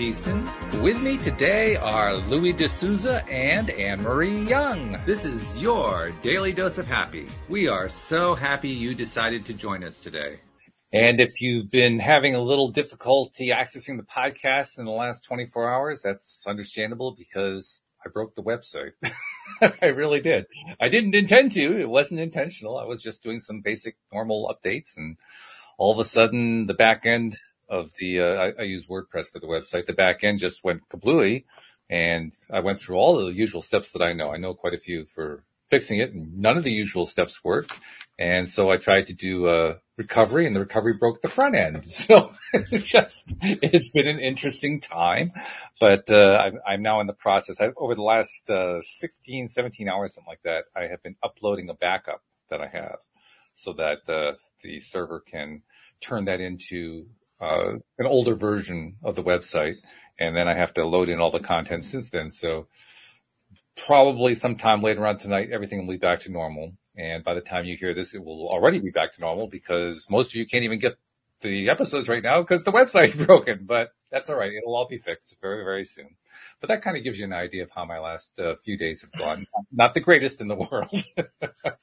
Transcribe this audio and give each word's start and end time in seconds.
With 0.00 0.96
me 0.96 1.18
today 1.18 1.76
are 1.76 2.16
Louis 2.16 2.54
D'Souza 2.54 3.22
and 3.28 3.68
Anne-Marie 3.68 4.46
Young. 4.46 4.98
This 5.04 5.26
is 5.26 5.58
your 5.58 6.10
Daily 6.22 6.54
Dose 6.54 6.78
of 6.78 6.86
Happy. 6.86 7.28
We 7.50 7.68
are 7.68 7.86
so 7.86 8.34
happy 8.34 8.70
you 8.70 8.94
decided 8.94 9.44
to 9.44 9.52
join 9.52 9.84
us 9.84 10.00
today. 10.00 10.40
And 10.90 11.20
if 11.20 11.42
you've 11.42 11.68
been 11.68 11.98
having 11.98 12.34
a 12.34 12.40
little 12.40 12.70
difficulty 12.70 13.50
accessing 13.54 13.98
the 13.98 14.02
podcast 14.02 14.78
in 14.78 14.86
the 14.86 14.90
last 14.90 15.22
24 15.26 15.70
hours, 15.70 16.00
that's 16.00 16.46
understandable 16.48 17.14
because 17.14 17.82
I 18.02 18.08
broke 18.08 18.34
the 18.34 18.42
website. 18.42 18.92
I 19.82 19.88
really 19.88 20.22
did. 20.22 20.46
I 20.80 20.88
didn't 20.88 21.14
intend 21.14 21.52
to. 21.52 21.78
It 21.78 21.90
wasn't 21.90 22.20
intentional. 22.20 22.78
I 22.78 22.86
was 22.86 23.02
just 23.02 23.22
doing 23.22 23.38
some 23.38 23.60
basic 23.60 23.96
normal 24.10 24.50
updates 24.50 24.96
and 24.96 25.18
all 25.76 25.92
of 25.92 25.98
a 25.98 26.06
sudden 26.06 26.66
the 26.68 26.72
back 26.72 27.04
end 27.04 27.36
of 27.70 27.92
the, 27.98 28.20
uh, 28.20 28.24
I, 28.24 28.62
I, 28.62 28.64
use 28.64 28.86
WordPress 28.86 29.30
for 29.30 29.38
the 29.38 29.46
website. 29.46 29.86
The 29.86 29.92
back 29.92 30.24
end 30.24 30.40
just 30.40 30.64
went 30.64 30.88
kablooey 30.88 31.44
and 31.88 32.32
I 32.52 32.60
went 32.60 32.80
through 32.80 32.96
all 32.96 33.18
of 33.18 33.26
the 33.26 33.32
usual 33.32 33.62
steps 33.62 33.92
that 33.92 34.02
I 34.02 34.12
know. 34.12 34.32
I 34.32 34.38
know 34.38 34.54
quite 34.54 34.74
a 34.74 34.78
few 34.78 35.06
for 35.06 35.44
fixing 35.70 36.00
it 36.00 36.12
and 36.12 36.36
none 36.36 36.56
of 36.56 36.64
the 36.64 36.72
usual 36.72 37.06
steps 37.06 37.44
worked. 37.44 37.78
And 38.18 38.50
so 38.50 38.70
I 38.70 38.76
tried 38.76 39.06
to 39.06 39.14
do 39.14 39.48
a 39.48 39.76
recovery 39.96 40.46
and 40.46 40.54
the 40.54 40.60
recovery 40.60 40.94
broke 40.94 41.22
the 41.22 41.28
front 41.28 41.54
end. 41.54 41.84
So 41.86 42.32
it's 42.52 42.90
just, 42.90 43.26
it's 43.40 43.90
been 43.90 44.08
an 44.08 44.18
interesting 44.18 44.80
time, 44.80 45.30
but, 45.78 46.10
uh, 46.10 46.36
I'm, 46.36 46.58
I'm, 46.66 46.82
now 46.82 47.00
in 47.00 47.06
the 47.06 47.12
process. 47.12 47.60
I, 47.60 47.68
over 47.76 47.94
the 47.94 48.02
last, 48.02 48.50
uh, 48.50 48.80
16, 48.80 49.46
17 49.46 49.88
hours, 49.88 50.14
something 50.16 50.28
like 50.28 50.42
that, 50.42 50.64
I 50.74 50.88
have 50.88 51.00
been 51.04 51.14
uploading 51.22 51.70
a 51.70 51.74
backup 51.74 52.22
that 52.48 52.60
I 52.60 52.66
have 52.66 52.98
so 53.54 53.72
that, 53.74 54.12
uh, 54.12 54.36
the 54.62 54.80
server 54.80 55.20
can 55.20 55.62
turn 56.00 56.24
that 56.24 56.40
into 56.40 57.06
uh, 57.40 57.72
an 57.98 58.06
older 58.06 58.34
version 58.34 58.96
of 59.02 59.16
the 59.16 59.22
website, 59.22 59.76
and 60.18 60.36
then 60.36 60.48
I 60.48 60.54
have 60.54 60.74
to 60.74 60.86
load 60.86 61.08
in 61.08 61.20
all 61.20 61.30
the 61.30 61.40
content 61.40 61.84
since 61.84 62.10
then. 62.10 62.30
So 62.30 62.66
probably 63.76 64.34
sometime 64.34 64.82
later 64.82 65.06
on 65.06 65.18
tonight, 65.18 65.50
everything 65.52 65.86
will 65.86 65.94
be 65.94 65.98
back 65.98 66.20
to 66.20 66.30
normal. 66.30 66.72
And 66.96 67.24
by 67.24 67.34
the 67.34 67.40
time 67.40 67.64
you 67.64 67.76
hear 67.76 67.94
this, 67.94 68.14
it 68.14 68.22
will 68.22 68.48
already 68.48 68.78
be 68.78 68.90
back 68.90 69.14
to 69.14 69.20
normal 69.20 69.46
because 69.48 70.06
most 70.10 70.30
of 70.30 70.34
you 70.34 70.46
can't 70.46 70.64
even 70.64 70.78
get 70.78 70.98
the 71.40 71.70
episodes 71.70 72.08
right 72.08 72.22
now 72.22 72.42
because 72.42 72.64
the 72.64 72.72
website's 72.80 73.14
broken, 73.14 73.64
but 73.66 73.88
that's 74.10 74.28
all 74.28 74.36
right. 74.36 74.52
It'll 74.52 74.74
all 74.74 74.88
be 74.88 74.98
fixed 74.98 75.36
very, 75.40 75.64
very 75.64 75.84
soon. 75.84 76.16
But 76.60 76.68
that 76.68 76.82
kind 76.82 76.96
of 76.96 77.04
gives 77.04 77.18
you 77.18 77.24
an 77.24 77.32
idea 77.32 77.62
of 77.62 77.70
how 77.70 77.84
my 77.84 77.98
last 77.98 78.38
uh, 78.38 78.56
few 78.56 78.76
days 78.76 79.02
have 79.02 79.12
gone. 79.12 79.46
Not 79.72 79.94
the 79.94 80.00
greatest 80.00 80.40
in 80.40 80.48
the 80.48 80.54
world. 80.70 80.90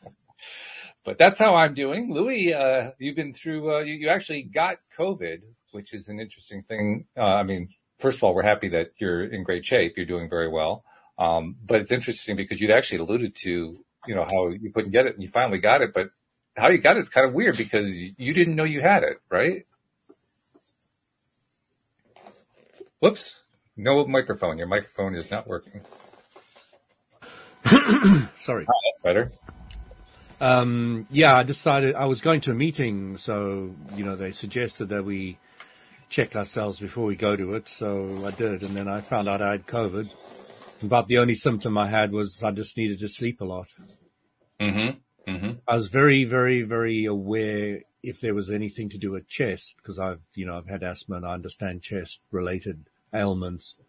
but 1.08 1.18
that's 1.18 1.40
how 1.40 1.56
I'm 1.56 1.74
doing. 1.74 2.14
Louis, 2.14 2.54
uh, 2.54 2.92
you've 3.00 3.16
been 3.16 3.34
through, 3.34 3.74
uh, 3.74 3.80
you, 3.80 3.94
you, 3.94 4.10
actually 4.10 4.44
got 4.44 4.76
COVID, 5.00 5.38
which 5.72 5.94
is 5.94 6.10
an 6.10 6.20
interesting 6.20 6.62
thing. 6.62 7.06
Uh, 7.16 7.22
I 7.22 7.44
mean, 7.44 7.70
first 7.98 8.18
of 8.18 8.26
all, 8.26 8.36
we're 8.36 8.44
happy 8.44 8.68
that 8.68 8.88
you're 9.00 9.24
in 9.24 9.44
great 9.44 9.66
shape. 9.66 9.94
You're 9.96 10.06
doing 10.06 10.30
very 10.30 10.50
well. 10.50 10.84
Um, 11.18 11.56
but 11.66 11.80
it's 11.80 11.94
interesting 11.94 12.36
because 12.36 12.60
you'd 12.60 12.72
actually 12.72 13.00
alluded 13.00 13.36
to, 13.44 13.78
you 14.06 14.16
know, 14.16 14.26
how 14.30 14.50
you 14.50 14.70
couldn't 14.74 14.92
get 14.92 15.06
it 15.06 15.14
and 15.14 15.24
you 15.24 15.30
finally 15.30 15.60
got 15.60 15.82
it, 15.82 15.94
but 15.94 16.08
how 16.58 16.68
you 16.68 16.78
got 16.78 16.98
it 16.98 17.00
is 17.00 17.10
kind 17.10 17.26
of 17.26 17.34
weird 17.34 17.56
because 17.56 17.98
you 18.20 18.34
didn't 18.34 18.58
know 18.58 18.66
you 18.66 18.82
had 18.82 19.04
it, 19.04 19.22
right? 19.30 19.66
Whoops. 23.00 23.40
No 23.78 24.06
microphone. 24.06 24.58
Your 24.58 24.68
microphone 24.68 25.16
is 25.16 25.32
not 25.32 25.48
working. 25.48 25.80
Sorry. 28.42 28.66
Oh, 28.68 28.92
better. 29.06 29.32
Um, 30.40 31.08
yeah, 31.10 31.36
I 31.36 31.44
decided 31.44 31.96
I 31.96 32.06
was 32.06 32.22
going 32.22 32.42
to 32.42 32.52
a 32.52 32.56
meeting, 32.56 33.18
so 33.18 33.74
you 33.96 34.06
know 34.06 34.16
they 34.16 34.32
suggested 34.32 34.90
that 34.90 35.04
we 35.04 35.38
check 36.10 36.36
ourselves 36.36 36.80
before 36.80 37.06
we 37.06 37.16
go 37.16 37.36
to 37.36 37.56
it. 37.56 37.68
So 37.68 38.26
I 38.26 38.32
did, 38.32 38.62
and 38.62 38.76
then 38.76 38.88
I 38.88 39.02
found 39.02 39.28
out 39.28 39.42
I 39.42 39.52
had 39.52 39.68
COVID. 39.68 40.10
But 40.84 41.08
the 41.08 41.18
only 41.18 41.36
symptom 41.36 41.78
I 41.78 41.88
had 41.88 42.12
was 42.12 42.44
I 42.44 42.52
just 42.52 42.78
needed 42.78 43.00
to 43.00 43.08
sleep 43.08 43.42
a 43.42 43.46
lot. 43.46 43.68
Mm-hmm. 44.60 45.32
Mm-hmm. 45.32 45.52
I 45.68 45.76
was 45.76 45.88
very, 45.88 46.24
very, 46.24 46.62
very 46.62 47.06
aware 47.06 47.82
if 48.04 48.22
there 48.22 48.36
was 48.36 48.52
anything 48.52 48.90
to 48.90 48.98
do 48.98 49.12
with 49.12 49.28
chest 49.28 49.76
because 49.78 50.00
I've, 50.00 50.22
you 50.36 50.46
know, 50.46 50.58
I've 50.58 50.70
had 50.70 50.84
asthma 50.84 51.18
and 51.18 51.26
I 51.26 51.34
understand 51.34 51.82
chest 51.82 52.22
related 52.32 52.86
ailments, 53.14 53.80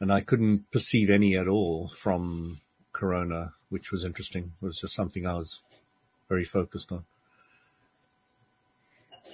and 0.00 0.12
I 0.12 0.20
couldn't 0.20 0.70
perceive 0.72 1.08
any 1.08 1.36
at 1.36 1.48
all 1.48 1.88
from 1.88 2.58
corona, 2.92 3.52
which 3.70 3.92
was 3.92 4.04
interesting. 4.04 4.52
It 4.60 4.66
was 4.66 4.80
just 4.80 4.94
something 4.94 5.26
I 5.26 5.34
was 5.34 5.60
very 6.28 6.44
focused 6.44 6.92
on. 6.92 7.04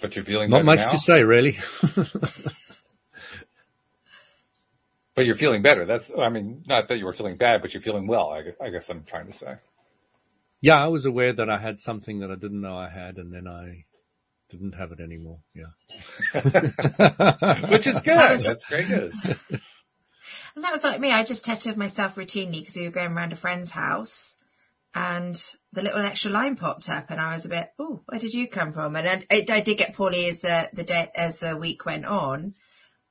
But 0.00 0.16
you're 0.16 0.25
feeling 0.25 0.50
not 0.50 0.65
much 0.65 0.81
now? 0.81 0.91
to 0.91 0.99
say, 0.99 1.22
really. 1.22 1.59
but 5.15 5.25
you're 5.25 5.34
feeling 5.34 5.62
better. 5.62 5.87
That's, 5.87 6.10
I 6.19 6.28
mean, 6.28 6.62
not 6.66 6.88
that 6.88 6.99
you 6.99 7.06
were 7.06 7.12
feeling 7.12 7.37
bad, 7.37 7.62
but 7.62 7.72
you're 7.72 7.81
feeling 7.81 8.06
well. 8.06 8.31
I, 8.31 8.53
I 8.62 8.71
guess 8.71 8.91
I'm 8.91 9.05
trying 9.05 9.27
to 9.28 9.32
say. 9.32 9.55
Yeah, 10.60 10.82
I 10.82 10.88
was 10.88 11.06
aware 11.06 11.32
that 11.32 11.49
I 11.49 11.59
had 11.59 11.81
something 11.81 12.21
that 12.21 12.31
I 12.31 12.37
didn't 12.37 12.60
know 12.60 12.77
I 12.77 12.88
had, 12.88 13.16
and 13.19 13.32
then 13.32 13.47
I 13.47 13.84
didn't 14.50 14.72
have 14.72 14.93
it 14.93 15.00
anymore. 15.00 15.38
Yeah, 15.55 15.66
which 17.69 17.87
is 17.87 18.00
good. 18.00 18.16
Was, 18.16 18.44
That's 18.44 18.65
great 18.65 18.88
news. 18.88 19.26
And 20.56 20.65
that 20.65 20.72
was 20.72 20.84
like 20.84 21.00
me. 21.00 21.11
I 21.12 21.25
just 21.25 21.44
tested 21.44 21.76
myself 21.76 22.15
routinely 22.15 22.61
because 22.61 22.76
we 22.76 22.84
were 22.84 22.93
going 22.93 23.12
around 23.12 23.32
a 23.32 23.37
friend's 23.37 23.72
house, 23.72 24.37
and 24.94 25.34
the 25.72 25.82
little 25.82 26.00
extra 26.00 26.31
line 26.31 26.56
popped 26.56 26.88
up 26.88 27.10
and 27.10 27.21
I 27.21 27.34
was 27.34 27.44
a 27.44 27.49
bit, 27.49 27.72
oh, 27.78 28.03
where 28.06 28.21
did 28.21 28.32
you 28.32 28.47
come 28.47 28.72
from? 28.72 28.94
And 28.94 29.27
I, 29.31 29.44
I, 29.50 29.60
did 29.60 29.77
get 29.77 29.94
poorly 29.94 30.28
as 30.28 30.41
the, 30.41 30.71
the 30.72 30.84
day, 30.84 31.10
as 31.16 31.41
the 31.41 31.56
week 31.56 31.84
went 31.84 32.05
on. 32.05 32.55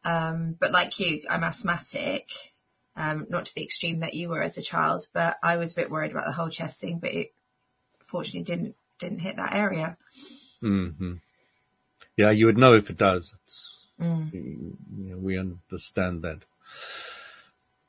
Um, 0.06 0.56
but 0.60 0.72
like 0.72 0.98
you, 1.00 1.24
I'm 1.30 1.44
asthmatic, 1.44 2.30
um, 2.96 3.28
not 3.30 3.48
to 3.48 3.56
the 3.56 3.64
extreme 3.64 4.00
that 4.00 4.14
you 4.14 4.30
were 4.30 4.42
as 4.42 4.58
a 4.58 4.62
child, 4.62 5.08
but 5.14 5.38
I 5.44 5.58
was 5.58 5.74
a 5.74 5.76
bit 5.76 5.92
worried 5.92 6.12
about 6.12 6.26
the 6.26 6.32
whole 6.32 6.50
chest 6.50 6.80
thing, 6.80 7.00
but 7.00 7.14
it 7.14 7.34
fortunately 8.06 8.44
didn't, 8.44 8.76
didn't 9.00 9.20
hit 9.20 9.36
that 9.36 9.56
area. 9.56 9.98
Mm-hmm. 10.62 11.16
Yeah, 12.16 12.32
you 12.32 12.46
would 12.46 12.58
know 12.58 12.76
if 12.76 12.90
it 12.90 12.98
does. 12.98 13.34
It's, 13.44 13.88
mm. 14.00 14.32
you 14.32 14.78
know, 14.90 15.18
we 15.18 15.38
understand 15.38 16.22
that. 16.22 16.40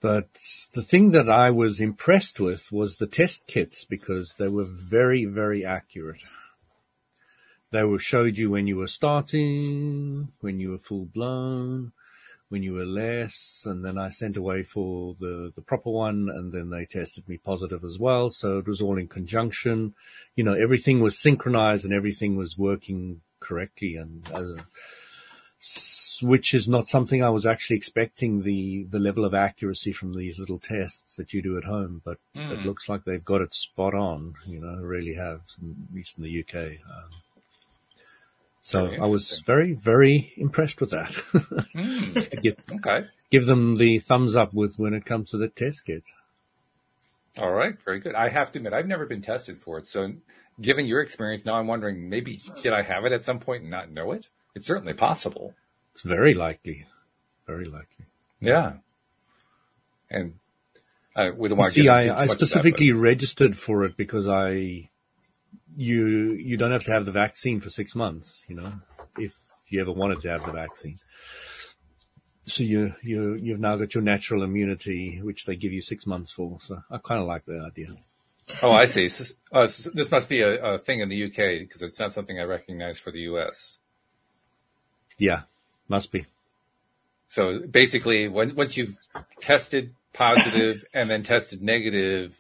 But 0.05 0.29
the 0.75 0.83
thing 0.83 1.13
that 1.13 1.31
I 1.31 1.51
was 1.51 1.81
impressed 1.81 2.39
with 2.39 2.71
was 2.71 2.99
the 2.99 3.07
test 3.07 3.47
kits 3.47 3.87
because 3.87 4.35
they 4.37 4.49
were 4.49 4.67
very, 4.67 5.25
very 5.25 5.65
accurate. 5.65 6.21
They 7.71 7.85
were 7.85 7.99
showed 7.99 8.37
you 8.37 8.51
when 8.51 8.67
you 8.67 8.77
were 8.77 8.87
starting, 8.87 10.29
when 10.43 10.61
you 10.61 10.73
were 10.73 10.79
full 10.79 11.07
blown, 11.07 11.93
when 12.51 12.63
you 12.63 12.75
were 12.75 12.85
less, 12.85 13.63
and 13.65 13.83
then 13.83 13.97
I 13.97 14.11
sent 14.11 14.37
away 14.37 14.63
for 14.63 15.17
the, 15.19 15.55
the 15.57 15.63
proper 15.63 15.89
one 15.89 16.29
and 16.29 16.53
then 16.53 16.69
they 16.69 16.85
tested 16.85 17.27
me 17.27 17.39
positive 17.39 17.83
as 17.83 17.99
well. 17.99 18.29
So 18.29 18.59
it 18.59 18.69
was 18.69 18.83
all 18.83 18.99
in 18.99 19.09
conjunction. 19.09 19.95
You 20.37 20.45
know, 20.45 20.53
everything 20.53 21.01
was 21.01 21.19
synchronized 21.19 21.87
and 21.87 21.95
everything 21.95 22.37
was 22.37 22.59
working 22.59 23.23
correctly 23.41 23.97
and 23.97 24.23
uh, 24.35 24.63
which 26.23 26.55
is 26.55 26.69
not 26.69 26.89
something 26.89 27.23
I 27.23 27.31
was 27.31 27.47
actually 27.47 27.77
expecting 27.77 28.43
the, 28.43 28.85
the 28.85 28.99
level 28.99 29.25
of 29.25 29.35
accuracy 29.35 29.93
from 29.93 30.15
these 30.15 30.39
little 30.39 30.59
tests 30.59 31.17
that 31.17 31.33
you 31.33 31.43
do 31.43 31.57
at 31.57 31.65
home, 31.65 32.03
but 32.05 32.19
mm. 32.37 32.51
it 32.51 32.67
looks 32.67 32.89
like 32.89 33.05
they've 33.05 33.25
got 33.25 33.41
it 33.41 33.55
spot 33.55 33.95
on, 33.95 34.35
you 34.47 34.61
know, 34.61 34.77
really 34.83 35.15
have, 35.15 35.41
at 35.59 35.95
least 35.95 36.19
in 36.19 36.25
the 36.25 36.41
UK. 36.41 36.55
Um, 36.55 37.11
so 38.63 38.93
I 38.95 39.07
was 39.07 39.43
very, 39.47 39.75
very 39.75 40.33
impressed 40.37 40.81
with 40.81 40.91
that. 40.91 41.11
mm. 41.35 42.31
to 42.31 42.37
give, 42.37 42.57
okay. 42.73 43.07
give 43.31 43.47
them 43.47 43.77
the 43.77 43.99
thumbs 43.99 44.37
up 44.37 44.55
with 44.55 44.79
when 44.79 44.95
it 44.95 45.05
comes 45.05 45.31
to 45.31 45.37
the 45.37 45.49
test 45.49 45.85
kits. 45.85 46.13
All 47.37 47.53
right. 47.53 47.75
Very 47.85 48.01
good. 48.01 48.15
I 48.15 48.29
have 48.29 48.53
to 48.53 48.59
admit, 48.59 48.73
I've 48.73 48.87
never 48.87 49.07
been 49.07 49.23
tested 49.23 49.59
for 49.59 49.79
it. 49.79 49.87
So 49.89 50.13
given 50.61 50.87
your 50.87 51.01
experience, 51.01 51.45
now 51.45 51.55
I'm 51.55 51.67
wondering 51.67 52.09
maybe 52.09 52.41
did 52.63 52.73
I 52.73 52.83
have 52.83 53.05
it 53.05 53.13
at 53.13 53.25
some 53.25 53.41
point 53.41 53.63
and 53.63 53.71
not 53.71 53.91
know 53.91 54.13
it? 54.13 54.27
It's 54.55 54.67
certainly 54.67 54.95
possible. 54.95 55.55
It's 55.95 56.03
very 56.03 56.35
likely. 56.35 56.87
Very 57.47 57.67
likely. 57.67 58.05
Yeah. 58.41 58.75
And 60.11 60.35
I 61.15 61.31
we 61.31 61.49
don't 61.49 61.59
want 61.59 61.73
see. 61.73 61.89
I, 61.89 62.23
I 62.23 62.27
specifically 62.27 62.91
that, 62.91 62.99
registered 62.99 63.57
for 63.57 63.85
it 63.85 63.97
because 63.97 64.27
I, 64.29 64.89
you, 65.77 66.07
you 66.33 66.57
don't 66.57 66.73
have 66.73 66.85
to 66.85 66.93
have 66.93 67.07
the 67.07 67.13
vaccine 67.13 67.61
for 67.61 67.71
six 67.71 67.95
months, 67.95 68.45
you 68.49 68.57
know, 68.57 68.73
if 69.19 69.35
you 69.69 69.81
ever 69.81 69.93
wanted 69.93 70.21
to 70.23 70.31
have 70.31 70.45
the 70.45 70.53
vaccine. 70.53 70.99
So 72.47 72.63
you, 72.63 72.95
you, 73.03 73.35
you've 73.35 73.61
now 73.61 73.77
got 73.77 73.95
your 73.95 74.03
natural 74.03 74.43
immunity, 74.43 75.21
which 75.23 75.47
they 75.47 75.57
give 75.57 75.73
you 75.73 75.81
six 75.81 76.07
months 76.07 76.33
for. 76.33 76.59
So 76.61 76.83
I 76.91 76.99
kind 76.99 77.21
of 77.21 77.27
like 77.27 77.45
the 77.47 77.61
idea. 77.61 77.97
Oh, 78.63 78.73
I 78.73 78.85
see. 78.85 79.09
Uh, 79.53 79.69
this 79.95 80.11
must 80.11 80.29
be 80.29 80.43
a, 80.43 80.75
a, 80.75 80.79
thing 80.79 81.01
in 81.01 81.09
the 81.09 81.25
UK 81.25 81.61
because 81.61 81.81
it's 81.81 81.99
not 81.99 82.13
something 82.13 82.39
I 82.39 82.43
recognize 82.43 82.99
for 82.99 83.11
the 83.11 83.21
US. 83.21 83.79
Yeah, 85.17 85.43
must 85.89 86.13
be. 86.13 86.27
So 87.29 87.61
basically, 87.69 88.29
when, 88.29 88.55
once 88.55 88.77
you've 88.77 88.97
tested 89.41 89.95
positive 90.13 90.85
and 90.95 91.11
then 91.11 91.23
tested 91.23 91.63
negative, 91.63 92.37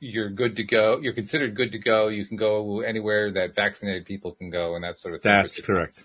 you're 0.00 0.30
good 0.30 0.56
to 0.56 0.64
go. 0.64 0.98
You're 1.00 1.12
considered 1.12 1.56
good 1.56 1.72
to 1.72 1.78
go. 1.78 2.08
You 2.08 2.24
can 2.24 2.36
go 2.36 2.80
anywhere 2.80 3.32
that 3.32 3.54
vaccinated 3.54 4.06
people 4.06 4.32
can 4.32 4.50
go 4.50 4.74
and 4.74 4.84
that 4.84 4.96
sort 4.96 5.14
of 5.14 5.22
thing. 5.22 5.32
That's 5.32 5.60
correct. 5.60 6.00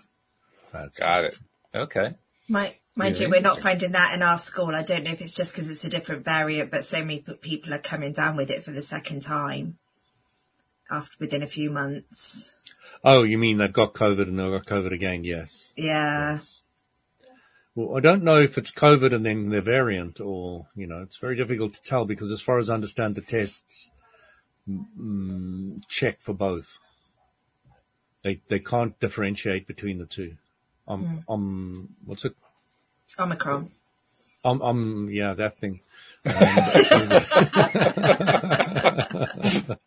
That's 0.72 0.98
Got 0.98 1.24
it. 1.24 1.38
Okay. 1.74 2.14
My, 2.48 2.74
mind 2.96 3.16
Yeah, 3.16 3.26
you, 3.26 3.30
we're 3.30 3.40
not 3.40 3.60
finding 3.60 3.92
that 3.92 4.14
in 4.14 4.22
our 4.22 4.38
school. 4.38 4.74
I 4.74 4.82
don't 4.82 5.04
know 5.04 5.12
if 5.12 5.20
it's 5.20 5.34
just 5.34 5.52
because 5.52 5.70
it's 5.70 5.84
a 5.84 5.90
different 5.90 6.24
variant, 6.24 6.70
but 6.70 6.84
so 6.84 7.00
many 7.00 7.24
people 7.40 7.72
are 7.72 7.78
coming 7.78 8.12
down 8.12 8.36
with 8.36 8.50
it 8.50 8.64
for 8.64 8.72
the 8.72 8.82
second 8.82 9.22
time 9.22 9.78
after 10.90 11.16
within 11.20 11.42
a 11.42 11.46
few 11.46 11.70
months. 11.70 12.50
Oh, 13.04 13.22
you 13.22 13.38
mean 13.38 13.58
they've 13.58 13.72
got 13.72 13.94
COVID 13.94 14.22
and 14.22 14.38
they've 14.38 14.50
got 14.50 14.66
COVID 14.66 14.92
again? 14.92 15.24
Yes. 15.24 15.70
Yeah. 15.76 16.40
Well, 17.74 17.96
I 17.96 18.00
don't 18.00 18.22
know 18.22 18.38
if 18.38 18.56
it's 18.56 18.70
COVID 18.70 19.14
and 19.14 19.26
then 19.26 19.50
the 19.50 19.60
variant 19.60 20.20
or, 20.20 20.66
you 20.76 20.86
know, 20.86 21.02
it's 21.02 21.16
very 21.16 21.36
difficult 21.36 21.74
to 21.74 21.82
tell 21.82 22.04
because 22.04 22.30
as 22.30 22.40
far 22.40 22.58
as 22.58 22.70
I 22.70 22.74
understand 22.74 23.16
the 23.16 23.20
tests, 23.20 23.90
mm, 24.68 25.82
check 25.88 26.20
for 26.20 26.34
both. 26.34 26.78
They, 28.22 28.40
they 28.48 28.60
can't 28.60 28.98
differentiate 29.00 29.66
between 29.66 29.98
the 29.98 30.06
two. 30.06 30.34
Um, 30.86 31.24
um, 31.28 31.88
what's 32.04 32.24
it? 32.24 32.34
Omicron. 33.18 33.70
Um, 34.44 34.62
um, 34.62 35.08
yeah, 35.10 35.34
that 35.34 35.58
thing. 35.58 35.80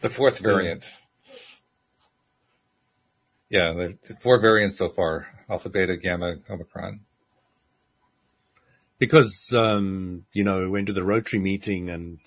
The 0.00 0.08
fourth 0.08 0.38
variant. 0.40 0.88
Yeah, 3.50 3.72
the, 3.74 3.98
the 4.06 4.14
four 4.14 4.40
variants 4.40 4.78
so 4.78 4.88
far: 4.88 5.26
alpha, 5.50 5.68
beta, 5.68 5.96
gamma, 5.96 6.36
omicron. 6.48 7.00
because, 8.98 9.52
um, 9.56 10.24
you 10.32 10.44
know, 10.44 10.60
we 10.60 10.68
went 10.68 10.86
to 10.86 10.92
the 10.92 11.02
Rotary 11.02 11.40
meeting 11.40 11.90
and 11.90 12.18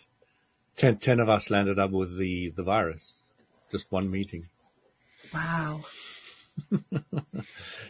10, 0.78 0.98
10 0.98 1.20
of 1.20 1.30
us 1.30 1.50
landed 1.50 1.80
up 1.80 1.92
with 1.92 2.18
the, 2.18 2.50
the 2.50 2.64
virus. 2.64 3.14
Just 3.72 3.92
one 3.92 4.10
meeting. 4.12 4.48
Wow. 5.34 5.84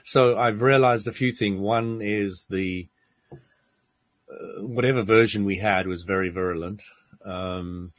So 0.04 0.38
I've 0.38 0.62
realized 0.62 1.08
a 1.08 1.14
few 1.14 1.32
things. 1.32 1.60
One 1.60 2.02
is 2.02 2.46
the 2.50 2.88
uh, 3.32 4.62
whatever 4.64 5.02
version 5.02 5.46
we 5.46 5.58
had 5.58 5.88
was 5.88 6.04
very 6.04 6.30
virulent, 6.30 6.84
um, 7.24 7.94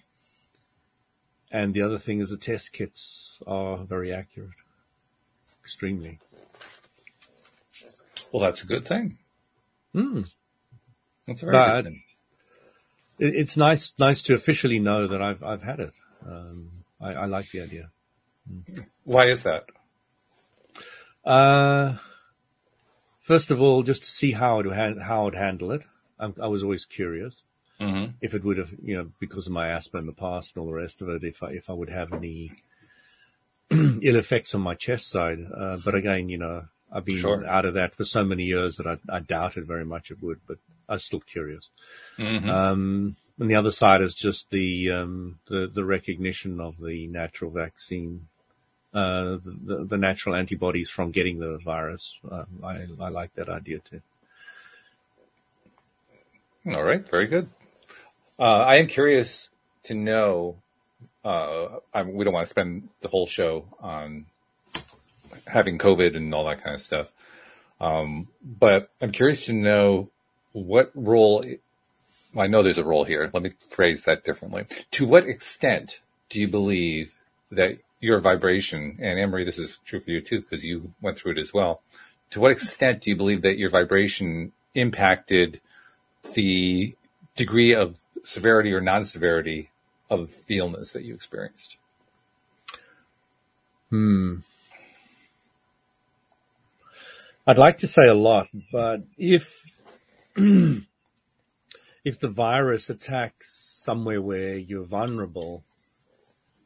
and 1.51 1.73
the 1.73 1.83
other 1.83 1.99
thing 1.99 2.21
is 2.21 2.31
the 2.31 2.37
test 2.37 2.73
kits 2.73 3.41
are 3.47 3.79
very 3.79 4.13
accurate, 4.13 4.51
extremely. 5.65 6.19
Well, 8.33 8.43
that's 8.43 8.63
a 8.63 8.67
good 8.67 8.87
thing. 8.87 9.19
Hmm. 9.93 10.23
That's 11.27 11.43
a 11.43 11.47
very 11.47 11.57
But- 11.57 11.77
good 11.77 11.85
thing. 11.85 12.03
It, 13.21 13.35
it's 13.37 13.57
nice 13.57 13.95
nice 13.99 14.23
to 14.23 14.35
officially 14.35 14.81
know 14.81 15.07
that 15.07 15.23
I've 15.23 15.43
I've 15.45 15.63
had 15.63 15.79
it. 15.81 15.93
Um, 16.27 16.71
I, 17.01 17.15
I 17.15 17.27
like 17.27 17.51
the 17.53 17.61
idea. 17.63 17.91
Why 19.05 19.29
is 19.29 19.45
that? 19.45 19.65
Uh, 21.25 21.97
first 23.23 23.51
of 23.53 23.63
all, 23.63 23.83
just 23.85 24.03
to 24.03 24.09
see 24.11 24.33
how 24.33 24.59
it 24.61 24.67
would 24.67 24.99
how 25.01 25.29
I'd 25.29 25.35
handle 25.35 25.71
it. 25.71 25.85
I, 26.19 26.33
I 26.43 26.49
was 26.49 26.63
always 26.65 26.85
curious. 26.85 27.43
Mm-hmm. 27.81 28.13
if 28.21 28.35
it 28.35 28.45
would 28.45 28.57
have, 28.59 28.73
you 28.85 28.97
know, 28.97 29.11
because 29.19 29.49
of 29.49 29.53
my 29.53 29.67
asthma 29.71 29.99
in 29.99 30.07
the 30.07 30.13
past 30.13 30.55
and 30.55 30.61
all 30.63 30.69
the 30.69 30.79
rest 30.81 31.03
of 31.03 31.09
it, 31.09 31.25
if 31.25 31.43
I, 31.43 31.49
if 31.49 31.69
I 31.69 31.73
would 31.73 31.91
have 31.91 32.13
any 32.13 32.53
ill 33.71 34.17
effects 34.17 34.55
on 34.55 34.61
my 34.61 34.75
chest 34.75 35.11
side. 35.11 35.39
Uh, 35.57 35.79
but 35.85 35.95
again, 35.95 36.29
you 36.29 36.39
know, 36.39 36.65
I've 36.93 37.05
been 37.05 37.19
Sure. 37.19 37.47
out 37.47 37.65
of 37.65 37.75
that 37.75 37.95
for 37.95 38.05
so 38.05 38.25
many 38.25 38.45
years 38.45 38.77
that 38.77 38.87
I, 38.87 38.99
I 39.09 39.21
doubted 39.21 39.67
very 39.67 39.85
much 39.85 40.11
it 40.11 40.23
would, 40.23 40.39
but 40.47 40.59
I 40.89 40.95
was 40.95 41.05
still 41.05 41.21
curious. 41.21 41.69
Mm-hmm. 42.19 42.49
Um, 42.49 43.17
and 43.39 43.51
the 43.51 43.57
other 43.57 43.73
side 43.73 44.01
is 44.01 44.15
just 44.15 44.49
the, 44.51 44.93
um, 44.93 45.39
the, 45.49 45.67
the 45.73 45.85
recognition 45.85 46.61
of 46.61 46.79
the 46.79 47.09
natural 47.09 47.51
vaccine, 47.51 48.29
uh, 48.93 49.39
the, 49.43 49.59
the, 49.65 49.85
the 49.85 49.97
natural 49.97 50.37
antibodies 50.37 50.89
from 50.89 51.11
getting 51.11 51.41
the 51.41 51.59
virus. 51.59 52.17
Uh, 52.31 52.45
I, 52.63 52.87
I 53.01 53.09
like 53.09 53.35
that 53.35 53.49
idea 53.49 53.81
too. 53.81 54.01
All 56.73 56.83
right, 56.83 57.07
very 57.09 57.27
good. 57.27 57.49
Uh, 58.39 58.43
I 58.43 58.77
am 58.77 58.87
curious 58.87 59.49
to 59.85 59.95
know. 59.95 60.57
Uh, 61.25 61.79
we 62.05 62.25
don't 62.25 62.35
want 62.35 62.47
to 62.47 62.50
spend 62.50 62.88
the 63.00 63.09
whole 63.09 63.26
show 63.26 63.65
on 63.81 64.26
having 65.47 65.79
COVID 65.79 66.17
and 66.17 66.35
all 66.35 66.44
that 66.47 66.62
kind 66.62 66.75
of 66.75 66.82
stuff, 66.82 67.11
um, 67.81 68.29
but 68.43 68.91
I'm 69.00 69.11
curious 69.11 69.47
to 69.47 69.53
know 69.53 70.11
what 70.53 70.91
role. 70.94 71.44
I 72.37 72.47
know 72.47 72.62
there's 72.62 72.79
a 72.79 72.85
role 72.85 73.05
here. 73.05 73.31
Let 73.32 73.43
me 73.43 73.53
phrase 73.71 74.05
that 74.05 74.25
differently. 74.25 74.67
To 74.93 75.06
what 75.06 75.25
extent 75.25 76.00
do 76.29 76.41
you 76.41 76.49
believe 76.49 77.12
that 77.50 77.79
your 78.00 78.20
vibration, 78.20 78.99
Anne-Marie, 79.00 79.44
this 79.44 79.59
is 79.59 79.79
true 79.85 80.00
for 80.00 80.11
you 80.11 80.20
too, 80.20 80.41
because 80.41 80.65
you 80.65 80.93
went 81.00 81.19
through 81.19 81.32
it 81.32 81.38
as 81.38 81.55
well. 81.55 81.81
To 82.32 82.41
what 82.41 82.53
extent 82.53 83.03
do 83.03 83.11
you 83.11 83.17
believe 83.17 83.43
that 83.43 83.56
your 83.56 83.70
vibration 83.70 84.53
impacted 84.75 85.61
the 86.35 86.94
degree 87.37 87.75
of 87.75 88.00
severity 88.25 88.73
or 88.73 88.81
non-severity 88.81 89.70
of 90.11 90.33
illness 90.49 90.93
that 90.93 91.05
you 91.05 91.15
experienced. 91.15 91.77
Hmm. 93.91 94.37
I'd 97.47 97.59
like 97.59 97.79
to 97.79 97.87
say 97.87 98.06
a 98.06 98.15
lot, 98.15 98.49
but 98.73 99.03
if 99.19 99.62
if 100.37 102.19
the 102.19 102.29
virus 102.29 102.91
attacks 102.91 103.55
somewhere 103.83 104.21
where 104.21 104.56
you're 104.56 104.85
vulnerable, 104.85 105.62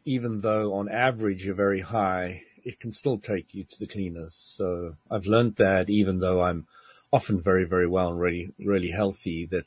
even 0.05 0.41
though 0.41 0.75
on 0.75 0.89
average 0.89 1.45
you're 1.45 1.55
very 1.55 1.81
high, 1.81 2.43
it 2.65 2.81
can 2.81 2.93
still 2.93 3.19
take 3.19 3.55
you 3.55 3.65
to 3.65 3.79
the 3.79 3.87
cleaners. 3.87 4.35
So 4.35 4.95
I've 5.11 5.27
learned 5.27 5.57
that 5.57 5.91
even 5.91 6.21
though 6.21 6.43
I'm 6.43 6.67
often 7.13 7.41
very, 7.41 7.65
very 7.65 7.87
well 7.87 8.11
and 8.11 8.21
really, 8.21 8.53
really 8.59 8.91
healthy, 8.91 9.47
that 9.47 9.65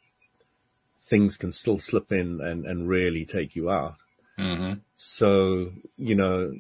things 1.07 1.38
can 1.38 1.51
still 1.51 1.77
slip 1.77 2.12
in 2.12 2.42
and, 2.42 2.65
and 2.65 2.88
really 2.88 3.25
take 3.25 3.56
you 3.56 3.69
out. 3.69 3.95
Mm-hmm. 4.39 4.74
So, 4.95 5.71
you 5.98 6.15
know, 6.15 6.53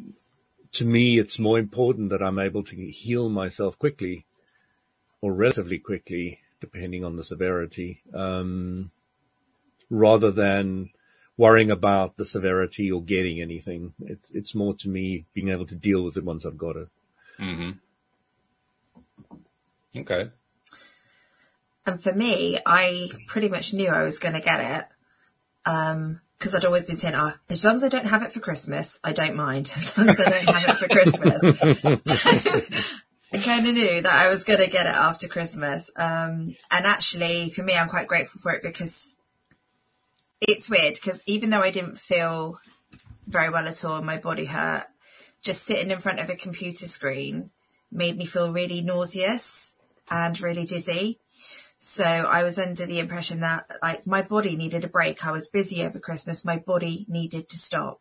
to 0.73 0.85
me, 0.85 1.19
it's 1.19 1.39
more 1.39 1.59
important 1.59 2.09
that 2.09 2.21
I'm 2.21 2.39
able 2.39 2.63
to 2.63 2.75
heal 2.75 3.29
myself 3.29 3.77
quickly 3.79 4.25
or 5.21 5.33
relatively 5.33 5.77
quickly, 5.77 6.39
depending 6.59 7.03
on 7.03 7.15
the 7.15 7.23
severity, 7.23 8.01
um, 8.13 8.91
rather 9.89 10.31
than 10.31 10.89
worrying 11.37 11.71
about 11.71 12.17
the 12.17 12.25
severity 12.25 12.91
or 12.91 13.01
getting 13.01 13.41
anything. 13.41 13.93
It's, 14.01 14.31
it's 14.31 14.55
more 14.55 14.73
to 14.75 14.89
me 14.89 15.25
being 15.33 15.49
able 15.49 15.65
to 15.67 15.75
deal 15.75 16.03
with 16.03 16.17
it 16.17 16.23
once 16.23 16.45
I've 16.45 16.57
got 16.57 16.75
it. 16.75 16.87
Mm-hmm. 17.39 17.71
Okay. 19.99 20.29
And 21.85 22.01
for 22.01 22.13
me, 22.13 22.59
I 22.65 23.09
pretty 23.27 23.49
much 23.49 23.73
knew 23.73 23.89
I 23.89 24.03
was 24.03 24.19
going 24.19 24.35
to 24.35 24.41
get 24.41 24.79
it. 24.79 24.85
Um, 25.69 26.21
cause 26.39 26.55
I'd 26.55 26.65
always 26.65 26.85
been 26.85 26.95
saying, 26.95 27.15
oh, 27.15 27.33
as 27.49 27.63
long 27.65 27.75
as 27.75 27.83
I 27.83 27.89
don't 27.89 28.07
have 28.07 28.23
it 28.23 28.33
for 28.33 28.39
Christmas, 28.39 28.99
I 29.03 29.13
don't 29.13 29.35
mind. 29.35 29.71
As 29.75 29.97
long 29.97 30.09
as 30.09 30.19
I 30.19 30.29
don't 30.29 30.55
have 30.55 30.69
it 30.69 30.79
for 30.79 30.87
Christmas. 30.87 32.01
So, 32.03 32.97
I 33.33 33.37
kind 33.37 33.67
of 33.67 33.73
knew 33.73 34.01
that 34.01 34.11
I 34.11 34.29
was 34.29 34.43
going 34.43 34.59
to 34.59 34.69
get 34.69 34.87
it 34.87 34.95
after 34.95 35.27
Christmas. 35.27 35.91
Um, 35.95 36.55
and 36.69 36.85
actually 36.85 37.49
for 37.49 37.63
me, 37.63 37.75
I'm 37.75 37.89
quite 37.89 38.07
grateful 38.07 38.41
for 38.41 38.53
it 38.53 38.63
because 38.63 39.15
it's 40.41 40.69
weird 40.69 40.95
because 40.95 41.21
even 41.27 41.51
though 41.51 41.61
I 41.61 41.71
didn't 41.71 41.99
feel 41.99 42.59
very 43.27 43.49
well 43.49 43.67
at 43.67 43.85
all, 43.85 44.01
my 44.01 44.17
body 44.17 44.45
hurt, 44.45 44.83
just 45.41 45.65
sitting 45.65 45.91
in 45.91 45.99
front 45.99 46.19
of 46.19 46.29
a 46.29 46.35
computer 46.35 46.87
screen 46.87 47.51
made 47.91 48.17
me 48.17 48.25
feel 48.25 48.51
really 48.51 48.81
nauseous 48.81 49.73
and 50.09 50.39
really 50.41 50.65
dizzy. 50.65 51.19
So 51.83 52.03
I 52.05 52.43
was 52.43 52.59
under 52.59 52.85
the 52.85 52.99
impression 52.99 53.39
that 53.39 53.65
like 53.81 54.05
my 54.05 54.21
body 54.21 54.55
needed 54.55 54.83
a 54.83 54.87
break. 54.87 55.25
I 55.25 55.31
was 55.31 55.49
busy 55.49 55.83
over 55.83 55.97
Christmas. 55.97 56.45
My 56.45 56.57
body 56.57 57.07
needed 57.09 57.49
to 57.49 57.57
stop. 57.57 57.99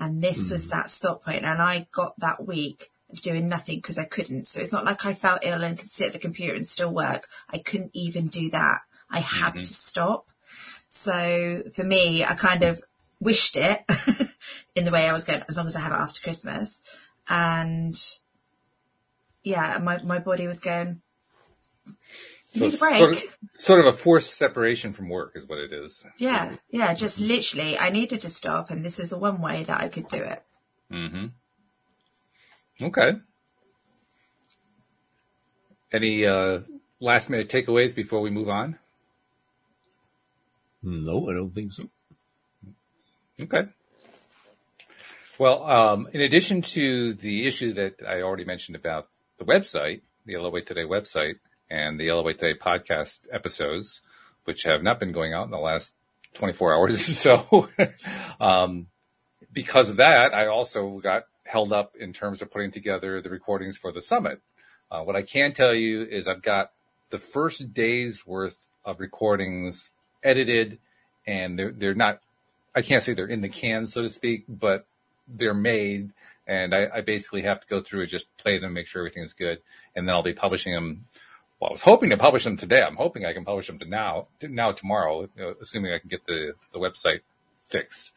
And 0.00 0.20
this 0.20 0.50
was 0.50 0.64
hmm. 0.64 0.70
that 0.70 0.90
stop 0.90 1.22
point. 1.22 1.44
And 1.44 1.62
I 1.62 1.86
got 1.92 2.18
that 2.18 2.44
week 2.44 2.90
of 3.08 3.20
doing 3.20 3.48
nothing 3.48 3.76
because 3.76 3.98
I 3.98 4.04
couldn't. 4.04 4.48
So 4.48 4.60
it's 4.60 4.72
not 4.72 4.84
like 4.84 5.06
I 5.06 5.14
felt 5.14 5.44
ill 5.44 5.62
and 5.62 5.78
could 5.78 5.92
sit 5.92 6.08
at 6.08 6.12
the 6.12 6.18
computer 6.18 6.56
and 6.56 6.66
still 6.66 6.92
work. 6.92 7.28
I 7.48 7.58
couldn't 7.58 7.92
even 7.94 8.26
do 8.26 8.50
that. 8.50 8.80
I 9.08 9.20
had 9.20 9.50
mm-hmm. 9.50 9.58
to 9.58 9.64
stop. 9.64 10.26
So 10.88 11.62
for 11.72 11.84
me, 11.84 12.24
I 12.24 12.34
kind 12.34 12.64
of 12.64 12.82
wished 13.20 13.56
it 13.56 13.84
in 14.74 14.84
the 14.84 14.90
way 14.90 15.08
I 15.08 15.12
was 15.12 15.22
going, 15.22 15.44
as 15.48 15.56
long 15.56 15.68
as 15.68 15.76
I 15.76 15.80
have 15.82 15.92
it 15.92 16.02
after 16.02 16.20
Christmas. 16.20 16.82
And 17.28 17.96
yeah, 19.44 19.78
my, 19.80 20.02
my 20.02 20.18
body 20.18 20.48
was 20.48 20.58
going, 20.58 21.00
you 22.52 22.62
need 22.62 22.74
a 22.74 22.78
break. 22.78 22.98
Sort 22.98 23.12
of, 23.12 23.22
sort 23.54 23.80
of 23.80 23.86
a 23.86 23.92
forced 23.92 24.36
separation 24.36 24.92
from 24.92 25.08
work 25.08 25.32
is 25.34 25.46
what 25.46 25.58
it 25.58 25.72
is. 25.72 26.04
Yeah, 26.18 26.56
yeah, 26.70 26.94
just 26.94 27.20
literally, 27.20 27.78
I 27.78 27.90
needed 27.90 28.22
to 28.22 28.30
stop, 28.30 28.70
and 28.70 28.84
this 28.84 28.98
is 28.98 29.10
the 29.10 29.18
one 29.18 29.40
way 29.40 29.62
that 29.64 29.80
I 29.80 29.88
could 29.88 30.08
do 30.08 30.22
it. 30.22 30.42
Mm-hmm. 30.90 31.26
Okay. 32.82 33.12
Any 35.92 36.26
uh, 36.26 36.60
last 37.00 37.30
minute 37.30 37.48
takeaways 37.48 37.94
before 37.94 38.20
we 38.20 38.30
move 38.30 38.48
on? 38.48 38.78
No, 40.82 41.28
I 41.28 41.34
don't 41.34 41.54
think 41.54 41.72
so. 41.72 41.84
Okay. 43.40 43.64
Well, 45.38 45.64
um, 45.64 46.08
in 46.12 46.20
addition 46.20 46.62
to 46.62 47.14
the 47.14 47.46
issue 47.46 47.72
that 47.74 47.96
I 48.06 48.22
already 48.22 48.44
mentioned 48.44 48.76
about 48.76 49.06
the 49.38 49.44
website, 49.44 50.02
the 50.26 50.36
LOA 50.36 50.60
Today 50.62 50.84
website, 50.84 51.36
and 51.70 51.98
the 51.98 52.10
LOA 52.10 52.34
Today 52.34 52.58
podcast 52.58 53.20
episodes, 53.32 54.00
which 54.44 54.64
have 54.64 54.82
not 54.82 54.98
been 54.98 55.12
going 55.12 55.32
out 55.32 55.44
in 55.44 55.50
the 55.50 55.58
last 55.58 55.92
24 56.34 56.74
hours 56.74 57.08
or 57.08 57.12
so. 57.12 57.68
um, 58.40 58.86
because 59.52 59.90
of 59.90 59.96
that, 59.96 60.34
I 60.34 60.46
also 60.46 60.98
got 60.98 61.24
held 61.44 61.72
up 61.72 61.94
in 61.98 62.12
terms 62.12 62.42
of 62.42 62.50
putting 62.50 62.70
together 62.70 63.20
the 63.20 63.30
recordings 63.30 63.76
for 63.76 63.92
the 63.92 64.02
summit. 64.02 64.40
Uh, 64.90 65.02
what 65.02 65.16
I 65.16 65.22
can 65.22 65.52
tell 65.52 65.74
you 65.74 66.02
is 66.02 66.26
I've 66.26 66.42
got 66.42 66.70
the 67.10 67.18
first 67.18 67.74
day's 67.74 68.26
worth 68.26 68.56
of 68.84 69.00
recordings 69.00 69.90
edited 70.22 70.78
and 71.26 71.58
they're, 71.58 71.72
they're 71.72 71.94
not, 71.94 72.20
I 72.74 72.82
can't 72.82 73.02
say 73.02 73.14
they're 73.14 73.26
in 73.26 73.40
the 73.40 73.48
can, 73.48 73.86
so 73.86 74.02
to 74.02 74.08
speak, 74.08 74.44
but 74.48 74.86
they're 75.28 75.54
made 75.54 76.10
and 76.50 76.74
I, 76.74 76.88
I 76.96 77.00
basically 77.00 77.42
have 77.42 77.60
to 77.60 77.66
go 77.68 77.80
through 77.80 78.00
and 78.00 78.10
just 78.10 78.26
play 78.36 78.58
them, 78.58 78.72
make 78.72 78.88
sure 78.88 79.02
everything 79.02 79.22
is 79.22 79.32
good. 79.32 79.58
And 79.94 80.08
then 80.08 80.14
I'll 80.14 80.24
be 80.24 80.32
publishing 80.32 80.74
them. 80.74 81.04
Well, 81.60 81.68
I 81.68 81.72
was 81.72 81.82
hoping 81.82 82.08
to 82.08 82.16
publish 82.16 82.44
them 82.44 82.56
today. 82.56 82.80
I'm 82.80 82.96
hoping 82.96 83.26
I 83.26 83.34
can 83.34 83.44
publish 83.44 83.66
them 83.66 83.78
to 83.80 83.84
now, 83.84 84.28
to 84.40 84.48
now 84.48 84.72
tomorrow, 84.72 85.28
assuming 85.60 85.92
I 85.92 85.98
can 85.98 86.08
get 86.08 86.24
the, 86.26 86.54
the 86.72 86.78
website 86.78 87.20
fixed. 87.66 88.12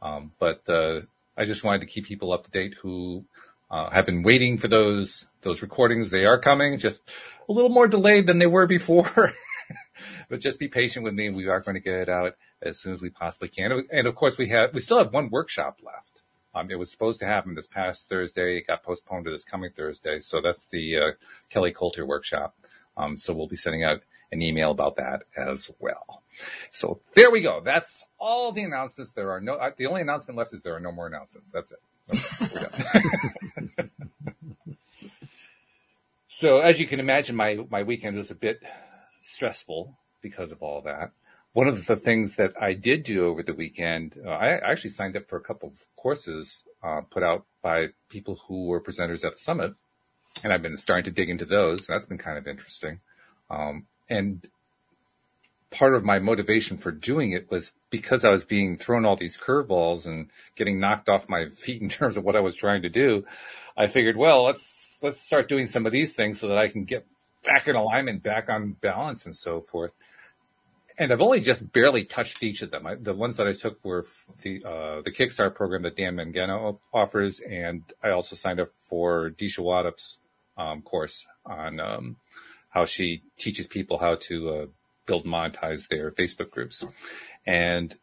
Um, 0.00 0.32
but, 0.40 0.66
uh, 0.66 1.02
I 1.36 1.44
just 1.44 1.62
wanted 1.62 1.80
to 1.80 1.86
keep 1.86 2.06
people 2.06 2.32
up 2.32 2.44
to 2.44 2.50
date 2.50 2.74
who, 2.80 3.24
uh, 3.70 3.90
have 3.90 4.06
been 4.06 4.22
waiting 4.22 4.56
for 4.56 4.68
those, 4.68 5.26
those 5.42 5.60
recordings. 5.60 6.08
They 6.08 6.24
are 6.24 6.38
coming 6.38 6.78
just 6.78 7.02
a 7.46 7.52
little 7.52 7.68
more 7.68 7.86
delayed 7.86 8.26
than 8.26 8.38
they 8.38 8.46
were 8.46 8.66
before, 8.66 9.34
but 10.30 10.40
just 10.40 10.58
be 10.58 10.68
patient 10.68 11.04
with 11.04 11.12
me 11.12 11.28
we 11.28 11.48
are 11.48 11.60
going 11.60 11.74
to 11.74 11.80
get 11.80 12.00
it 12.00 12.08
out 12.08 12.34
as 12.62 12.78
soon 12.80 12.94
as 12.94 13.02
we 13.02 13.10
possibly 13.10 13.48
can. 13.48 13.86
And 13.92 14.06
of 14.06 14.14
course 14.14 14.38
we 14.38 14.48
have, 14.48 14.72
we 14.72 14.80
still 14.80 14.96
have 14.96 15.12
one 15.12 15.28
workshop 15.28 15.80
left. 15.84 16.22
Um, 16.54 16.70
it 16.70 16.78
was 16.78 16.90
supposed 16.90 17.20
to 17.20 17.26
happen 17.26 17.54
this 17.54 17.66
past 17.66 18.08
Thursday. 18.08 18.56
It 18.56 18.66
got 18.66 18.82
postponed 18.82 19.26
to 19.26 19.30
this 19.30 19.44
coming 19.44 19.70
Thursday. 19.70 20.18
So 20.20 20.40
that's 20.40 20.64
the 20.64 20.96
uh, 20.96 21.10
Kelly 21.50 21.72
Coulter 21.72 22.06
workshop. 22.06 22.54
Um, 22.96 23.16
so 23.16 23.32
we'll 23.32 23.48
be 23.48 23.56
sending 23.56 23.84
out 23.84 24.00
an 24.32 24.42
email 24.42 24.70
about 24.70 24.96
that 24.96 25.22
as 25.36 25.70
well. 25.78 26.22
So 26.72 27.00
there 27.14 27.30
we 27.30 27.40
go. 27.40 27.60
That's 27.64 28.06
all 28.18 28.52
the 28.52 28.62
announcements. 28.62 29.12
There 29.12 29.30
are 29.30 29.40
no, 29.40 29.54
uh, 29.54 29.70
the 29.76 29.86
only 29.86 30.02
announcement 30.02 30.36
left 30.36 30.52
is 30.52 30.62
there 30.62 30.74
are 30.74 30.80
no 30.80 30.92
more 30.92 31.06
announcements. 31.06 31.50
That's 31.50 31.72
it. 31.72 31.78
Okay, 32.56 33.88
so 36.28 36.58
as 36.58 36.78
you 36.78 36.86
can 36.86 37.00
imagine, 37.00 37.36
my, 37.36 37.58
my 37.70 37.82
weekend 37.82 38.16
was 38.16 38.30
a 38.30 38.34
bit 38.34 38.62
stressful 39.22 39.96
because 40.20 40.52
of 40.52 40.62
all 40.62 40.82
that 40.82 41.12
one 41.56 41.68
of 41.68 41.86
the 41.86 41.96
things 41.96 42.36
that 42.36 42.52
I 42.60 42.74
did 42.74 43.04
do 43.04 43.24
over 43.24 43.42
the 43.42 43.54
weekend, 43.54 44.12
uh, 44.22 44.28
I 44.28 44.58
actually 44.70 44.90
signed 44.90 45.16
up 45.16 45.26
for 45.26 45.38
a 45.38 45.40
couple 45.40 45.70
of 45.70 45.82
courses 45.96 46.62
uh, 46.82 47.00
put 47.10 47.22
out 47.22 47.46
by 47.62 47.86
people 48.10 48.38
who 48.46 48.66
were 48.66 48.78
presenters 48.78 49.24
at 49.24 49.32
the 49.32 49.38
summit, 49.38 49.72
and 50.42 50.52
I've 50.52 50.62
been 50.62 50.76
starting 50.76 51.04
to 51.04 51.10
dig 51.10 51.30
into 51.30 51.44
those. 51.44 51.86
That's 51.86 52.06
been 52.06 52.18
kind 52.18 52.38
of 52.38 52.46
interesting. 52.46 53.00
Um, 53.50 53.86
and 54.08 54.46
part 55.70 55.94
of 55.94 56.04
my 56.04 56.18
motivation 56.18 56.78
for 56.78 56.90
doing 56.90 57.32
it 57.32 57.50
was 57.50 57.72
because 57.90 58.24
I 58.24 58.30
was 58.30 58.44
being 58.44 58.76
thrown 58.76 59.04
all 59.04 59.16
these 59.16 59.38
curveballs 59.38 60.06
and 60.06 60.30
getting 60.56 60.78
knocked 60.78 61.08
off 61.08 61.28
my 61.28 61.48
feet 61.50 61.82
in 61.82 61.88
terms 61.88 62.16
of 62.16 62.24
what 62.24 62.36
I 62.36 62.40
was 62.40 62.56
trying 62.56 62.82
to 62.82 62.88
do. 62.88 63.24
I 63.76 63.86
figured, 63.86 64.16
well, 64.16 64.44
let's 64.44 64.98
let's 65.02 65.20
start 65.20 65.48
doing 65.48 65.66
some 65.66 65.84
of 65.84 65.92
these 65.92 66.14
things 66.14 66.40
so 66.40 66.48
that 66.48 66.58
I 66.58 66.68
can 66.68 66.84
get 66.84 67.06
back 67.44 67.68
in 67.68 67.76
alignment, 67.76 68.22
back 68.22 68.48
on 68.48 68.72
balance, 68.80 69.26
and 69.26 69.36
so 69.36 69.60
forth 69.60 69.92
and 70.98 71.12
I've 71.12 71.20
only 71.20 71.40
just 71.40 71.72
barely 71.72 72.04
touched 72.04 72.42
each 72.42 72.62
of 72.62 72.70
them. 72.70 72.86
I, 72.86 72.94
the 72.94 73.14
ones 73.14 73.36
that 73.36 73.46
I 73.46 73.52
took 73.52 73.84
were 73.84 74.04
the 74.42 74.64
uh, 74.64 75.02
the 75.02 75.10
Kickstart 75.10 75.54
program 75.54 75.82
that 75.82 75.96
Dan 75.96 76.16
Mangano 76.16 76.78
offers, 76.92 77.40
and 77.40 77.82
I 78.02 78.10
also 78.10 78.36
signed 78.36 78.60
up 78.60 78.68
for 78.68 79.30
Disha 79.30 79.60
Wadup's 79.60 80.18
um, 80.56 80.82
course 80.82 81.26
on 81.44 81.80
um, 81.80 82.16
how 82.70 82.84
she 82.84 83.22
teaches 83.38 83.66
people 83.66 83.98
how 83.98 84.16
to 84.16 84.50
uh, 84.50 84.66
build 85.06 85.24
monetize 85.24 85.88
their 85.88 86.10
Facebook 86.10 86.50
groups, 86.50 86.84
and 87.46 87.94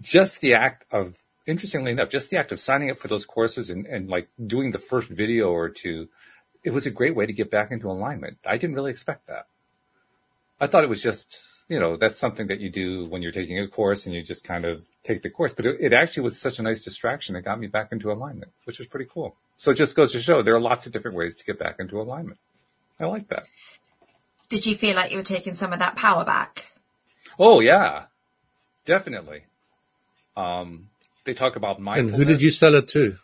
just 0.00 0.40
the 0.40 0.54
act 0.54 0.84
of 0.92 1.16
interestingly 1.46 1.92
enough, 1.92 2.10
just 2.10 2.30
the 2.30 2.38
act 2.38 2.52
of 2.52 2.60
signing 2.60 2.90
up 2.90 2.98
for 2.98 3.08
those 3.08 3.24
courses 3.24 3.70
and, 3.70 3.86
and 3.86 4.08
like 4.08 4.28
doing 4.44 4.72
the 4.72 4.78
first 4.78 5.08
video 5.08 5.50
or 5.50 5.68
two, 5.68 6.08
it 6.64 6.70
was 6.72 6.86
a 6.86 6.90
great 6.90 7.14
way 7.14 7.24
to 7.26 7.32
get 7.32 7.50
back 7.50 7.70
into 7.70 7.88
alignment. 7.88 8.38
I 8.44 8.56
didn't 8.56 8.74
really 8.74 8.90
expect 8.90 9.28
that. 9.28 9.46
I 10.60 10.66
thought 10.66 10.84
it 10.84 10.90
was 10.90 11.02
just 11.02 11.38
you 11.68 11.80
know, 11.80 11.96
that's 11.96 12.18
something 12.18 12.46
that 12.46 12.60
you 12.60 12.70
do 12.70 13.06
when 13.06 13.22
you're 13.22 13.32
taking 13.32 13.58
a 13.58 13.66
course 13.66 14.06
and 14.06 14.14
you 14.14 14.22
just 14.22 14.44
kind 14.44 14.64
of 14.64 14.84
take 15.02 15.22
the 15.22 15.30
course. 15.30 15.52
But 15.52 15.66
it, 15.66 15.76
it 15.80 15.92
actually 15.92 16.22
was 16.22 16.40
such 16.40 16.58
a 16.58 16.62
nice 16.62 16.80
distraction. 16.80 17.34
It 17.34 17.42
got 17.42 17.58
me 17.58 17.66
back 17.66 17.90
into 17.90 18.12
alignment, 18.12 18.52
which 18.64 18.78
was 18.78 18.86
pretty 18.86 19.08
cool. 19.12 19.34
So 19.56 19.72
it 19.72 19.74
just 19.74 19.96
goes 19.96 20.12
to 20.12 20.20
show 20.20 20.42
there 20.42 20.54
are 20.54 20.60
lots 20.60 20.86
of 20.86 20.92
different 20.92 21.16
ways 21.16 21.36
to 21.36 21.44
get 21.44 21.58
back 21.58 21.76
into 21.80 22.00
alignment. 22.00 22.38
I 23.00 23.06
like 23.06 23.28
that. 23.28 23.44
Did 24.48 24.64
you 24.64 24.76
feel 24.76 24.94
like 24.94 25.10
you 25.10 25.16
were 25.16 25.24
taking 25.24 25.54
some 25.54 25.72
of 25.72 25.80
that 25.80 25.96
power 25.96 26.24
back? 26.24 26.70
Oh 27.38 27.60
yeah, 27.60 28.04
definitely. 28.84 29.42
Um, 30.36 30.88
they 31.24 31.34
talk 31.34 31.56
about 31.56 31.80
mindfulness. 31.80 32.14
And 32.14 32.22
who 32.22 32.32
did 32.32 32.40
you 32.40 32.50
sell 32.50 32.74
it 32.76 32.88
to? 32.90 33.16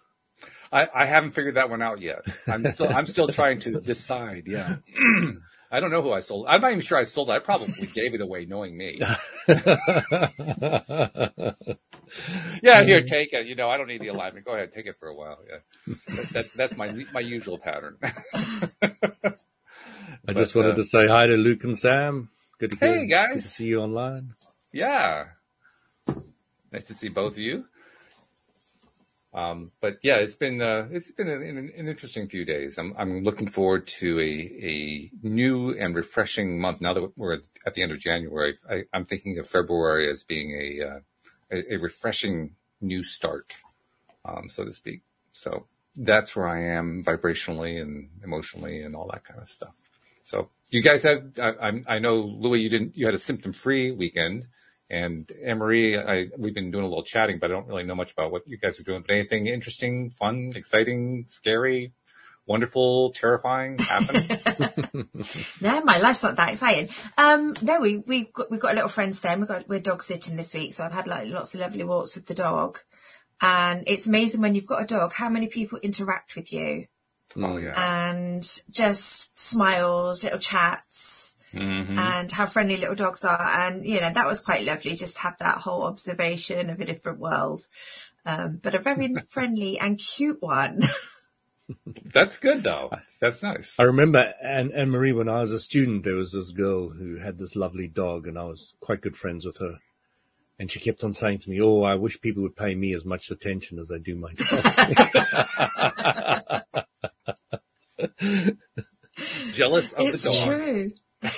I, 0.72 0.88
I 0.92 1.06
haven't 1.06 1.32
figured 1.32 1.56
that 1.56 1.70
one 1.70 1.82
out 1.82 2.00
yet. 2.00 2.22
I'm 2.48 2.66
still, 2.66 2.88
I'm 2.88 3.06
still 3.06 3.28
trying 3.28 3.60
to 3.60 3.80
decide. 3.80 4.44
Yeah. 4.46 4.76
I 5.72 5.80
don't 5.80 5.90
know 5.90 6.02
who 6.02 6.12
I 6.12 6.20
sold. 6.20 6.44
I'm 6.48 6.60
not 6.60 6.70
even 6.72 6.82
sure 6.82 6.98
I 6.98 7.04
sold 7.04 7.30
it. 7.30 7.32
I 7.32 7.38
probably 7.38 7.72
gave 7.94 8.12
it 8.12 8.20
away 8.20 8.44
knowing 8.44 8.76
me. 8.76 9.00
yeah, 12.62 12.84
here, 12.84 13.02
take 13.02 13.32
it. 13.32 13.46
You 13.46 13.54
know, 13.54 13.70
I 13.70 13.78
don't 13.78 13.88
need 13.88 14.02
the 14.02 14.08
alignment. 14.08 14.44
Go 14.44 14.52
ahead, 14.52 14.74
take 14.74 14.84
it 14.84 14.98
for 14.98 15.08
a 15.08 15.14
while. 15.14 15.38
Yeah. 15.48 15.94
That, 16.08 16.28
that, 16.32 16.46
that's 16.54 16.76
my, 16.76 16.92
my 17.14 17.20
usual 17.20 17.56
pattern. 17.56 17.96
I 18.04 18.12
but, 20.26 20.36
just 20.36 20.54
wanted 20.54 20.72
uh, 20.72 20.76
to 20.76 20.84
say 20.84 21.08
hi 21.08 21.26
to 21.26 21.36
Luke 21.38 21.64
and 21.64 21.76
Sam. 21.76 22.28
Good 22.58 22.72
to 22.72 22.76
hey, 22.78 23.06
guys. 23.06 23.28
Good 23.32 23.40
to 23.40 23.48
see 23.48 23.64
you 23.64 23.80
online. 23.80 24.34
Yeah. 24.74 25.24
Nice 26.70 26.84
to 26.84 26.94
see 26.94 27.08
both 27.08 27.32
of 27.32 27.38
you. 27.38 27.64
Um, 29.34 29.70
but 29.80 29.98
yeah, 30.02 30.16
it's 30.16 30.34
been 30.34 30.60
uh, 30.60 30.88
it's 30.90 31.10
been 31.10 31.28
an, 31.28 31.42
an, 31.42 31.88
interesting 31.88 32.28
few 32.28 32.44
days. 32.44 32.76
I'm 32.76 32.94
I'm 32.98 33.24
looking 33.24 33.48
forward 33.48 33.86
to 33.98 34.20
a 34.20 34.22
a 34.22 35.10
new 35.22 35.70
and 35.70 35.96
refreshing 35.96 36.60
month. 36.60 36.82
Now 36.82 36.92
that 36.92 37.16
we're 37.16 37.38
at 37.66 37.72
the 37.74 37.82
end 37.82 37.92
of 37.92 37.98
January, 37.98 38.54
I, 38.68 38.84
am 38.92 39.06
thinking 39.06 39.38
of 39.38 39.48
February 39.48 40.10
as 40.10 40.22
being 40.22 40.50
a 40.52 40.86
uh, 40.86 41.00
a, 41.50 41.74
a, 41.74 41.78
refreshing 41.78 42.56
new 42.82 43.02
start, 43.02 43.54
um, 44.26 44.50
so 44.50 44.66
to 44.66 44.72
speak. 44.72 45.00
So 45.32 45.64
that's 45.96 46.36
where 46.36 46.48
I 46.48 46.76
am 46.76 47.02
vibrationally 47.02 47.80
and 47.80 48.10
emotionally 48.22 48.82
and 48.82 48.94
all 48.94 49.08
that 49.12 49.24
kind 49.24 49.40
of 49.40 49.48
stuff. 49.48 49.72
So 50.24 50.50
you 50.70 50.82
guys 50.82 51.04
had 51.04 51.38
I, 51.40 51.82
I 51.86 51.98
know 52.00 52.16
Louis, 52.16 52.60
you 52.60 52.68
didn't 52.68 52.98
you 52.98 53.06
had 53.06 53.14
a 53.14 53.18
symptom 53.18 53.54
free 53.54 53.92
weekend. 53.92 54.44
And 54.92 55.32
Anne 55.42 55.56
Marie, 55.56 55.98
I, 55.98 56.28
we've 56.36 56.54
been 56.54 56.70
doing 56.70 56.84
a 56.84 56.88
little 56.88 57.02
chatting, 57.02 57.38
but 57.38 57.50
I 57.50 57.54
don't 57.54 57.66
really 57.66 57.84
know 57.84 57.94
much 57.94 58.12
about 58.12 58.30
what 58.30 58.46
you 58.46 58.58
guys 58.58 58.78
are 58.78 58.82
doing. 58.82 59.00
But 59.00 59.14
anything 59.14 59.46
interesting, 59.46 60.10
fun, 60.10 60.52
exciting, 60.54 61.24
scary, 61.24 61.92
wonderful, 62.44 63.10
terrifying 63.12 63.78
happening? 63.78 64.28
no, 65.62 65.82
my 65.82 65.96
life's 65.96 66.22
not 66.22 66.36
that 66.36 66.50
exciting. 66.50 66.90
Um, 67.16 67.54
no, 67.62 67.80
we 67.80 67.96
we've 67.96 68.30
got 68.34 68.50
we've 68.50 68.60
got 68.60 68.72
a 68.72 68.74
little 68.74 68.90
friend 68.90 69.16
staying. 69.16 69.40
We 69.40 69.46
got 69.46 69.66
we're 69.66 69.80
dog 69.80 70.02
sitting 70.02 70.36
this 70.36 70.52
week, 70.52 70.74
so 70.74 70.84
I've 70.84 70.92
had 70.92 71.06
like 71.06 71.26
lots 71.28 71.54
of 71.54 71.60
lovely 71.60 71.84
walks 71.84 72.14
with 72.14 72.26
the 72.26 72.34
dog. 72.34 72.78
And 73.40 73.84
it's 73.86 74.06
amazing 74.06 74.42
when 74.42 74.54
you've 74.54 74.66
got 74.66 74.82
a 74.82 74.86
dog 74.86 75.14
how 75.14 75.30
many 75.30 75.46
people 75.46 75.78
interact 75.78 76.36
with 76.36 76.52
you. 76.52 76.84
Oh 77.34 77.56
yeah. 77.56 77.72
And 77.76 78.42
just 78.70 79.38
smiles, 79.40 80.22
little 80.22 80.38
chats 80.38 81.36
mm-hmm. 81.54 81.98
and 81.98 82.30
how 82.30 82.46
friendly 82.46 82.76
little 82.76 82.94
dogs 82.94 83.24
are. 83.24 83.40
And, 83.40 83.84
you 83.86 84.00
know, 84.00 84.10
that 84.10 84.26
was 84.26 84.40
quite 84.40 84.64
lovely 84.64 84.96
just 84.96 85.16
to 85.16 85.22
have 85.22 85.38
that 85.38 85.58
whole 85.58 85.84
observation 85.84 86.70
of 86.70 86.80
a 86.80 86.84
different 86.84 87.18
world. 87.18 87.66
Um, 88.24 88.60
but 88.62 88.74
a 88.74 88.78
very 88.78 89.14
friendly 89.28 89.78
and 89.78 89.98
cute 89.98 90.40
one. 90.40 90.82
That's 92.04 92.36
good 92.36 92.62
though. 92.62 92.90
That's 93.20 93.42
nice. 93.42 93.78
I 93.78 93.84
remember 93.84 94.34
Anne, 94.42 94.72
Anne 94.72 94.90
Marie 94.90 95.12
when 95.12 95.28
I 95.28 95.40
was 95.40 95.52
a 95.52 95.60
student, 95.60 96.04
there 96.04 96.16
was 96.16 96.32
this 96.32 96.50
girl 96.50 96.88
who 96.88 97.16
had 97.16 97.38
this 97.38 97.56
lovely 97.56 97.88
dog 97.88 98.26
and 98.26 98.38
I 98.38 98.44
was 98.44 98.74
quite 98.80 99.00
good 99.00 99.16
friends 99.16 99.46
with 99.46 99.58
her. 99.58 99.78
And 100.58 100.70
she 100.70 100.80
kept 100.80 101.02
on 101.02 101.14
saying 101.14 101.38
to 101.38 101.50
me, 101.50 101.60
Oh, 101.60 101.82
I 101.82 101.94
wish 101.94 102.20
people 102.20 102.42
would 102.42 102.56
pay 102.56 102.74
me 102.74 102.94
as 102.94 103.04
much 103.04 103.30
attention 103.30 103.78
as 103.78 103.90
I 103.90 103.98
do 103.98 104.14
my 104.14 104.32
dog. 104.34 104.54
Jealous 109.52 109.92
of 109.92 110.06
it's 110.06 110.22
the 110.22 110.28
dog. 110.28 110.36
It's 110.36 110.44
true 110.44 110.90
of 111.22 111.30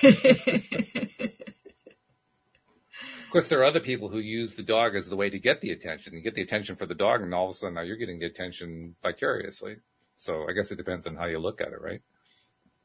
course, 3.30 3.48
there 3.48 3.60
are 3.60 3.64
other 3.64 3.80
people 3.80 4.08
who 4.08 4.18
use 4.18 4.54
the 4.54 4.62
dog 4.62 4.94
as 4.94 5.08
the 5.08 5.16
way 5.16 5.28
to 5.28 5.38
get 5.38 5.60
the 5.60 5.70
attention. 5.70 6.14
You 6.14 6.22
get 6.22 6.34
the 6.34 6.42
attention 6.42 6.76
for 6.76 6.86
the 6.86 6.94
dog, 6.94 7.22
and 7.22 7.34
all 7.34 7.46
of 7.48 7.50
a 7.50 7.54
sudden 7.54 7.74
now 7.74 7.82
you're 7.82 7.96
getting 7.96 8.18
the 8.18 8.26
attention 8.26 8.94
vicariously. 9.02 9.76
So 10.16 10.46
I 10.48 10.52
guess 10.52 10.70
it 10.70 10.76
depends 10.76 11.06
on 11.06 11.16
how 11.16 11.26
you 11.26 11.38
look 11.38 11.60
at 11.60 11.68
it, 11.68 11.80
right? 11.80 12.00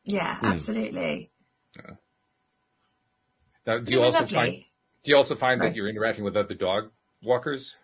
Yeah, 0.04 0.40
hmm. 0.40 0.46
absolutely. 0.48 1.30
Yeah. 1.76 1.96
Now, 3.66 3.78
do 3.80 3.92
you 3.92 4.04
also 4.04 4.20
lovely. 4.22 4.36
find 4.36 4.64
do 5.04 5.12
you 5.12 5.18
also 5.18 5.36
find 5.36 5.62
right. 5.62 5.68
that 5.68 5.76
you're 5.76 5.88
interacting 5.88 6.24
with 6.24 6.36
other 6.36 6.56
dog 6.56 6.92
walkers? 7.22 7.76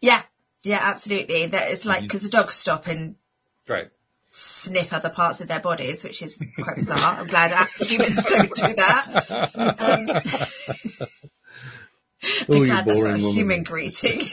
Yeah, 0.00 0.22
yeah, 0.64 0.80
absolutely. 0.82 1.46
That 1.46 1.70
it's 1.70 1.84
like 1.86 2.02
because 2.02 2.20
mm-hmm. 2.20 2.26
the 2.26 2.42
dogs 2.42 2.54
stop 2.54 2.86
and 2.86 3.16
right 3.68 3.88
sniff 4.30 4.92
other 4.92 5.10
parts 5.10 5.40
of 5.40 5.48
their 5.48 5.60
bodies, 5.60 6.04
which 6.04 6.22
is 6.22 6.38
quite 6.60 6.76
bizarre. 6.76 6.98
I'm 7.20 7.26
glad 7.26 7.52
humans 7.80 8.24
don't 8.26 8.54
do 8.54 8.74
that. 8.74 9.26
Um, 9.78 11.08
Oh, 12.48 12.56
I'm 12.56 12.64
glad 12.64 12.84
that's 12.84 13.02
not 13.04 13.10
a 13.20 13.22
woman. 13.22 13.32
human 13.32 13.62
greeting. 13.62 14.20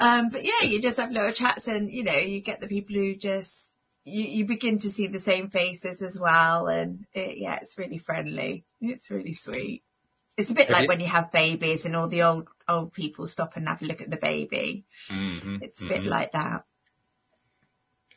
um, 0.00 0.30
but 0.30 0.42
yeah, 0.42 0.62
you 0.62 0.80
just 0.80 0.98
have 0.98 1.12
little 1.12 1.32
chats 1.32 1.68
and, 1.68 1.90
you 1.90 2.02
know, 2.02 2.16
you 2.16 2.40
get 2.40 2.60
the 2.60 2.66
people 2.66 2.96
who 2.96 3.14
just, 3.14 3.76
you, 4.04 4.24
you 4.24 4.44
begin 4.46 4.78
to 4.78 4.90
see 4.90 5.06
the 5.08 5.18
same 5.20 5.48
faces 5.50 6.00
as 6.02 6.18
well. 6.18 6.66
And 6.66 7.04
it, 7.12 7.36
yeah, 7.36 7.58
it's 7.60 7.78
really 7.78 7.98
friendly. 7.98 8.64
It's 8.80 9.10
really 9.10 9.34
sweet. 9.34 9.82
It's 10.38 10.50
a 10.50 10.54
bit 10.54 10.68
Have 10.68 10.78
like 10.78 10.88
when 10.88 11.00
you 11.00 11.06
have 11.06 11.30
babies 11.30 11.84
and 11.84 11.94
all 11.94 12.08
the 12.08 12.22
old, 12.22 12.48
old 12.66 12.94
people 12.94 13.26
stop 13.26 13.56
and 13.56 13.68
have 13.68 13.82
a 13.82 13.86
look 13.86 14.00
at 14.00 14.08
the 14.10 14.16
baby. 14.16 14.84
Mhm, 15.08 15.60
It's 15.62 15.82
a 15.82 15.86
bit 15.86 16.02
mhm. 16.02 16.08
like 16.08 16.32
that. 16.32 16.64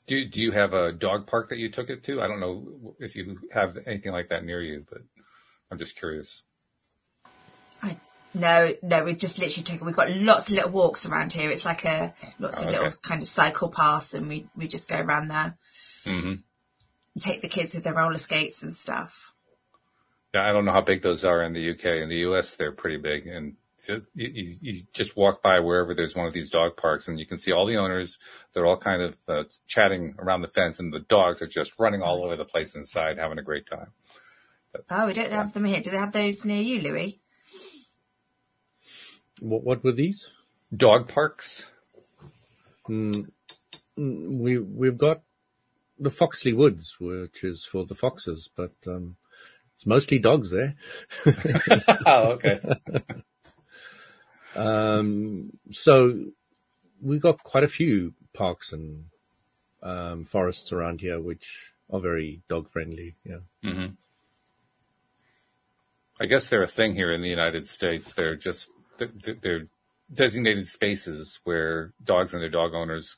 Do 0.08 0.26
do 0.26 0.42
you 0.42 0.52
have 0.52 0.74
a 0.74 0.92
dog 0.92 1.28
park 1.28 1.50
that 1.50 1.58
you 1.58 1.70
took 1.72 1.90
it 1.90 2.04
to? 2.06 2.22
I 2.22 2.28
don't 2.28 2.40
know 2.40 2.96
if 3.00 3.16
you 3.16 3.40
have 3.52 3.78
anything 3.88 4.12
like 4.12 4.30
that 4.30 4.44
near 4.46 4.62
you, 4.62 4.86
but 4.90 5.02
I'm 5.72 5.78
just 5.80 5.98
curious. 5.98 6.44
I, 7.84 7.98
no, 8.34 8.74
no, 8.84 9.04
we 9.04 9.16
just 9.16 9.40
literally 9.40 9.64
took, 9.64 9.82
we've 9.86 9.96
got 9.96 10.12
lots 10.12 10.50
of 10.50 10.56
little 10.56 10.72
walks 10.72 11.06
around 11.06 11.34
here. 11.34 11.50
It's 11.52 11.66
like 11.66 11.86
a, 11.86 12.14
lots 12.40 12.62
Oh, 12.62 12.64
of 12.64 12.70
okay. 12.70 12.72
little 12.72 12.92
kind 13.02 13.22
of 13.22 13.28
cycle 13.28 13.70
paths 13.70 14.14
and 14.14 14.28
we, 14.28 14.48
we 14.56 14.68
just 14.68 14.90
go 14.90 15.00
around 15.00 15.30
there 15.30 15.56
hmm 16.06 16.36
and 17.16 17.24
take 17.24 17.42
the 17.42 17.48
kids 17.48 17.76
with 17.76 17.84
their 17.84 17.94
roller 17.96 18.18
skates 18.18 18.64
and 18.64 18.74
stuff. 18.74 19.34
Yeah, 20.34 20.48
I 20.48 20.52
don't 20.52 20.66
know 20.66 20.74
how 20.74 20.82
big 20.82 21.02
those 21.02 21.26
are 21.26 21.44
in 21.44 21.54
the 21.54 21.72
UK. 21.72 21.86
In 22.04 22.10
the 22.10 22.28
US, 22.30 22.56
they're 22.56 22.72
pretty 22.72 22.98
big, 22.98 23.28
and 23.28 23.56
you, 23.88 24.02
you, 24.14 24.56
you 24.62 24.84
just 24.94 25.16
walk 25.16 25.42
by 25.42 25.60
wherever 25.60 25.94
there's 25.94 26.16
one 26.16 26.26
of 26.26 26.34
these 26.34 26.50
dog 26.50 26.78
parks, 26.78 27.08
and 27.08 27.20
you 27.20 27.26
can 27.26 27.38
see 27.38 27.52
all 27.52 27.66
the 27.66 27.78
owners. 27.78 28.18
They're 28.54 28.66
all 28.66 28.78
kind 28.78 29.02
of 29.02 29.18
uh, 29.28 29.44
chatting 29.68 30.16
around 30.20 30.42
the 30.42 30.48
fence, 30.48 30.80
and 30.80 30.94
the 30.94 31.00
dogs 31.00 31.42
are 31.42 31.48
just 31.48 31.74
running 31.78 32.02
all 32.02 32.24
over 32.24 32.36
the 32.36 32.46
place 32.46 32.76
inside, 32.76 33.18
having 33.18 33.40
a 33.40 33.44
great 33.44 33.68
time. 33.68 33.88
Oh, 34.90 35.08
we 35.08 35.14
don't 35.14 35.32
have 35.32 35.54
them 35.54 35.66
here. 35.66 35.82
Do 35.82 35.92
they 35.92 35.98
have 35.98 36.12
those 36.12 36.46
near 36.46 36.62
you, 36.62 36.82
Louis? 36.82 37.20
What, 39.40 39.64
what 39.64 39.84
were 39.84 39.94
these? 39.94 40.30
Dog 40.76 41.08
parks. 41.08 41.66
Mm, 42.90 43.30
mm, 43.98 44.40
we 44.40 44.58
we've 44.60 44.98
got 44.98 45.22
the 45.98 46.10
Foxley 46.10 46.54
Woods, 46.54 46.96
which 47.00 47.44
is 47.44 47.66
for 47.66 47.86
the 47.86 47.96
foxes, 47.96 48.50
but 48.56 48.74
um, 48.88 49.16
it's 49.76 49.86
mostly 49.86 50.20
dogs 50.20 50.52
there. 50.52 50.76
oh, 52.06 52.34
okay. 52.34 52.60
Um, 54.56 55.52
so 55.72 56.26
we've 57.02 57.22
got 57.22 57.44
quite 57.44 57.64
a 57.64 57.68
few 57.68 58.14
parks 58.34 58.72
and 58.74 59.06
um, 59.84 60.24
forests 60.24 60.72
around 60.72 61.02
here, 61.02 61.20
which 61.20 61.72
are 61.92 62.00
very 62.00 62.42
dog 62.50 62.70
friendly. 62.70 63.16
Yeah. 63.24 63.40
hmm 63.64 63.86
I 66.20 66.28
guess 66.28 66.48
they're 66.48 66.64
a 66.64 66.68
thing 66.68 66.94
here 66.96 67.12
in 67.14 67.22
the 67.22 67.30
United 67.30 67.68
States. 67.68 68.14
They're 68.14 68.36
just 68.38 68.70
they're- 68.98 69.36
they're 69.42 69.68
designated 70.14 70.68
spaces 70.70 71.40
where 71.44 71.92
dogs 72.04 72.34
and 72.34 72.42
their 72.42 72.50
dog 72.50 72.74
owners 72.74 73.18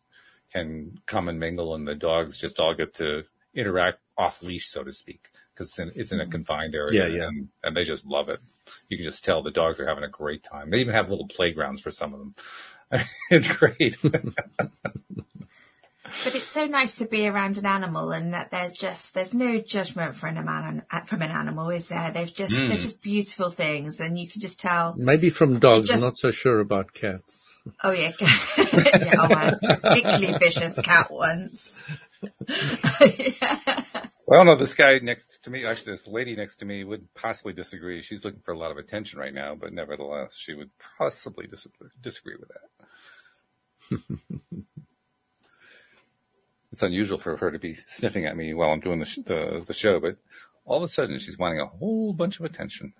can 0.52 0.98
come 1.06 1.28
and 1.30 1.40
mingle, 1.40 1.76
and 1.76 1.88
the 1.88 1.94
dogs 1.96 2.38
just 2.38 2.60
all 2.60 2.74
get 2.74 2.96
to 2.96 3.24
interact 3.54 4.00
off 4.18 4.42
leash, 4.42 4.68
so 4.68 4.84
to 4.84 4.92
speak, 4.92 5.28
because 5.58 5.70
it's 5.70 5.80
in, 5.80 5.92
it's 5.96 6.12
in 6.12 6.20
a 6.20 6.28
confined 6.28 6.76
area, 6.76 7.08
Yeah, 7.10 7.16
yeah. 7.18 7.28
And, 7.28 7.48
and 7.64 7.76
they 7.76 7.84
just 7.84 8.06
love 8.06 8.30
it. 8.30 8.40
You 8.90 8.98
can 8.98 9.06
just 9.06 9.26
tell 9.26 9.42
the 9.42 9.52
dogs 9.52 9.80
are 9.80 9.88
having 9.88 10.04
a 10.04 10.10
great 10.10 10.44
time. 10.44 10.70
They 10.70 10.78
even 10.78 10.94
have 10.94 11.10
little 11.10 11.28
playgrounds 11.28 11.82
for 11.82 11.90
some 11.92 12.14
of 12.14 12.20
them. 12.20 12.34
it's 13.32 13.52
great. 13.56 13.98
But 16.24 16.34
it's 16.36 16.48
so 16.48 16.66
nice 16.66 16.96
to 16.96 17.06
be 17.06 17.28
around 17.28 17.58
an 17.58 17.66
animal 17.68 18.12
and 18.12 18.34
that 18.34 18.50
there's 18.50 18.74
just, 18.74 19.14
there's 19.14 19.36
no 19.36 19.60
judgment 19.60 20.16
from 20.16 20.38
an, 20.38 20.46
man, 20.46 20.84
from 21.06 21.22
an 21.22 21.30
animal, 21.30 21.70
is 21.70 21.90
there? 21.90 22.10
They've 22.12 22.34
just, 22.34 22.56
Mm. 22.56 22.70
they're 22.70 22.78
just 22.78 23.04
beautiful 23.04 23.52
things 23.52 24.00
and 24.00 24.18
you 24.18 24.28
can 24.28 24.42
just 24.42 24.60
tell, 24.60 24.96
Maybe 24.98 25.30
from 25.30 25.60
dogs. 25.60 25.90
just- 25.90 26.04
I'm 26.04 26.08
not 26.08 26.18
so 26.18 26.32
sure 26.32 26.60
about 26.60 26.94
cats. 26.94 27.54
oh 27.84 27.92
yeah, 27.92 28.12
yeah 28.22 29.14
oh, 29.20 29.28
I 29.34 29.54
a 29.62 29.78
particularly 29.78 30.38
vicious 30.40 30.80
cat 30.80 31.12
once. 31.12 31.80
Yeah. 33.00 33.84
Well, 34.30 34.44
no, 34.44 34.58
this 34.58 34.76
guy 34.76 35.00
next 35.02 35.46
to 35.46 35.50
me, 35.50 35.64
actually, 35.64 35.94
this 35.94 36.06
lady 36.06 36.36
next 36.36 36.58
to 36.58 36.66
me 36.66 36.84
would 36.84 37.08
possibly 37.14 37.54
disagree. 37.54 38.02
She's 38.02 38.26
looking 38.26 38.42
for 38.42 38.54
a 38.54 38.58
lot 38.58 38.72
of 38.72 38.78
attention 38.78 39.20
right 39.20 39.34
now, 39.34 39.56
but 39.56 39.72
nevertheless, 39.72 40.36
she 40.36 40.54
would 40.54 40.70
possibly 40.98 41.48
dis- 41.48 41.66
disagree 42.02 42.36
with 42.38 42.52
that. 43.90 44.02
it's 46.74 46.84
unusual 46.84 47.18
for 47.18 47.38
her 47.38 47.52
to 47.52 47.58
be 47.58 47.74
sniffing 47.74 48.26
at 48.26 48.36
me 48.36 48.54
while 48.54 48.72
I'm 48.72 48.82
doing 48.82 49.00
the, 49.00 49.06
sh- 49.06 49.20
the, 49.26 49.64
the 49.66 49.74
show, 49.74 50.02
but 50.02 50.18
all 50.66 50.76
of 50.76 50.84
a 50.84 50.90
sudden 50.90 51.20
she's 51.20 51.38
wanting 51.38 51.62
a 51.62 51.66
whole 51.66 52.12
bunch 52.12 52.38
of 52.38 52.46
attention. 52.46 52.92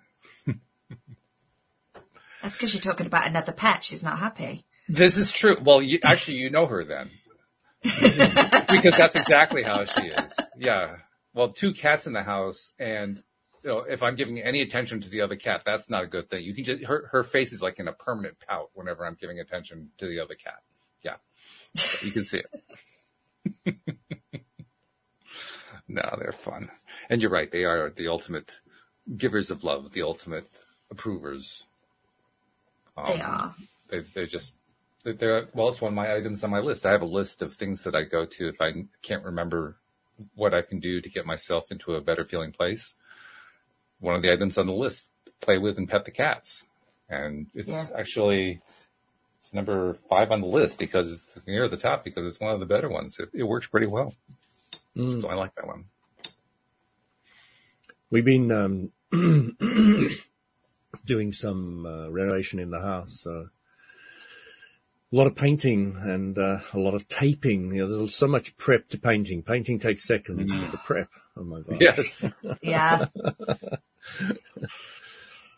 That's 2.40 2.54
because 2.54 2.72
you're 2.72 2.80
talking 2.80 3.06
about 3.06 3.26
another 3.26 3.52
pet. 3.52 3.84
She's 3.84 4.02
not 4.02 4.18
happy. 4.18 4.64
This 4.88 5.16
is 5.16 5.32
true. 5.32 5.56
Well, 5.62 5.82
you, 5.82 5.98
actually, 6.02 6.38
you 6.38 6.50
know 6.50 6.66
her 6.66 6.84
then. 6.84 7.10
because 7.82 8.96
that's 8.96 9.16
exactly 9.16 9.62
how 9.62 9.84
she 9.84 10.08
is. 10.08 10.34
Yeah. 10.58 10.96
Well, 11.34 11.48
two 11.48 11.72
cats 11.72 12.06
in 12.06 12.12
the 12.12 12.22
house 12.22 12.72
and 12.78 13.22
you 13.64 13.70
know, 13.70 13.78
if 13.80 14.02
I'm 14.02 14.14
giving 14.16 14.40
any 14.40 14.62
attention 14.62 15.00
to 15.00 15.08
the 15.08 15.20
other 15.22 15.36
cat, 15.36 15.62
that's 15.66 15.90
not 15.90 16.04
a 16.04 16.06
good 16.06 16.28
thing. 16.30 16.44
You 16.44 16.54
can 16.54 16.64
just, 16.64 16.84
her, 16.84 17.08
her 17.12 17.22
face 17.22 17.52
is 17.52 17.60
like 17.62 17.78
in 17.78 17.88
a 17.88 17.92
permanent 17.92 18.36
pout 18.48 18.70
whenever 18.74 19.04
I'm 19.06 19.16
giving 19.20 19.40
attention 19.40 19.90
to 19.98 20.06
the 20.06 20.20
other 20.20 20.34
cat. 20.34 20.58
Yeah. 21.04 21.16
You 22.02 22.10
can 22.12 22.24
see 22.24 22.42
it. 23.66 23.76
no, 25.88 26.02
they're 26.18 26.32
fun. 26.32 26.70
And 27.10 27.20
you're 27.22 27.30
right. 27.30 27.50
They 27.50 27.64
are 27.64 27.90
the 27.90 28.08
ultimate 28.08 28.50
givers 29.16 29.50
of 29.50 29.64
love, 29.64 29.92
the 29.92 30.02
ultimate 30.02 30.46
approvers. 30.90 31.64
They 32.96 33.02
Um, 33.14 33.20
are. 33.22 33.54
they 33.90 34.00
they're 34.00 34.26
just 34.26 34.52
they're 35.04 35.48
well 35.54 35.68
it's 35.68 35.80
one 35.80 35.92
of 35.92 35.96
my 35.96 36.14
items 36.14 36.42
on 36.44 36.50
my 36.50 36.60
list 36.60 36.84
i 36.86 36.90
have 36.90 37.02
a 37.02 37.06
list 37.06 37.40
of 37.42 37.54
things 37.54 37.84
that 37.84 37.94
i 37.94 38.02
go 38.02 38.24
to 38.26 38.48
if 38.48 38.60
i 38.60 38.72
can't 39.02 39.24
remember 39.24 39.76
what 40.34 40.52
i 40.52 40.60
can 40.62 40.80
do 40.80 41.00
to 41.00 41.08
get 41.08 41.24
myself 41.24 41.70
into 41.70 41.94
a 41.94 42.00
better 42.00 42.24
feeling 42.24 42.52
place 42.52 42.94
one 44.00 44.14
of 44.14 44.22
the 44.22 44.32
items 44.32 44.58
on 44.58 44.66
the 44.66 44.72
list 44.72 45.06
play 45.40 45.56
with 45.58 45.78
and 45.78 45.88
pet 45.88 46.04
the 46.04 46.10
cats 46.10 46.64
and 47.08 47.46
it's 47.54 47.68
Yeah. 47.68 47.86
actually 47.96 48.60
it's 49.38 49.54
number 49.54 49.94
five 50.10 50.30
on 50.32 50.40
the 50.40 50.46
list 50.46 50.78
because 50.78 51.10
it's 51.10 51.46
near 51.46 51.68
the 51.68 51.76
top 51.76 52.04
because 52.04 52.26
it's 52.26 52.40
one 52.40 52.52
of 52.52 52.60
the 52.60 52.66
better 52.66 52.88
ones 52.88 53.18
it, 53.18 53.30
it 53.32 53.44
works 53.44 53.66
pretty 53.66 53.86
well 53.86 54.14
Mm. 54.96 55.22
so 55.22 55.28
i 55.28 55.34
like 55.34 55.54
that 55.54 55.66
one 55.66 55.84
We've 58.10 58.24
been 58.24 58.50
um, 58.50 58.90
doing 61.04 61.32
some 61.34 61.84
uh, 61.84 62.08
renovation 62.10 62.58
in 62.58 62.70
the 62.70 62.80
house. 62.80 63.20
So 63.22 63.48
a 65.12 65.16
lot 65.16 65.26
of 65.26 65.34
painting 65.36 65.96
and 66.00 66.36
uh, 66.38 66.58
a 66.72 66.78
lot 66.78 66.94
of 66.94 67.08
taping. 67.08 67.74
You 67.74 67.86
know, 67.86 67.98
there's 67.98 68.14
so 68.14 68.26
much 68.26 68.56
prep 68.56 68.88
to 68.90 68.98
painting. 68.98 69.42
Painting 69.42 69.78
takes 69.78 70.04
seconds, 70.04 70.52
but 70.52 70.70
the 70.70 70.78
prep. 70.78 71.08
Oh 71.36 71.44
my 71.44 71.60
god! 71.60 71.78
yes 71.80 72.40
Yeah. 72.62 73.06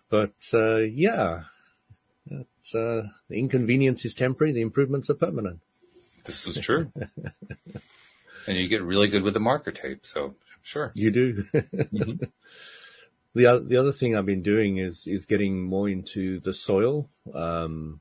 But 0.08 0.34
uh, 0.52 0.78
yeah, 0.78 1.42
it's, 2.28 2.74
uh, 2.74 3.08
the 3.28 3.38
inconvenience 3.38 4.04
is 4.04 4.12
temporary. 4.14 4.52
The 4.52 4.60
improvements 4.60 5.08
are 5.10 5.14
permanent. 5.14 5.60
this 6.26 6.46
is 6.46 6.58
true 6.58 6.92
and 8.46 8.56
you 8.56 8.68
get 8.68 8.82
really 8.82 9.08
good 9.08 9.22
with 9.22 9.32
the 9.34 9.40
marker 9.40 9.72
tape 9.72 10.04
so 10.04 10.34
sure 10.62 10.92
You 10.94 11.10
do. 11.10 11.44
Mhm. 11.54 12.28
The 13.32 13.46
other, 13.46 13.60
the 13.64 13.76
other 13.76 13.92
thing 13.92 14.16
I've 14.16 14.26
been 14.26 14.42
doing 14.42 14.78
is 14.78 15.06
is 15.06 15.24
getting 15.24 15.62
more 15.62 15.88
into 15.88 16.40
the 16.40 16.52
soil. 16.52 17.08
Um, 17.32 18.00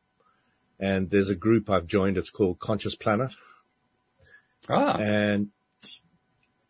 and 0.79 1.09
there's 1.09 1.29
a 1.29 1.35
group 1.35 1.69
I've 1.69 1.87
joined. 1.87 2.17
It's 2.17 2.29
called 2.29 2.59
Conscious 2.59 2.95
Planet, 2.95 3.33
ah 4.69 4.97
and 4.97 5.49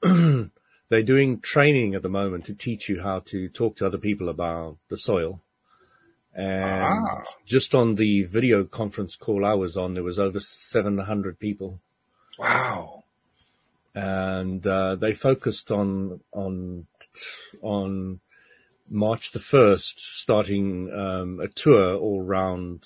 they're 0.90 1.04
doing 1.04 1.40
training 1.42 1.96
at 1.96 2.02
the 2.02 2.10
moment 2.10 2.46
to 2.46 2.54
teach 2.54 2.90
you 2.90 3.02
how 3.02 3.20
to 3.20 3.50
talk 3.50 3.78
to 3.78 3.86
other 3.86 3.98
people 3.98 4.30
about 4.30 4.78
the 4.90 4.98
soil. 4.98 5.42
And 6.36 6.84
Ah. 7.08 7.24
just 7.46 7.76
on 7.76 7.96
the 7.96 8.24
video 8.24 8.64
conference 8.64 9.16
call 9.16 9.44
I 9.44 9.56
was 9.56 9.76
on, 9.78 9.94
there 9.94 10.04
was 10.04 10.20
over 10.20 10.40
700 10.40 11.40
people. 11.40 11.80
wow 12.38 13.04
and 13.96 14.66
uh, 14.68 14.96
they 14.96 15.12
focused 15.14 15.72
on 15.72 16.20
on 16.32 16.86
on 17.62 18.20
March 18.90 19.32
the 19.32 19.40
first, 19.40 20.00
starting 20.00 20.92
um, 20.94 21.40
a 21.40 21.48
tour 21.48 21.96
all 21.96 22.22
around 22.24 22.84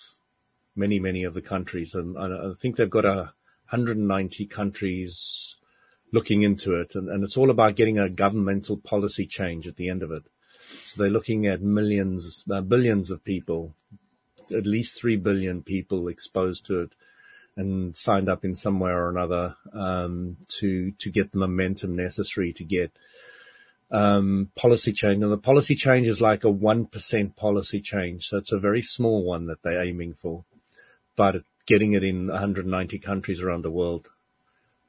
many 0.76 1.00
many 1.00 1.24
of 1.24 1.34
the 1.34 1.42
countries, 1.42 1.94
and, 1.96 2.16
and 2.18 2.34
I 2.34 2.54
think 2.60 2.76
they've 2.76 2.90
got 2.90 3.06
a 3.06 3.34
190 3.70 4.46
countries 4.48 5.58
looking 6.12 6.44
into 6.44 6.76
it, 6.80 6.96
and, 6.96 7.10
and 7.10 7.24
it's 7.24 7.38
all 7.38 7.50
about 7.50 7.76
getting 7.76 7.98
a 7.98 8.10
governmental 8.10 8.78
policy 8.78 9.26
change 9.26 9.68
at 9.68 9.78
the 9.78 9.90
end 9.90 10.04
of 10.04 10.12
it. 10.12 10.24
So 10.86 11.02
they're 11.02 11.12
looking 11.12 11.48
at 11.48 11.62
millions, 11.62 12.46
uh, 12.50 12.62
billions 12.62 13.12
of 13.12 13.24
people, 13.24 13.76
at 14.56 14.66
least 14.66 15.00
three 15.00 15.18
billion 15.18 15.64
people 15.64 16.08
exposed 16.08 16.66
to 16.68 16.82
it 16.82 16.92
and 17.56 17.96
signed 17.96 18.30
up 18.30 18.44
in 18.44 18.56
some 18.56 18.80
way 18.80 18.92
or 18.92 19.10
another 19.10 19.56
um, 19.74 20.38
to 20.48 20.92
to 20.92 21.12
get 21.12 21.32
the 21.32 21.38
momentum 21.38 21.96
necessary 21.96 22.52
to 22.54 22.64
get 22.64 22.92
um, 23.92 24.50
policy 24.56 24.92
change. 24.92 25.22
And 25.22 25.32
the 25.32 25.38
policy 25.38 25.76
change 25.76 26.08
is 26.08 26.22
like 26.22 26.44
a 26.44 26.50
one 26.50 26.86
percent 26.86 27.36
policy 27.36 27.80
change, 27.80 28.28
so 28.28 28.38
it's 28.38 28.52
a 28.52 28.60
very 28.60 28.82
small 28.82 29.24
one 29.24 29.46
that 29.48 29.62
they're 29.64 29.84
aiming 29.84 30.14
for, 30.14 30.46
but 31.16 31.44
getting 31.66 31.94
it 31.94 32.04
in 32.04 32.28
190 32.28 33.00
countries 33.00 33.42
around 33.42 33.64
the 33.64 33.72
world. 33.72 34.08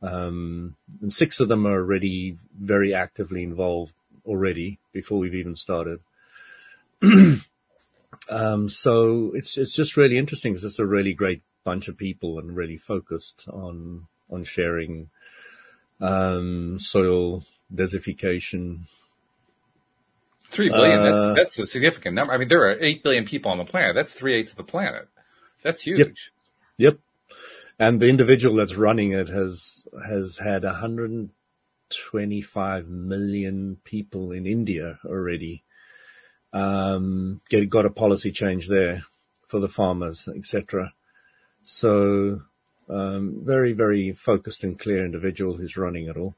Um, 0.03 0.77
and 1.01 1.13
six 1.13 1.41
of 1.41 1.49
them 1.49 1.67
are 1.67 1.81
already 1.81 2.37
very 2.59 2.93
actively 2.93 3.43
involved 3.43 3.95
already 4.27 4.79
before 4.93 5.19
we've 5.19 5.35
even 5.35 5.57
started. 5.57 6.01
um, 8.29 8.69
so 8.69 9.33
it's 9.35 9.57
it's 9.57 9.75
just 9.75 9.97
really 9.97 10.19
interesting. 10.19 10.53
because 10.53 10.65
It's 10.65 10.79
a 10.79 10.87
really 10.87 11.15
great 11.15 11.43
bunch 11.65 11.89
of 11.89 11.97
people 11.97 12.39
and 12.39 12.57
really 12.57 12.77
focused 12.77 13.49
on 13.51 14.07
on 14.31 14.45
sharing 14.45 15.09
um, 16.01 16.79
soil 16.79 17.45
desertification. 17.73 18.81
Three 20.51 20.69
billion. 20.69 21.01
Uh, 21.01 21.35
that's 21.35 21.37
that's 21.37 21.59
a 21.59 21.67
significant 21.67 22.15
number. 22.15 22.33
I 22.33 22.39
mean, 22.39 22.49
there 22.49 22.69
are 22.69 22.79
eight 22.81 23.03
billion 23.03 23.25
people 23.25 23.51
on 23.51 23.59
the 23.59 23.65
planet. 23.65 23.95
That's 23.95 24.13
three 24.13 24.39
eighths 24.39 24.51
of 24.51 24.57
the 24.57 24.65
planet. 24.65 25.09
That's 25.65 25.83
huge. 25.83 26.31
Yep. 26.79 26.79
yep. 26.79 26.99
And 27.79 28.01
the 28.01 28.09
individual 28.09 28.57
that's 28.57 28.75
running 28.77 29.13
it 29.13 29.29
has 29.29 29.87
has 30.07 30.39
had 30.39 30.63
125 30.63 32.89
million 32.89 33.79
people 33.83 34.31
in 34.31 34.47
India 34.47 35.01
already. 35.05 35.65
Um, 36.53 37.41
get, 37.49 37.69
got 37.69 37.87
a 37.87 37.91
policy 37.91 38.31
change 38.31 38.69
there 38.69 39.03
for 39.49 39.59
the 39.59 39.69
farmers, 39.69 40.29
etc. 40.29 40.93
So, 41.65 42.43
um, 42.89 43.43
very, 43.45 43.73
very 43.73 44.13
focused 44.13 44.63
and 44.63 44.79
clear 44.79 45.05
individual 45.05 45.57
who's 45.57 45.77
running 45.77 46.07
it 46.07 46.17
all. 46.17 46.37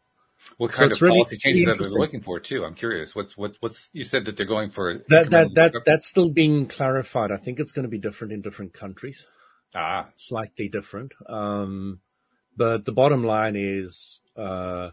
What 0.58 0.72
kind 0.72 0.90
so 0.90 1.06
of 1.06 1.10
policy 1.10 1.38
really 1.44 1.64
changes 1.64 1.80
are 1.80 1.88
they 1.88 1.90
looking 1.90 2.20
for 2.20 2.40
too? 2.40 2.64
I'm 2.64 2.74
curious. 2.74 3.14
What's 3.14 3.36
what 3.36 3.56
what's 3.60 3.88
you 3.92 4.04
said 4.04 4.24
that 4.24 4.36
they're 4.36 4.46
going 4.46 4.70
for 4.70 5.02
that 5.08 5.30
that 5.30 5.54
that 5.54 5.72
that's 5.84 6.06
still 6.06 6.30
being 6.30 6.66
clarified. 6.66 7.30
I 7.30 7.36
think 7.36 7.60
it's 7.60 7.72
going 7.72 7.84
to 7.84 7.90
be 7.90 7.98
different 7.98 8.32
in 8.32 8.40
different 8.40 8.72
countries. 8.72 9.26
Ah, 9.74 10.08
slightly 10.16 10.68
different. 10.68 11.12
Um, 11.28 12.00
but 12.56 12.84
the 12.84 12.92
bottom 12.92 13.22
line 13.24 13.54
is 13.56 14.20
uh, 14.36 14.90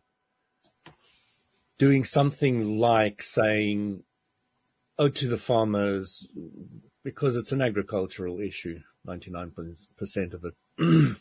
doing 1.79 2.03
something 2.03 2.77
like 2.77 3.21
saying, 3.21 4.03
"Oh, 4.99 5.09
to 5.09 5.27
the 5.29 5.37
farmers," 5.37 6.27
because 7.03 7.37
it's 7.37 7.53
an 7.53 7.61
agricultural 7.61 8.41
issue. 8.41 8.79
Ninety 9.05 9.31
nine 9.31 9.53
percent 9.97 10.33
of 10.33 10.43
it. 10.43 11.15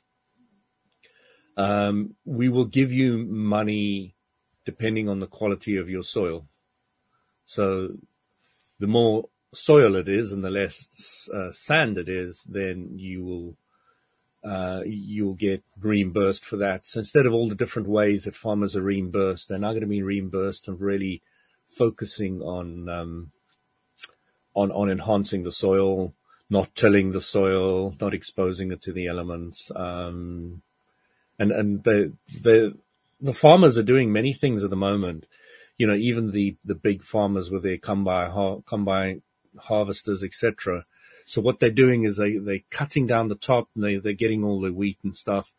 um, 1.57 2.17
we 2.25 2.49
will 2.49 2.65
give 2.65 2.93
you 2.93 3.19
money 3.19 4.17
depending 4.65 5.09
on 5.09 5.21
the 5.21 5.27
quality 5.27 5.77
of 5.77 5.89
your 5.89 6.03
soil. 6.03 6.47
So 7.45 7.97
the 8.79 8.87
more 8.87 9.29
soil 9.53 9.97
it 9.97 10.09
is 10.09 10.33
and 10.33 10.43
the 10.43 10.51
less 10.51 11.29
uh, 11.35 11.51
sand 11.51 11.99
it 11.99 12.09
is, 12.09 12.45
then 12.45 12.99
you 12.99 13.25
will 13.25 13.57
uh, 14.45 14.83
you'll 14.85 15.35
get 15.35 15.63
reimbursed 15.81 16.45
for 16.45 16.57
that. 16.57 16.85
So 16.85 16.99
instead 16.99 17.27
of 17.27 17.33
all 17.33 17.49
the 17.49 17.55
different 17.55 17.89
ways 17.89 18.25
that 18.25 18.35
farmers 18.35 18.77
are 18.77 18.83
reimbursed, 18.83 19.49
they're 19.49 19.59
now 19.59 19.71
going 19.71 19.83
to 19.83 19.87
be 19.87 20.03
reimbursed 20.03 20.67
and 20.67 20.81
really 20.81 21.23
focusing 21.69 22.43
on 22.43 22.89
um, 22.89 23.31
on 24.55 24.73
on 24.73 24.91
enhancing 24.91 25.45
the 25.45 25.53
soil, 25.53 26.13
not 26.51 26.75
tilling 26.75 27.13
the 27.13 27.21
soil, 27.21 27.95
not 28.01 28.15
exposing 28.15 28.73
it 28.73 28.83
to 28.83 28.93
the 28.93 29.07
elements, 29.07 29.71
um, 29.77 30.63
and 31.39 31.53
and 31.53 31.85
the 31.85 32.13
the 32.41 32.77
the 33.23 33.33
farmers 33.33 33.79
are 33.79 33.85
doing 33.85 34.13
many 34.13 34.33
things 34.33 34.65
at 34.65 34.71
the 34.71 34.77
moment. 34.77 35.27
You 35.79 35.87
know, 35.87 35.95
even 35.95 36.33
the, 36.33 36.57
the 36.65 36.75
big 36.75 37.03
farmers 37.03 37.51
with 37.51 37.63
their 37.63 37.79
combine, 37.79 38.63
combine 38.67 39.23
harvesters, 39.59 40.23
etc. 40.23 40.85
So 41.25 41.41
what 41.41 41.61
they're 41.61 41.71
doing 41.71 42.05
is 42.05 42.17
they, 42.17 42.37
they're 42.37 42.61
cutting 42.71 43.07
down 43.07 43.29
the 43.29 43.37
top 43.37 43.69
and 43.75 43.85
they, 43.85 43.97
they're 43.97 44.13
getting 44.13 44.45
all 44.45 44.61
the 44.61 44.73
wheat 44.73 44.99
and 45.05 45.17
stuff. 45.17 45.51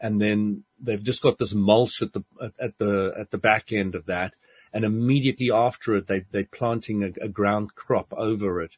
And 0.00 0.20
then 0.20 0.64
they've 0.80 1.02
just 1.02 1.22
got 1.22 1.38
this 1.38 1.54
mulch 1.54 2.02
at 2.02 2.12
the, 2.12 2.24
at 2.60 2.76
the, 2.78 3.14
at 3.16 3.30
the 3.30 3.38
back 3.38 3.72
end 3.72 3.94
of 3.94 4.06
that. 4.06 4.34
And 4.72 4.84
immediately 4.84 5.52
after 5.52 5.94
it, 5.96 6.08
they, 6.08 6.24
they're 6.32 6.44
planting 6.44 7.04
a, 7.04 7.24
a 7.24 7.28
ground 7.28 7.74
crop 7.76 8.12
over 8.12 8.60
it. 8.60 8.72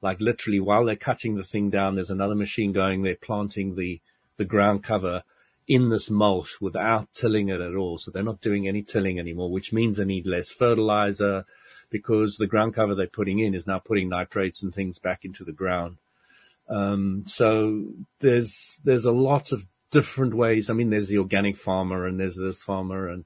Like 0.00 0.20
literally 0.20 0.60
while 0.60 0.84
they're 0.84 0.94
cutting 0.94 1.34
the 1.34 1.42
thing 1.42 1.70
down, 1.70 1.96
there's 1.96 2.10
another 2.10 2.36
machine 2.36 2.72
going, 2.72 3.02
they're 3.02 3.16
planting 3.16 3.74
the, 3.74 4.00
the 4.36 4.44
ground 4.44 4.84
cover 4.84 5.24
in 5.68 5.90
this 5.90 6.08
mulch 6.08 6.60
without 6.60 7.12
tilling 7.12 7.50
it 7.50 7.60
at 7.60 7.74
all. 7.74 7.98
So 7.98 8.10
they're 8.10 8.22
not 8.22 8.40
doing 8.40 8.66
any 8.66 8.82
tilling 8.82 9.18
anymore, 9.18 9.50
which 9.50 9.72
means 9.72 9.98
they 9.98 10.04
need 10.06 10.26
less 10.26 10.50
fertilizer 10.50 11.44
because 11.90 12.36
the 12.36 12.46
ground 12.46 12.74
cover 12.74 12.94
they're 12.94 13.06
putting 13.06 13.38
in 13.38 13.54
is 13.54 13.66
now 13.66 13.78
putting 13.78 14.08
nitrates 14.08 14.62
and 14.62 14.74
things 14.74 14.98
back 14.98 15.24
into 15.24 15.44
the 15.44 15.52
ground. 15.52 15.98
Um, 16.68 17.24
so 17.26 17.84
there's, 18.20 18.80
there's 18.84 19.04
a 19.04 19.12
lot 19.12 19.52
of 19.52 19.64
different 19.90 20.34
ways. 20.34 20.68
I 20.68 20.74
mean, 20.74 20.90
there's 20.90 21.08
the 21.08 21.18
organic 21.18 21.56
farmer 21.56 22.06
and 22.06 22.18
there's 22.18 22.36
this 22.36 22.62
farmer 22.62 23.08
and 23.08 23.24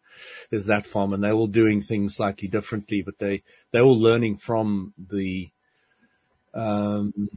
there's 0.50 0.66
that 0.66 0.87
farmer 0.87 1.14
and 1.14 1.24
they're 1.24 1.33
all 1.33 1.48
doing 1.48 1.81
things 1.81 2.16
slightly 2.16 2.48
differently, 2.48 3.02
but 3.02 3.18
they, 3.18 3.42
they're 3.70 3.83
all 3.83 3.98
learning 3.98 4.37
from 4.37 4.92
the, 5.11 5.48
um, 6.55 7.28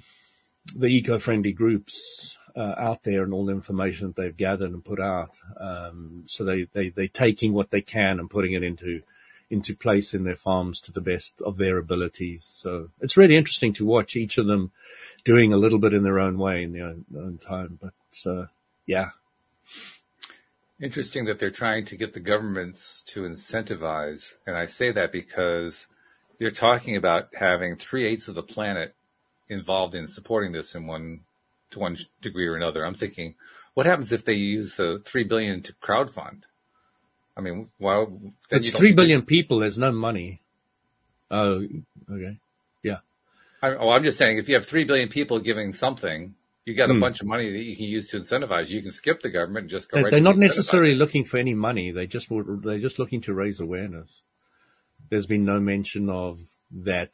the 0.76 0.88
eco-friendly 0.88 1.54
groups 1.54 2.38
uh, 2.56 2.76
out 2.78 3.04
there 3.04 3.24
and 3.24 3.34
all 3.34 3.46
the 3.46 3.52
information 3.52 4.08
that 4.08 4.16
they've 4.16 4.38
gathered 4.38 4.72
and 4.72 4.84
put 4.84 5.00
out. 5.00 5.32
Um, 5.60 6.24
so 6.26 6.44
they, 6.44 6.64
they, 6.74 6.90
they're 6.90 7.08
taking 7.08 7.54
what 7.54 7.72
they 7.72 7.82
can 7.82 8.20
and 8.20 8.30
putting 8.30 8.54
it 8.54 8.64
into, 8.64 9.02
into 9.50 9.76
place 9.76 10.14
in 10.14 10.24
their 10.24 10.36
farms 10.36 10.80
to 10.82 10.92
the 10.92 11.02
best 11.02 11.42
of 11.42 11.58
their 11.58 11.78
abilities. 11.78 12.46
So 12.46 12.90
it's 13.02 13.18
really 13.18 13.36
interesting 13.36 13.74
to 13.74 13.86
watch 13.86 14.16
each 14.16 14.38
of 14.38 14.48
them 14.48 14.72
doing 15.24 15.52
a 15.52 15.58
little 15.58 15.80
bit 15.80 15.94
in 15.94 16.04
their 16.04 16.20
own 16.20 16.38
way 16.38 16.64
in 16.64 16.72
their 16.72 16.86
own, 16.88 17.06
own 17.16 17.38
time. 17.38 17.80
But, 17.82 18.30
uh, 18.30 18.46
yeah. 18.86 19.10
Interesting 20.82 21.26
that 21.26 21.40
they're 21.40 21.50
trying 21.50 21.86
to 21.86 21.98
get 21.98 22.14
the 22.14 22.20
governments 22.20 23.02
to 23.08 23.22
incentivize. 23.24 24.34
And 24.46 24.56
I 24.58 24.66
say 24.66 24.92
that 24.92 25.12
because 25.12 25.88
you're 26.40 26.52
talking 26.52 26.96
about 26.96 27.30
having 27.34 27.76
three 27.76 28.06
eighths 28.06 28.28
of 28.28 28.36
the 28.36 28.44
planet 28.44 28.94
involved 29.50 29.96
in 29.96 30.08
supporting 30.08 30.52
this 30.52 30.76
in 30.76 30.88
one 30.88 31.22
to 31.76 31.80
one 31.80 31.98
degree 32.22 32.48
or 32.48 32.56
another. 32.56 32.84
I'm 32.84 32.96
thinking, 32.96 33.36
what 33.76 33.86
happens 33.86 34.12
if 34.12 34.26
they 34.26 34.34
use 34.34 34.76
the 34.76 35.02
three 35.06 35.24
billion 35.24 35.62
to 35.64 35.74
crowdfund? 35.74 36.42
I 37.38 37.42
mean, 37.42 37.70
well, 37.80 38.20
it's 38.50 38.72
three 38.72 38.94
billion 38.94 39.22
people. 39.22 39.60
There's 39.60 39.78
no 39.78 39.92
money. 39.92 40.42
Oh, 41.30 41.68
okay, 42.10 42.38
yeah. 42.82 42.98
I, 43.62 43.76
oh, 43.76 43.90
I'm 43.90 44.04
just 44.04 44.18
saying, 44.18 44.38
if 44.38 44.48
you 44.48 44.56
have 44.56 44.66
three 44.66 44.86
billion 44.86 45.10
people 45.10 45.40
giving 45.40 45.74
something, 45.74 46.34
you 46.64 46.76
got 46.76 46.90
a 46.90 46.94
hmm. 46.94 47.02
bunch 47.02 47.20
of 47.20 47.28
money 47.28 47.52
that 47.52 47.64
you 47.64 47.76
can 47.76 47.86
use 47.86 48.08
to 48.08 48.18
incentivize. 48.18 48.70
You 48.70 48.82
can 48.82 48.92
skip 48.92 49.22
the 49.22 49.30
government 49.30 49.66
and 49.66 49.70
just 49.70 49.92
go. 49.92 49.98
They, 49.98 50.04
right 50.04 50.12
they're 50.12 50.22
not 50.22 50.38
necessarily 50.38 50.96
looking 50.96 51.26
for 51.26 51.38
any 51.38 51.54
money. 51.54 51.92
They 51.92 52.08
just 52.08 52.28
they're 52.30 52.80
just 52.80 53.00
looking 53.00 53.22
to 53.22 53.34
raise 53.34 53.60
awareness. 53.60 54.22
There's 55.10 55.26
been 55.26 55.46
no 55.46 55.60
mention 55.60 56.10
of 56.10 56.40
that. 56.72 57.12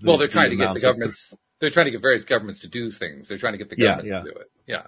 The, 0.00 0.08
well, 0.08 0.18
they're 0.18 0.28
trying 0.28 0.50
the 0.50 0.56
to 0.56 0.64
get 0.64 0.74
the 0.74 0.80
governments 0.80 1.34
they're 1.58 1.70
trying 1.70 1.86
to 1.86 1.92
get 1.92 2.02
various 2.02 2.24
governments 2.24 2.60
to 2.60 2.68
do 2.68 2.90
things. 2.90 3.28
They're 3.28 3.38
trying 3.38 3.54
to 3.54 3.58
get 3.58 3.70
the 3.70 3.76
governments 3.76 4.10
yeah, 4.10 4.16
yeah. 4.18 4.22
to 4.22 4.30
do 4.30 4.38
it. 4.38 4.50
Yeah. 4.66 4.82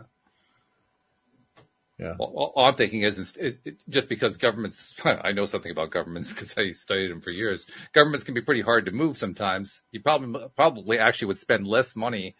Yeah. 1.99 2.15
Well, 2.17 2.53
all 2.55 2.67
I'm 2.67 2.77
thinking 2.77 3.03
is, 3.03 3.19
it, 3.37 3.59
it, 3.65 3.77
just 3.89 4.09
because 4.09 4.37
governments, 4.37 4.95
I 5.05 5.33
know 5.33 5.47
something 5.47 5.73
about 5.73 5.91
governments 5.91 6.29
because 6.33 6.55
I 6.57 6.71
studied 6.73 7.11
them 7.11 7.21
for 7.21 7.31
years. 7.31 7.67
Governments 7.93 8.25
can 8.25 8.35
be 8.35 8.41
pretty 8.41 8.63
hard 8.63 8.87
to 8.87 8.93
move 8.93 9.17
sometimes. 9.17 9.81
You 9.91 10.01
probably, 10.01 10.47
probably 10.55 10.99
actually 10.99 11.29
would 11.29 11.39
spend 11.39 11.67
less 11.67 11.97
money, 11.97 12.37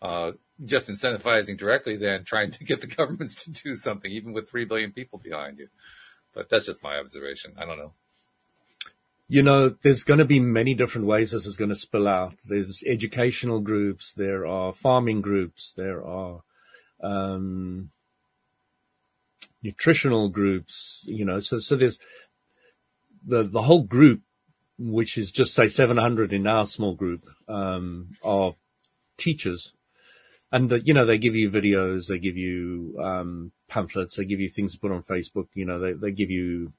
uh, 0.00 0.32
just 0.64 0.88
incentivizing 0.88 1.58
directly 1.58 1.96
than 1.96 2.24
trying 2.24 2.52
to 2.52 2.64
get 2.64 2.80
the 2.80 2.86
governments 2.86 3.44
to 3.44 3.50
do 3.50 3.74
something, 3.74 4.10
even 4.10 4.32
with 4.32 4.48
3 4.48 4.64
billion 4.66 4.92
people 4.92 5.18
behind 5.18 5.58
you. 5.58 5.68
But 6.32 6.48
that's 6.48 6.66
just 6.66 6.82
my 6.82 6.96
observation. 6.98 7.54
I 7.58 7.64
don't 7.64 7.78
know 7.78 7.92
you 9.30 9.44
know, 9.44 9.68
there's 9.68 10.02
going 10.02 10.18
to 10.18 10.24
be 10.24 10.40
many 10.40 10.74
different 10.74 11.06
ways 11.06 11.30
this 11.30 11.46
is 11.46 11.56
going 11.56 11.68
to 11.68 11.76
spill 11.76 12.08
out. 12.08 12.34
There's 12.44 12.82
educational 12.84 13.60
groups, 13.60 14.12
there 14.12 14.44
are 14.44 14.72
farming 14.72 15.20
groups, 15.20 15.72
there 15.76 16.04
are 16.04 16.40
um, 17.00 17.90
nutritional 19.62 20.30
groups. 20.30 21.04
You 21.06 21.24
know, 21.24 21.38
so 21.38 21.60
so 21.60 21.76
there's 21.76 22.00
the 23.24 23.44
the 23.44 23.62
whole 23.62 23.84
group, 23.84 24.20
which 24.80 25.16
is 25.16 25.30
just 25.30 25.54
say 25.54 25.68
700 25.68 26.32
in 26.32 26.48
our 26.48 26.66
small 26.66 26.96
group 26.96 27.22
um, 27.48 28.08
of 28.24 28.56
teachers, 29.16 29.72
and 30.50 30.68
the, 30.70 30.80
you 30.80 30.92
know 30.92 31.06
they 31.06 31.18
give 31.18 31.36
you 31.36 31.52
videos, 31.52 32.08
they 32.08 32.18
give 32.18 32.36
you 32.36 32.98
um, 33.00 33.52
pamphlets, 33.68 34.16
they 34.16 34.24
give 34.24 34.40
you 34.40 34.48
things 34.48 34.74
to 34.74 34.80
put 34.80 34.90
on 34.90 35.04
Facebook. 35.04 35.46
You 35.54 35.66
know, 35.66 35.78
they 35.78 35.92
they 35.92 36.10
give 36.10 36.30
you 36.30 36.72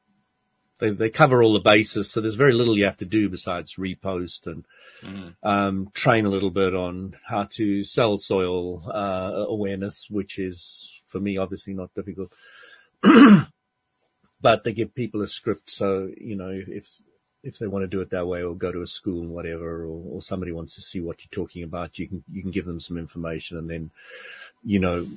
they, 0.82 0.90
they 0.90 1.10
cover 1.10 1.42
all 1.42 1.54
the 1.54 1.60
bases. 1.60 2.10
So 2.10 2.20
there's 2.20 2.36
very 2.36 2.54
little 2.54 2.78
you 2.78 2.86
have 2.86 2.98
to 2.98 3.06
do 3.06 3.30
besides 3.30 3.76
repost 3.76 4.48
and, 4.48 4.66
mm. 5.02 5.34
um, 5.44 5.92
train 5.94 6.26
a 6.26 6.30
little 6.30 6.50
bit 6.50 6.76
on 6.76 7.16
how 7.26 7.44
to 7.52 7.84
sell 7.84 8.18
soil, 8.18 8.84
uh, 8.92 9.46
awareness, 9.48 10.10
which 10.10 10.40
is 10.40 11.00
for 11.06 11.20
me, 11.20 11.38
obviously 11.38 11.74
not 11.74 11.94
difficult. 11.94 12.32
but 14.42 14.64
they 14.64 14.74
give 14.74 14.96
people 14.96 15.22
a 15.22 15.28
script. 15.28 15.70
So, 15.70 16.12
you 16.20 16.36
know, 16.36 16.50
if, 16.50 16.90
if 17.44 17.60
they 17.60 17.68
want 17.68 17.84
to 17.84 17.88
do 17.88 18.02
it 18.02 18.10
that 18.10 18.28
way 18.28 18.44
or 18.44 18.56
go 18.56 18.72
to 18.72 18.82
a 18.82 18.88
school 18.88 19.22
and 19.22 19.32
whatever, 19.32 19.84
or, 19.84 20.16
or 20.16 20.22
somebody 20.24 20.52
wants 20.52 20.76
to 20.76 20.82
see 20.82 21.00
what 21.00 21.20
you're 21.20 21.46
talking 21.46 21.64
about, 21.64 22.00
you 22.00 22.08
can, 22.08 22.24
you 22.32 22.42
can 22.42 22.52
give 22.52 22.66
them 22.66 22.80
some 22.80 22.98
information 22.98 23.60
and 23.60 23.70
then, 23.70 23.92
you 24.64 24.80
know, 24.80 25.08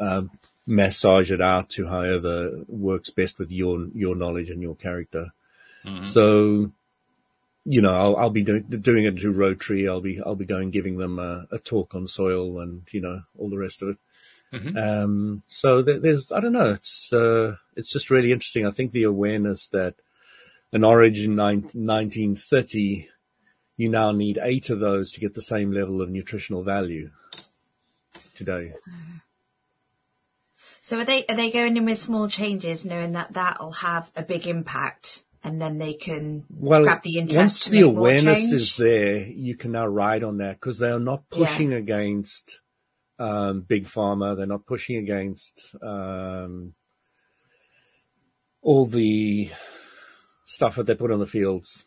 um, 0.00 0.30
massage 0.66 1.30
it 1.30 1.40
out 1.40 1.70
to 1.70 1.86
however 1.86 2.64
works 2.68 3.10
best 3.10 3.38
with 3.38 3.50
your, 3.50 3.86
your 3.94 4.16
knowledge 4.16 4.50
and 4.50 4.62
your 4.62 4.74
character. 4.74 5.30
Mm-hmm. 5.84 6.04
So, 6.04 6.70
you 7.64 7.82
know, 7.82 7.94
I'll, 7.94 8.16
I'll 8.16 8.30
be 8.30 8.42
do, 8.42 8.60
doing 8.60 9.04
it 9.04 9.18
to 9.18 9.30
Rotary. 9.30 9.88
I'll 9.88 10.00
be, 10.00 10.20
I'll 10.20 10.34
be 10.34 10.46
going 10.46 10.70
giving 10.70 10.96
them 10.96 11.18
a, 11.18 11.46
a, 11.50 11.58
talk 11.58 11.94
on 11.94 12.06
soil 12.06 12.60
and, 12.60 12.82
you 12.90 13.00
know, 13.00 13.22
all 13.38 13.50
the 13.50 13.58
rest 13.58 13.82
of 13.82 13.90
it. 13.90 13.96
Mm-hmm. 14.52 14.76
Um, 14.76 15.42
so 15.48 15.82
there, 15.82 15.98
there's, 15.98 16.32
I 16.32 16.40
don't 16.40 16.52
know, 16.52 16.72
it's, 16.72 17.12
uh, 17.12 17.56
it's 17.76 17.92
just 17.92 18.10
really 18.10 18.32
interesting. 18.32 18.66
I 18.66 18.70
think 18.70 18.92
the 18.92 19.02
awareness 19.04 19.68
that 19.68 19.94
an 20.72 20.84
origin 20.84 21.36
1930, 21.36 23.08
you 23.76 23.88
now 23.88 24.12
need 24.12 24.38
eight 24.40 24.70
of 24.70 24.80
those 24.80 25.12
to 25.12 25.20
get 25.20 25.34
the 25.34 25.42
same 25.42 25.72
level 25.72 26.00
of 26.00 26.10
nutritional 26.10 26.62
value 26.62 27.10
today. 28.34 28.72
Mm-hmm. 28.88 29.16
So 30.84 30.98
are 30.98 31.04
they 31.06 31.24
are 31.30 31.34
they 31.34 31.50
going 31.50 31.78
in 31.78 31.86
with 31.86 31.96
small 31.96 32.28
changes, 32.28 32.84
knowing 32.84 33.12
that 33.12 33.32
that'll 33.32 33.72
have 33.72 34.10
a 34.16 34.22
big 34.22 34.46
impact, 34.46 35.22
and 35.42 35.58
then 35.58 35.78
they 35.78 35.94
can 35.94 36.44
well, 36.50 36.82
grab 36.82 37.00
the 37.00 37.16
interest? 37.16 37.38
Once 37.38 37.64
the 37.64 37.80
awareness 37.80 38.52
is 38.52 38.76
there, 38.76 39.26
you 39.26 39.56
can 39.56 39.72
now 39.72 39.86
ride 39.86 40.22
on 40.22 40.36
that 40.38 40.60
because 40.60 40.76
they 40.78 40.90
are 40.90 41.00
not 41.00 41.22
pushing 41.30 41.72
yeah. 41.72 41.78
against 41.78 42.60
um, 43.18 43.62
big 43.62 43.86
pharma. 43.86 44.36
They're 44.36 44.44
not 44.44 44.66
pushing 44.66 44.98
against 44.98 45.74
um, 45.82 46.74
all 48.60 48.84
the 48.84 49.50
stuff 50.44 50.76
that 50.76 50.84
they 50.84 50.94
put 50.94 51.10
on 51.10 51.18
the 51.18 51.26
fields, 51.26 51.82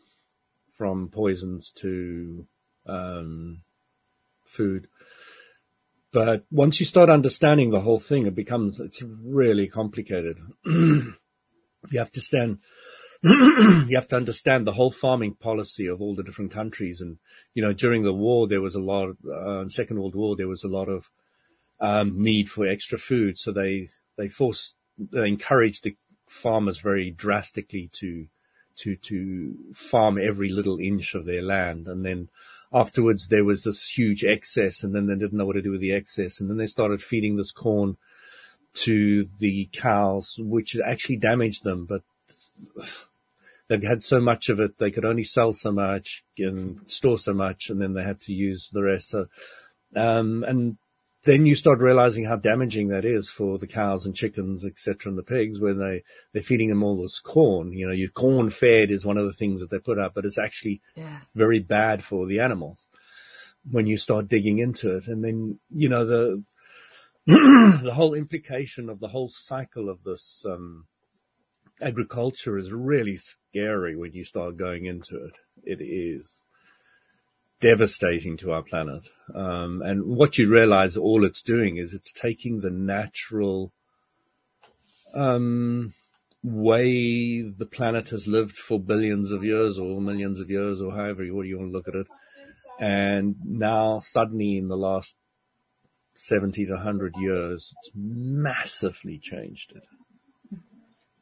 from 0.76 1.08
poisons 1.08 1.70
to 1.82 2.48
um, 2.88 3.60
food. 4.44 4.88
But 6.12 6.44
once 6.50 6.80
you 6.80 6.86
start 6.86 7.10
understanding 7.10 7.70
the 7.70 7.80
whole 7.80 7.98
thing, 7.98 8.26
it 8.26 8.34
becomes, 8.34 8.80
it's 8.80 9.02
really 9.02 9.68
complicated. 9.68 10.38
you 10.64 11.14
have 11.94 12.12
to 12.12 12.20
stand, 12.22 12.58
you 13.22 13.94
have 13.94 14.08
to 14.08 14.16
understand 14.16 14.66
the 14.66 14.72
whole 14.72 14.90
farming 14.90 15.34
policy 15.34 15.86
of 15.86 16.00
all 16.00 16.14
the 16.14 16.22
different 16.22 16.50
countries. 16.50 17.02
And, 17.02 17.18
you 17.52 17.62
know, 17.62 17.74
during 17.74 18.04
the 18.04 18.14
war, 18.14 18.48
there 18.48 18.62
was 18.62 18.74
a 18.74 18.80
lot 18.80 19.08
of, 19.08 19.18
uh, 19.26 19.68
Second 19.68 19.98
World 19.98 20.14
War, 20.14 20.34
there 20.34 20.48
was 20.48 20.64
a 20.64 20.68
lot 20.68 20.88
of, 20.88 21.08
um, 21.80 22.22
need 22.22 22.48
for 22.48 22.66
extra 22.66 22.98
food. 22.98 23.38
So 23.38 23.52
they, 23.52 23.90
they 24.16 24.28
forced, 24.28 24.74
they 24.98 25.28
encouraged 25.28 25.84
the 25.84 25.94
farmers 26.26 26.78
very 26.78 27.10
drastically 27.10 27.90
to, 28.00 28.26
to, 28.76 28.96
to 28.96 29.54
farm 29.74 30.18
every 30.18 30.48
little 30.48 30.78
inch 30.78 31.14
of 31.14 31.26
their 31.26 31.42
land. 31.42 31.86
And 31.86 32.02
then, 32.04 32.28
afterwards 32.72 33.28
there 33.28 33.44
was 33.44 33.64
this 33.64 33.88
huge 33.88 34.24
excess 34.24 34.82
and 34.82 34.94
then 34.94 35.06
they 35.06 35.14
didn't 35.14 35.38
know 35.38 35.46
what 35.46 35.54
to 35.54 35.62
do 35.62 35.70
with 35.70 35.80
the 35.80 35.92
excess. 35.92 36.40
And 36.40 36.50
then 36.50 36.56
they 36.56 36.66
started 36.66 37.02
feeding 37.02 37.36
this 37.36 37.52
corn 37.52 37.96
to 38.74 39.26
the 39.38 39.68
cows, 39.72 40.34
which 40.38 40.76
actually 40.84 41.16
damaged 41.16 41.64
them, 41.64 41.86
but 41.86 42.02
they 43.68 43.78
had 43.86 44.02
so 44.02 44.20
much 44.20 44.48
of 44.48 44.60
it, 44.60 44.78
they 44.78 44.90
could 44.90 45.04
only 45.04 45.24
sell 45.24 45.52
so 45.52 45.72
much 45.72 46.22
and 46.38 46.80
store 46.90 47.18
so 47.18 47.34
much, 47.34 47.70
and 47.70 47.80
then 47.80 47.94
they 47.94 48.02
had 48.02 48.20
to 48.22 48.32
use 48.32 48.70
the 48.70 48.82
rest. 48.82 49.10
So, 49.10 49.26
um, 49.94 50.44
and 50.46 50.76
then 51.28 51.44
you 51.44 51.54
start 51.54 51.80
realizing 51.80 52.24
how 52.24 52.36
damaging 52.36 52.88
that 52.88 53.04
is 53.04 53.28
for 53.28 53.58
the 53.58 53.66
cows 53.66 54.06
and 54.06 54.16
chickens, 54.16 54.64
etc., 54.64 55.10
and 55.10 55.18
the 55.18 55.22
pigs 55.22 55.60
when 55.60 55.78
they, 55.78 56.02
they're 56.32 56.42
feeding 56.42 56.70
them 56.70 56.82
all 56.82 57.02
this 57.02 57.18
corn. 57.18 57.74
You 57.74 57.86
know, 57.86 57.92
your 57.92 58.08
corn 58.08 58.48
fed 58.48 58.90
is 58.90 59.04
one 59.04 59.18
of 59.18 59.26
the 59.26 59.34
things 59.34 59.60
that 59.60 59.68
they 59.68 59.78
put 59.78 59.98
out, 59.98 60.14
but 60.14 60.24
it's 60.24 60.38
actually 60.38 60.80
yeah. 60.94 61.20
very 61.34 61.58
bad 61.58 62.02
for 62.02 62.26
the 62.26 62.40
animals 62.40 62.88
when 63.70 63.86
you 63.86 63.98
start 63.98 64.28
digging 64.28 64.58
into 64.58 64.96
it. 64.96 65.06
And 65.06 65.22
then, 65.22 65.58
you 65.68 65.90
know, 65.90 66.06
the, 66.06 66.42
the 67.26 67.92
whole 67.92 68.14
implication 68.14 68.88
of 68.88 68.98
the 68.98 69.08
whole 69.08 69.28
cycle 69.28 69.90
of 69.90 70.02
this, 70.04 70.46
um, 70.48 70.86
agriculture 71.82 72.56
is 72.56 72.72
really 72.72 73.18
scary 73.18 73.96
when 73.96 74.14
you 74.14 74.24
start 74.24 74.56
going 74.56 74.86
into 74.86 75.22
it. 75.26 75.34
It 75.62 75.84
is 75.84 76.42
devastating 77.60 78.36
to 78.38 78.52
our 78.52 78.62
planet. 78.62 79.08
Um, 79.34 79.82
and 79.82 80.04
what 80.04 80.38
you 80.38 80.48
realize 80.48 80.96
all 80.96 81.24
it's 81.24 81.42
doing 81.42 81.76
is 81.76 81.94
it's 81.94 82.12
taking 82.12 82.60
the 82.60 82.70
natural, 82.70 83.72
um, 85.14 85.94
way 86.42 87.42
the 87.42 87.66
planet 87.66 88.10
has 88.10 88.28
lived 88.28 88.56
for 88.56 88.78
billions 88.78 89.32
of 89.32 89.42
years 89.42 89.78
or 89.78 90.00
millions 90.00 90.40
of 90.40 90.50
years 90.50 90.80
or 90.80 90.92
however 90.92 91.24
you, 91.24 91.42
you 91.42 91.58
want 91.58 91.70
to 91.70 91.76
look 91.76 91.88
at 91.88 91.94
it. 91.94 92.06
And 92.78 93.34
now 93.44 93.98
suddenly 93.98 94.56
in 94.56 94.68
the 94.68 94.76
last 94.76 95.16
70 96.14 96.66
to 96.66 96.72
100 96.74 97.16
years, 97.16 97.72
it's 97.78 97.90
massively 97.94 99.18
changed 99.18 99.72
it. 99.74 99.82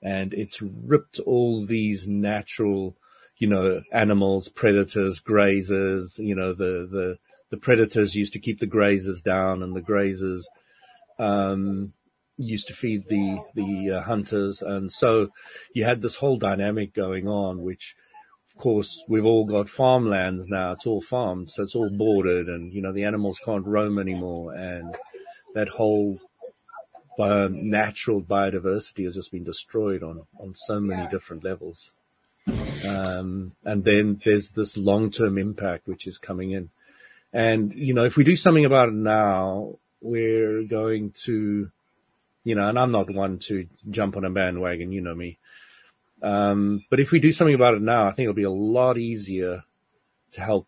And 0.03 0.35
it's 0.35 0.61
ripped 0.61 1.19
all 1.21 1.65
these 1.65 2.07
natural 2.07 2.97
you 3.39 3.47
know, 3.47 3.83
animals, 3.93 4.49
predators, 4.49 5.21
grazers, 5.21 6.19
you 6.19 6.35
know, 6.35 6.53
the, 6.53 6.89
the, 6.91 7.19
the 7.51 7.57
predators 7.57 8.15
used 8.15 8.33
to 8.33 8.39
keep 8.39 8.61
the 8.61 8.67
grazers 8.67 9.23
down 9.23 9.63
and 9.63 9.75
the 9.75 9.83
grazers, 9.83 10.45
um, 11.19 11.93
used 12.39 12.67
to 12.69 12.75
feed 12.75 13.09
the, 13.09 13.39
the 13.55 13.91
uh, 13.91 14.03
hunters. 14.03 14.63
And 14.63 14.91
so 14.91 15.31
you 15.75 15.85
had 15.85 16.03
this 16.03 16.17
whole 16.17 16.37
dynamic 16.37 16.95
going 16.95 17.29
on, 17.29 17.63
which 17.63 17.95
of 18.51 18.61
course 18.61 19.03
we've 19.09 19.27
all 19.27 19.45
got 19.45 19.69
farmlands 19.69 20.47
now. 20.49 20.73
It's 20.73 20.87
all 20.87 21.03
farmed. 21.03 21.51
So 21.51 21.63
it's 21.63 21.75
all 21.75 21.91
bordered 21.91 22.49
and, 22.49 22.73
you 22.73 22.81
know, 22.81 22.93
the 22.93 23.05
animals 23.05 23.41
can't 23.45 23.67
roam 23.67 23.99
anymore. 23.99 24.55
And 24.55 24.97
that 25.55 25.69
whole 25.69 26.21
um, 27.19 27.71
natural 27.71 28.23
biodiversity 28.23 29.05
has 29.05 29.15
just 29.15 29.33
been 29.33 29.45
destroyed 29.45 30.03
on, 30.03 30.23
on 30.41 30.55
so 30.55 30.81
many 30.81 31.07
different 31.09 31.45
levels. 31.45 31.93
Um, 32.47 33.53
and 33.65 33.85
then 33.85 34.21
there's 34.25 34.51
this 34.51 34.77
long-term 34.77 35.39
impact 35.39 35.89
which 35.89 36.07
is 36.07 36.19
coming 36.19 36.53
in. 36.53 36.71
And, 37.33 37.75
you 37.75 37.95
know, 37.95 38.05
if 38.05 38.17
we 38.17 38.25
do 38.25 38.37
something 38.37 38.65
about 38.65 38.89
it 38.89 38.95
now, 38.95 39.75
we're 40.01 40.63
going 40.63 41.13
to, 41.25 41.71
you 42.45 42.55
know, 42.55 42.69
and 42.69 42.79
I'm 42.79 42.93
not 42.93 43.13
one 43.13 43.39
to 43.41 43.67
jump 43.91 44.17
on 44.17 44.25
a 44.25 44.31
bandwagon, 44.31 44.93
you 44.93 45.01
know 45.01 45.15
me. 45.15 45.39
Um, 46.23 46.85
but 46.89 47.01
if 47.01 47.11
we 47.11 47.19
do 47.21 47.33
something 47.33 47.55
about 47.55 47.75
it 47.75 47.83
now, 47.83 48.07
I 48.07 48.13
think 48.13 48.25
it'll 48.25 48.35
be 48.35 48.45
a 48.45 48.51
lot 48.51 48.97
easier 48.97 49.65
to 50.33 50.41
help 50.41 50.67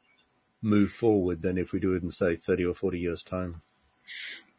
move 0.61 0.93
forward 0.93 1.41
than 1.43 1.57
if 1.57 1.73
we 1.73 1.81
do 1.81 1.95
it 1.95 2.03
in 2.03 2.11
say 2.11 2.35
30 2.37 2.67
or 2.67 2.75
40 2.75 2.99
years 2.99 3.23
time. 3.23 3.62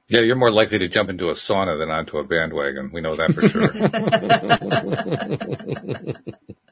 Yeah, 0.08 0.22
you're 0.22 0.36
more 0.36 0.52
likely 0.52 0.80
to 0.80 0.88
jump 0.88 1.10
into 1.10 1.30
a 1.30 1.34
sauna 1.34 1.78
than 1.78 1.92
onto 1.92 2.18
a 2.18 2.24
bandwagon. 2.24 2.90
We 2.92 3.02
know 3.02 3.16
that 3.16 3.34
for 3.34 3.48
sure. 3.48 3.70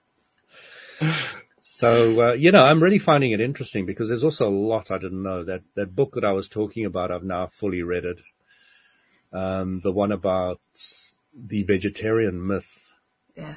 so, 1.60 2.30
uh, 2.30 2.34
you 2.34 2.52
know, 2.52 2.64
I'm 2.64 2.82
really 2.82 3.00
finding 3.00 3.32
it 3.32 3.42
interesting 3.42 3.86
because 3.86 4.10
there's 4.10 4.24
also 4.24 4.48
a 4.48 4.50
lot 4.50 4.92
I 4.92 4.98
didn't 4.98 5.24
know. 5.24 5.44
That, 5.44 5.62
that 5.76 5.96
book 5.96 6.14
that 6.14 6.26
I 6.26 6.32
was 6.32 6.48
talking 6.48 6.86
about, 6.86 7.12
I've 7.12 7.24
now 7.24 7.48
fully 7.48 7.84
read 7.84 8.06
it. 8.06 8.20
Um, 9.34 9.80
the 9.82 9.92
one 9.92 10.12
about 10.12 10.60
the 11.36 11.64
vegetarian 11.64 12.46
myth. 12.46 12.90
Yeah. 13.36 13.56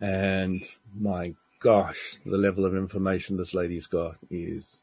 And 0.00 0.64
my 0.98 1.34
gosh, 1.60 2.16
the 2.26 2.36
level 2.36 2.66
of 2.66 2.74
information 2.74 3.36
this 3.36 3.54
lady's 3.54 3.86
got 3.86 4.16
is 4.30 4.80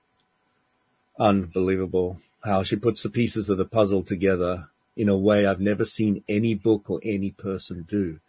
unbelievable. 1.19 2.19
How 2.43 2.63
she 2.63 2.75
puts 2.75 3.03
the 3.03 3.09
pieces 3.09 3.49
of 3.49 3.57
the 3.57 3.65
puzzle 3.65 4.03
together 4.03 4.67
in 4.97 5.09
a 5.09 5.17
way 5.17 5.45
I've 5.45 5.59
never 5.59 5.85
seen 5.85 6.23
any 6.27 6.55
book 6.55 6.89
or 6.89 6.99
any 7.03 7.31
person 7.31 7.85
do 7.87 8.19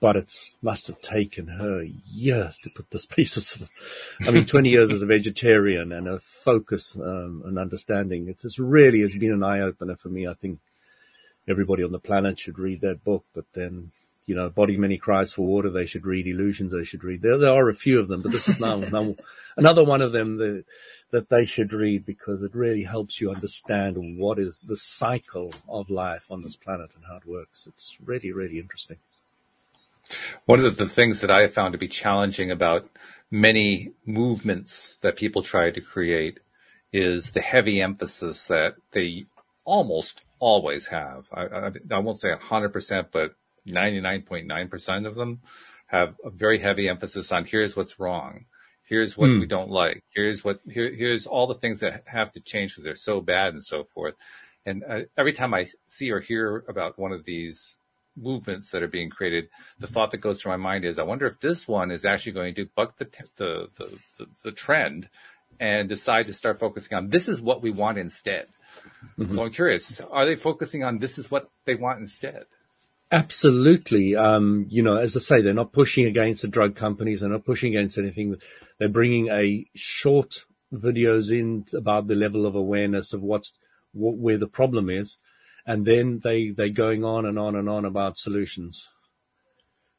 but 0.00 0.16
it 0.16 0.30
must 0.62 0.86
have 0.86 1.00
taken 1.00 1.48
her 1.48 1.82
years 1.82 2.58
to 2.58 2.70
put 2.70 2.90
this 2.90 3.06
piece 3.16 3.36
of, 3.36 3.68
I 4.20 4.30
mean, 4.30 4.46
20 4.46 4.68
years 4.68 4.90
as 4.90 5.02
a 5.02 5.06
vegetarian 5.06 5.92
and 5.92 6.06
a 6.08 6.20
focus, 6.20 6.96
um, 6.96 7.42
and 7.44 7.58
understanding. 7.58 8.28
It's, 8.28 8.44
it's 8.44 8.58
really, 8.58 9.02
it's 9.02 9.16
been 9.16 9.32
an 9.32 9.42
eye 9.42 9.60
opener 9.60 9.96
for 9.96 10.08
me. 10.08 10.26
I 10.26 10.34
think 10.34 10.60
everybody 11.48 11.82
on 11.82 11.92
the 11.92 11.98
planet 11.98 12.38
should 12.38 12.58
read 12.58 12.82
that 12.82 13.04
book, 13.04 13.24
but 13.34 13.44
then, 13.54 13.90
you 14.26 14.34
know, 14.34 14.50
Body 14.50 14.76
Many 14.76 14.98
Cries 14.98 15.32
for 15.32 15.46
Water, 15.46 15.70
they 15.70 15.86
should 15.86 16.06
read 16.06 16.26
Illusions, 16.26 16.72
they 16.72 16.84
should 16.84 17.02
read. 17.02 17.22
There, 17.22 17.38
there 17.38 17.54
are 17.54 17.68
a 17.68 17.74
few 17.74 17.98
of 17.98 18.08
them, 18.08 18.22
but 18.22 18.30
this 18.30 18.48
is 18.48 18.60
now, 18.60 18.76
now 18.92 19.16
another 19.56 19.84
one 19.84 20.02
of 20.02 20.12
them 20.12 20.36
that, 20.36 20.64
that 21.10 21.28
they 21.28 21.44
should 21.46 21.72
read 21.72 22.04
because 22.04 22.42
it 22.42 22.54
really 22.54 22.84
helps 22.84 23.20
you 23.20 23.30
understand 23.30 23.96
what 24.18 24.38
is 24.38 24.58
the 24.60 24.76
cycle 24.76 25.52
of 25.68 25.90
life 25.90 26.26
on 26.30 26.42
this 26.42 26.56
planet 26.56 26.90
and 26.94 27.04
how 27.04 27.16
it 27.16 27.26
works. 27.26 27.66
It's 27.66 27.96
really, 28.04 28.32
really 28.32 28.58
interesting. 28.58 28.98
One 30.46 30.60
of 30.60 30.76
the 30.76 30.88
things 30.88 31.20
that 31.20 31.30
I 31.30 31.42
have 31.42 31.54
found 31.54 31.72
to 31.72 31.78
be 31.78 31.88
challenging 31.88 32.50
about 32.50 32.88
many 33.30 33.92
movements 34.06 34.96
that 35.02 35.16
people 35.16 35.42
try 35.42 35.70
to 35.70 35.80
create 35.80 36.40
is 36.92 37.32
the 37.32 37.40
heavy 37.40 37.80
emphasis 37.80 38.46
that 38.46 38.74
they 38.92 39.26
almost 39.64 40.20
always 40.38 40.86
have. 40.86 41.28
I, 41.32 41.42
I, 41.42 41.70
I 41.90 41.98
won't 41.98 42.20
say 42.20 42.30
100%, 42.30 43.06
but 43.12 43.34
99.9% 43.66 45.06
of 45.06 45.14
them 45.14 45.40
have 45.86 46.14
a 46.24 46.30
very 46.30 46.58
heavy 46.58 46.88
emphasis 46.88 47.32
on 47.32 47.44
here's 47.44 47.76
what's 47.76 47.98
wrong. 47.98 48.44
Here's 48.88 49.18
what 49.18 49.28
we 49.28 49.42
hmm. 49.42 49.48
don't 49.48 49.70
like. 49.70 50.02
Here's 50.14 50.42
what, 50.42 50.60
here, 50.70 50.94
here's 50.94 51.26
all 51.26 51.46
the 51.46 51.54
things 51.54 51.80
that 51.80 52.04
have 52.06 52.32
to 52.32 52.40
change 52.40 52.70
because 52.70 52.84
they're 52.84 52.94
so 52.94 53.20
bad 53.20 53.52
and 53.52 53.62
so 53.62 53.84
forth. 53.84 54.14
And 54.64 54.82
uh, 54.82 55.00
every 55.16 55.34
time 55.34 55.52
I 55.52 55.66
see 55.86 56.10
or 56.10 56.20
hear 56.20 56.64
about 56.68 56.98
one 56.98 57.12
of 57.12 57.24
these 57.24 57.77
movements 58.20 58.70
that 58.70 58.82
are 58.82 58.88
being 58.88 59.10
created, 59.10 59.48
the 59.78 59.86
thought 59.86 60.10
that 60.10 60.18
goes 60.18 60.40
through 60.40 60.52
my 60.52 60.56
mind 60.56 60.84
is, 60.84 60.98
I 60.98 61.04
wonder 61.04 61.26
if 61.26 61.40
this 61.40 61.68
one 61.68 61.90
is 61.90 62.04
actually 62.04 62.32
going 62.32 62.54
to 62.56 62.68
buck 62.76 62.98
the, 62.98 63.06
the, 63.36 63.68
the, 63.76 63.98
the, 64.18 64.26
the 64.44 64.52
trend 64.52 65.08
and 65.60 65.88
decide 65.88 66.26
to 66.26 66.32
start 66.32 66.58
focusing 66.58 66.96
on 66.96 67.08
this 67.08 67.28
is 67.28 67.40
what 67.40 67.62
we 67.62 67.70
want 67.70 67.98
instead. 67.98 68.46
Mm-hmm. 69.18 69.34
So 69.34 69.44
I'm 69.44 69.52
curious, 69.52 70.00
are 70.00 70.26
they 70.26 70.36
focusing 70.36 70.84
on 70.84 70.98
this 70.98 71.18
is 71.18 71.30
what 71.30 71.50
they 71.64 71.74
want 71.74 72.00
instead? 72.00 72.44
Absolutely. 73.10 74.16
Um, 74.16 74.66
you 74.68 74.82
know, 74.82 74.96
as 74.96 75.16
I 75.16 75.20
say, 75.20 75.40
they're 75.40 75.54
not 75.54 75.72
pushing 75.72 76.06
against 76.06 76.42
the 76.42 76.48
drug 76.48 76.76
companies. 76.76 77.20
They're 77.20 77.30
not 77.30 77.46
pushing 77.46 77.74
against 77.74 77.98
anything. 77.98 78.36
They're 78.78 78.88
bringing 78.88 79.28
a 79.30 79.66
short 79.74 80.44
videos 80.72 81.32
in 81.32 81.64
about 81.74 82.06
the 82.06 82.14
level 82.14 82.44
of 82.44 82.54
awareness 82.54 83.14
of 83.14 83.22
what's, 83.22 83.52
what, 83.92 84.16
where 84.16 84.36
the 84.36 84.46
problem 84.46 84.90
is. 84.90 85.16
And 85.68 85.84
then 85.84 86.20
they, 86.24 86.48
they 86.48 86.70
going 86.70 87.04
on 87.04 87.26
and 87.26 87.38
on 87.38 87.54
and 87.54 87.68
on 87.68 87.84
about 87.84 88.16
solutions. 88.16 88.88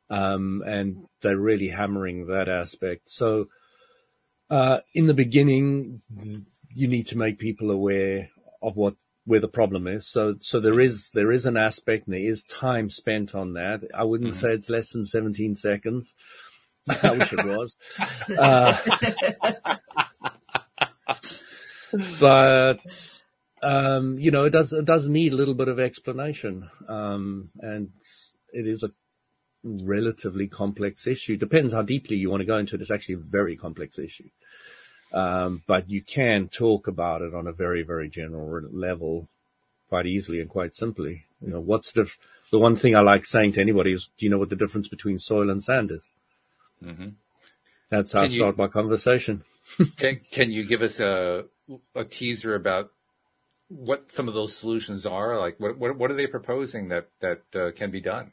Um, 0.10 0.64
and 0.66 1.06
they're 1.22 1.38
really 1.38 1.70
hammering 1.70 2.26
that 2.26 2.50
aspect. 2.50 3.10
So, 3.10 3.46
uh, 4.50 4.80
in 4.96 5.06
the 5.06 5.14
beginning, 5.14 6.02
you 6.74 6.88
need 6.88 7.06
to 7.08 7.18
make 7.18 7.38
people 7.38 7.70
aware 7.70 8.30
of 8.64 8.76
what 8.76 8.96
where 9.26 9.40
the 9.40 9.48
problem 9.48 9.86
is. 9.86 10.08
So 10.08 10.38
so 10.40 10.60
there 10.60 10.80
is 10.80 11.12
there 11.14 11.32
is 11.32 11.46
an 11.46 11.56
aspect 11.56 12.08
and 12.08 12.16
there 12.16 12.22
is 12.22 12.44
time 12.44 12.90
spent 12.90 13.36
on 13.36 13.54
that. 13.54 13.82
I 13.94 14.04
wouldn't 14.04 14.32
mm-hmm. 14.32 14.40
say 14.40 14.54
it's 14.54 14.72
less 14.72 14.92
than 14.92 15.06
17 15.06 15.56
seconds. 15.56 16.16
I 17.04 17.12
wish 17.12 17.32
it 17.34 17.46
was. 17.46 17.78
Uh, 18.36 18.76
but 22.20 23.24
um, 23.62 24.17
you 24.19 24.32
know, 24.32 24.45
it 24.45 24.52
does 24.52 24.74
it 24.74 24.86
does 24.86 25.08
need 25.08 25.34
a 25.34 25.36
little 25.36 25.54
bit 25.54 25.67
of 25.67 25.80
explanation, 25.80 26.69
um, 26.88 27.50
and 27.60 27.89
it 28.54 28.67
is 28.67 28.84
a 28.84 28.91
relatively 29.63 30.48
complex 30.48 31.08
issue. 31.08 31.38
Depends 31.38 31.74
how 31.74 31.82
deeply 31.82 32.17
you 32.17 32.30
want 32.30 32.41
to 32.41 32.45
go 32.45 32.58
into 32.58 32.76
it. 32.76 32.82
It's 32.82 32.91
actually 32.91 33.15
a 33.15 33.19
very 33.19 33.56
complex 33.58 34.00
issue. 34.00 34.30
Um, 35.12 35.63
but 35.67 35.89
you 35.89 36.02
can 36.02 36.48
talk 36.48 36.88
about 36.88 37.22
it 37.22 37.34
on 37.34 37.48
a 37.48 37.52
very, 37.52 37.84
very 37.84 38.10
general 38.10 38.62
level 38.72 39.28
quite 39.89 40.06
easily 40.06 40.39
and 40.39 40.50
quite 40.50 40.76
simply. 40.76 41.24
You 41.41 41.50
know, 41.50 41.60
what's 41.60 41.91
the, 41.91 42.10
the 42.52 42.60
one 42.60 42.76
thing 42.76 42.95
I 42.95 43.02
like 43.02 43.26
saying 43.26 43.54
to 43.54 43.62
anybody 43.62 43.91
is, 43.91 44.10
do 44.17 44.26
you 44.26 44.30
know 44.30 44.38
what 44.38 44.50
the 44.50 44.56
difference 44.56 44.88
between 44.88 45.17
soil 45.17 45.50
and 45.50 45.63
sand 45.63 45.91
is? 45.91 46.10
Mm-hmm. 46.84 47.10
That's 47.89 48.13
how 48.13 48.22
can 48.22 48.32
I 48.32 48.34
start 48.34 48.58
you, 48.58 48.63
my 48.63 48.67
conversation. 48.67 49.43
can, 49.98 50.19
can 50.32 50.52
you 50.52 50.65
give 50.65 50.84
us 50.84 51.00
a, 51.00 51.45
a 51.95 52.04
teaser 52.04 52.54
about 52.54 52.91
what 53.70 54.12
some 54.12 54.28
of 54.28 54.34
those 54.34 54.56
solutions 54.56 55.06
are? 55.06 55.40
Like, 55.40 55.60
what, 55.60 55.78
what, 55.78 55.98
what 55.98 56.12
are 56.12 56.16
they 56.16 56.28
proposing 56.28 56.90
that, 56.90 57.08
that 57.22 57.42
uh, 57.56 57.72
can 57.72 57.92
be 57.92 58.02
done? 58.02 58.32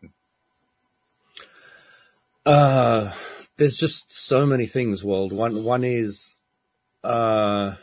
Uh, 2.44 3.12
there's 3.57 3.77
just 3.77 4.12
so 4.12 4.46
many 4.46 4.66
things, 4.66 5.05
Walt. 5.05 5.33
One, 5.33 5.62
one 5.62 5.85
is, 5.85 6.38
uh, 7.05 7.75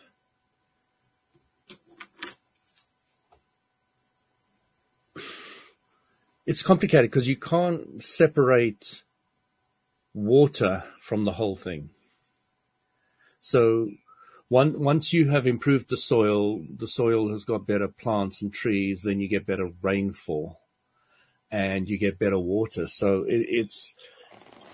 it's 6.45 6.63
complicated 6.63 7.11
because 7.11 7.27
you 7.27 7.35
can't 7.35 8.03
separate 8.03 9.03
water 10.13 10.83
from 10.99 11.25
the 11.25 11.33
whole 11.33 11.55
thing. 11.55 11.89
So 13.41 13.89
one, 14.53 14.79
once 14.79 15.13
you 15.13 15.29
have 15.29 15.47
improved 15.47 15.89
the 15.89 15.97
soil, 15.97 16.61
the 16.77 16.87
soil 16.87 17.31
has 17.31 17.43
got 17.43 17.65
better 17.65 17.87
plants 17.87 18.43
and 18.43 18.53
trees, 18.53 19.01
then 19.01 19.19
you 19.19 19.27
get 19.27 19.47
better 19.47 19.69
rainfall 19.81 20.59
and 21.49 21.89
you 21.89 21.97
get 21.97 22.19
better 22.19 22.37
water. 22.37 22.85
So 22.85 23.23
it, 23.23 23.45
it's, 23.59 23.91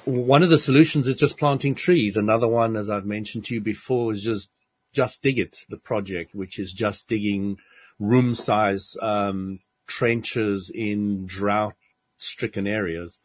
one 0.04 0.44
of 0.44 0.50
the 0.50 0.58
solutions 0.58 1.08
is 1.08 1.16
just 1.16 1.38
planting 1.38 1.76
trees. 1.76 2.18
Another 2.18 2.48
one, 2.48 2.76
as 2.76 2.90
I've 2.90 3.06
mentioned 3.06 3.46
to 3.46 3.54
you 3.56 3.62
before, 3.62 4.12
is 4.12 4.22
just 4.22 4.50
just 4.92 5.22
dig 5.22 5.40
it. 5.40 5.56
The 5.70 5.78
project, 5.78 6.36
which 6.36 6.60
is 6.60 6.74
just 6.74 7.08
digging 7.08 7.58
room 8.00 8.36
size 8.36 8.98
um, 9.02 9.60
trenches 9.88 10.72
in 10.74 11.26
drought 11.26 11.76
stricken 12.18 12.68
areas, 12.68 13.20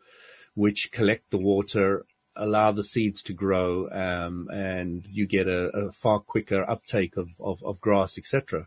which 0.55 0.93
collect 0.93 1.31
the 1.31 1.38
water, 1.38 2.05
allow 2.37 2.73
the 2.73 2.85
seeds 2.85 3.23
to 3.25 3.33
grow, 3.33 3.88
um, 3.90 4.49
and 4.53 5.07
you 5.07 5.27
get 5.27 5.47
a, 5.47 5.68
a, 5.68 5.92
far 5.92 6.20
quicker 6.20 6.68
uptake 6.68 7.16
of, 7.16 7.31
of, 7.40 7.62
of 7.62 7.81
grass, 7.81 8.18
etc. 8.18 8.66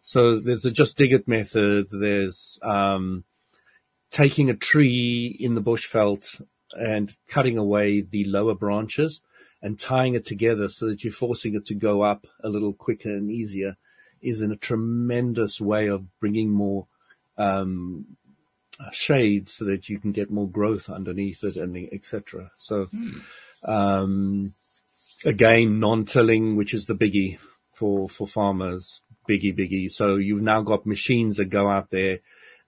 So 0.00 0.38
there's 0.38 0.64
a 0.64 0.70
just 0.70 0.96
dig 0.96 1.12
it 1.12 1.28
method. 1.28 1.86
There's 1.90 2.58
um, 2.62 3.24
taking 4.10 4.50
a 4.50 4.56
tree 4.56 5.36
in 5.38 5.54
the 5.54 5.62
bushveld 5.62 6.40
and 6.72 7.14
cutting 7.28 7.58
away 7.58 8.00
the 8.00 8.24
lower 8.24 8.54
branches 8.54 9.20
and 9.62 9.78
tying 9.78 10.14
it 10.14 10.24
together 10.24 10.68
so 10.68 10.88
that 10.88 11.02
you're 11.02 11.12
forcing 11.12 11.54
it 11.54 11.66
to 11.66 11.74
go 11.74 12.02
up 12.02 12.26
a 12.42 12.48
little 12.48 12.72
quicker 12.72 13.10
and 13.10 13.30
easier 13.30 13.76
is 14.22 14.42
in 14.42 14.52
a 14.52 14.56
tremendous 14.56 15.60
way 15.60 15.88
of 15.88 16.04
bringing 16.20 16.50
more 16.50 16.86
um, 17.38 18.16
shade 18.92 19.48
so 19.48 19.64
that 19.66 19.88
you 19.88 19.98
can 19.98 20.12
get 20.12 20.30
more 20.30 20.48
growth 20.48 20.88
underneath 20.90 21.44
it 21.44 21.56
and 21.56 21.76
etc. 21.92 22.50
So, 22.56 22.86
hmm. 22.86 23.18
um, 23.64 24.54
again, 25.24 25.80
non-tilling, 25.80 26.56
which 26.56 26.74
is 26.74 26.86
the 26.86 26.94
biggie 26.94 27.38
for, 27.72 28.08
for 28.08 28.26
farmers, 28.26 29.00
biggie, 29.28 29.56
biggie. 29.56 29.90
So 29.90 30.16
you've 30.16 30.42
now 30.42 30.62
got 30.62 30.86
machines 30.86 31.36
that 31.36 31.46
go 31.46 31.68
out 31.68 31.90
there 31.90 32.18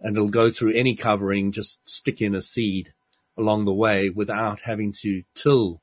and 0.01 0.17
it'll 0.17 0.29
go 0.29 0.51
through 0.51 0.75
any 0.75 0.95
covering, 0.97 1.53
just 1.53 1.79
stick 1.89 2.21
in 2.21 2.35
a 2.35 2.43
seed 2.43 2.93
along 3.37 3.65
the 3.65 3.73
way 3.73 4.11
without 4.11 4.61
having 4.61 4.93
to 5.01 5.23
till 5.35 5.81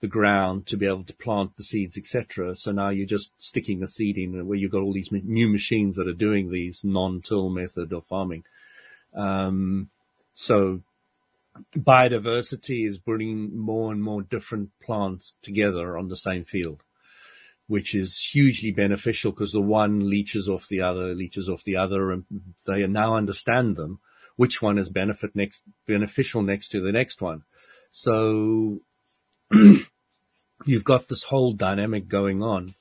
the 0.00 0.08
ground 0.08 0.66
to 0.66 0.76
be 0.76 0.86
able 0.86 1.04
to 1.04 1.14
plant 1.14 1.56
the 1.56 1.64
seeds, 1.64 1.96
etc. 1.96 2.54
So 2.56 2.72
now 2.72 2.90
you're 2.90 3.06
just 3.06 3.30
sticking 3.42 3.82
a 3.82 3.88
seed 3.88 4.18
in 4.18 4.46
where 4.46 4.58
you've 4.58 4.72
got 4.72 4.82
all 4.82 4.92
these 4.92 5.10
new 5.10 5.48
machines 5.48 5.96
that 5.96 6.08
are 6.08 6.12
doing 6.12 6.50
these 6.50 6.84
non-till 6.84 7.48
method 7.50 7.92
of 7.92 8.04
farming. 8.06 8.44
Um, 9.14 9.90
so 10.34 10.80
biodiversity 11.76 12.86
is 12.86 12.98
bringing 12.98 13.56
more 13.56 13.92
and 13.92 14.02
more 14.02 14.22
different 14.22 14.70
plants 14.80 15.34
together 15.42 15.96
on 15.96 16.08
the 16.08 16.16
same 16.16 16.44
field, 16.44 16.80
which 17.68 17.94
is 17.94 18.18
hugely 18.18 18.72
beneficial 18.72 19.30
because 19.32 19.52
the 19.52 19.60
one 19.60 20.10
leeches 20.10 20.48
off 20.48 20.68
the 20.68 20.80
other, 20.80 21.14
leeches 21.14 21.48
off 21.48 21.64
the 21.64 21.76
other, 21.76 22.10
and 22.10 22.24
they 22.66 22.86
now 22.86 23.14
understand 23.14 23.76
them 23.76 24.00
which 24.36 24.60
one 24.60 24.78
is 24.78 24.88
benefit 24.88 25.34
next, 25.34 25.62
beneficial 25.86 26.42
next 26.42 26.68
to 26.68 26.80
the 26.80 26.92
next 26.92 27.22
one. 27.22 27.42
So 27.92 28.80
you've 29.52 30.84
got 30.84 31.08
this 31.08 31.22
whole 31.22 31.52
dynamic 31.52 32.08
going 32.08 32.42
on, 32.42 32.74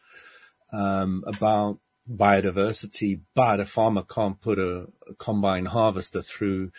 um, 0.72 1.24
about 1.28 1.78
biodiversity, 2.10 3.20
but 3.34 3.60
a 3.60 3.66
farmer 3.66 4.04
can't 4.04 4.40
put 4.42 4.60
a, 4.60 4.88
a 5.10 5.16
combine 5.18 5.66
harvester 5.66 6.22
through 6.22 6.72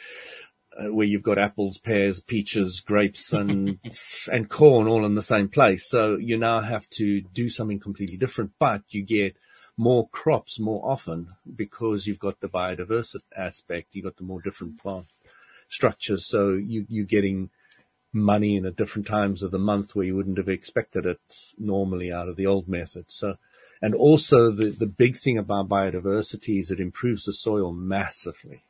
uh, 0.76 0.92
where 0.92 1.06
you've 1.06 1.22
got 1.22 1.38
apples, 1.38 1.78
pears, 1.78 2.20
peaches, 2.20 2.80
grapes 2.80 3.32
and, 3.32 3.78
and 4.32 4.48
corn 4.48 4.88
all 4.88 5.04
in 5.04 5.14
the 5.14 5.22
same 5.22 5.48
place. 5.48 5.88
So 5.88 6.16
you 6.16 6.36
now 6.36 6.60
have 6.60 6.88
to 6.90 7.20
do 7.20 7.48
something 7.48 7.80
completely 7.80 8.16
different, 8.16 8.52
but 8.58 8.82
you 8.88 9.04
get 9.04 9.36
more 9.76 10.08
crops 10.08 10.60
more 10.60 10.84
often 10.84 11.28
because 11.56 12.06
you've 12.06 12.18
got 12.18 12.40
the 12.40 12.48
biodiversity 12.48 13.22
aspect, 13.36 13.88
you've 13.92 14.04
got 14.04 14.16
the 14.16 14.24
more 14.24 14.40
different 14.40 14.80
plant 14.80 15.06
structures. 15.68 16.26
So 16.26 16.52
you, 16.54 16.86
you're 16.88 17.06
getting 17.06 17.50
money 18.12 18.56
in 18.56 18.64
at 18.64 18.76
different 18.76 19.06
times 19.06 19.42
of 19.42 19.50
the 19.50 19.58
month 19.58 19.94
where 19.94 20.06
you 20.06 20.14
wouldn't 20.14 20.38
have 20.38 20.48
expected 20.48 21.04
it 21.04 21.18
normally 21.58 22.12
out 22.12 22.28
of 22.28 22.36
the 22.36 22.46
old 22.46 22.68
method. 22.68 23.06
So, 23.10 23.34
and 23.84 23.94
also 23.94 24.50
the, 24.50 24.70
the 24.70 24.86
big 24.86 25.14
thing 25.14 25.36
about 25.36 25.68
biodiversity 25.68 26.58
is 26.58 26.70
it 26.70 26.80
improves 26.80 27.24
the 27.24 27.34
soil 27.34 27.70
massively 27.70 28.62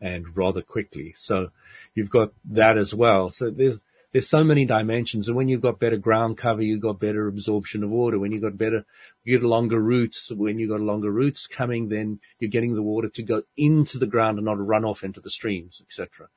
and 0.00 0.34
rather 0.34 0.62
quickly. 0.62 1.12
So 1.14 1.50
you've 1.94 2.08
got 2.08 2.30
that 2.52 2.78
as 2.78 2.94
well. 2.94 3.28
So 3.28 3.50
there's, 3.50 3.84
there's 4.10 4.26
so 4.26 4.44
many 4.44 4.64
dimensions. 4.64 5.28
And 5.28 5.36
when 5.36 5.50
you've 5.50 5.60
got 5.60 5.78
better 5.78 5.98
ground 5.98 6.38
cover, 6.38 6.62
you've 6.62 6.80
got 6.80 7.00
better 7.00 7.28
absorption 7.28 7.84
of 7.84 7.90
water. 7.90 8.18
When 8.18 8.32
you've 8.32 8.40
got 8.40 8.56
better, 8.56 8.86
you 9.24 9.38
get 9.38 9.46
longer 9.46 9.78
roots. 9.78 10.30
When 10.30 10.58
you've 10.58 10.70
got 10.70 10.80
longer 10.80 11.10
roots 11.10 11.46
coming, 11.46 11.90
then 11.90 12.18
you're 12.40 12.48
getting 12.48 12.74
the 12.74 12.82
water 12.82 13.10
to 13.10 13.22
go 13.22 13.42
into 13.58 13.98
the 13.98 14.06
ground 14.06 14.38
and 14.38 14.46
not 14.46 14.66
run 14.66 14.86
off 14.86 15.04
into 15.04 15.20
the 15.20 15.28
streams, 15.28 15.82
etc. 15.86 16.28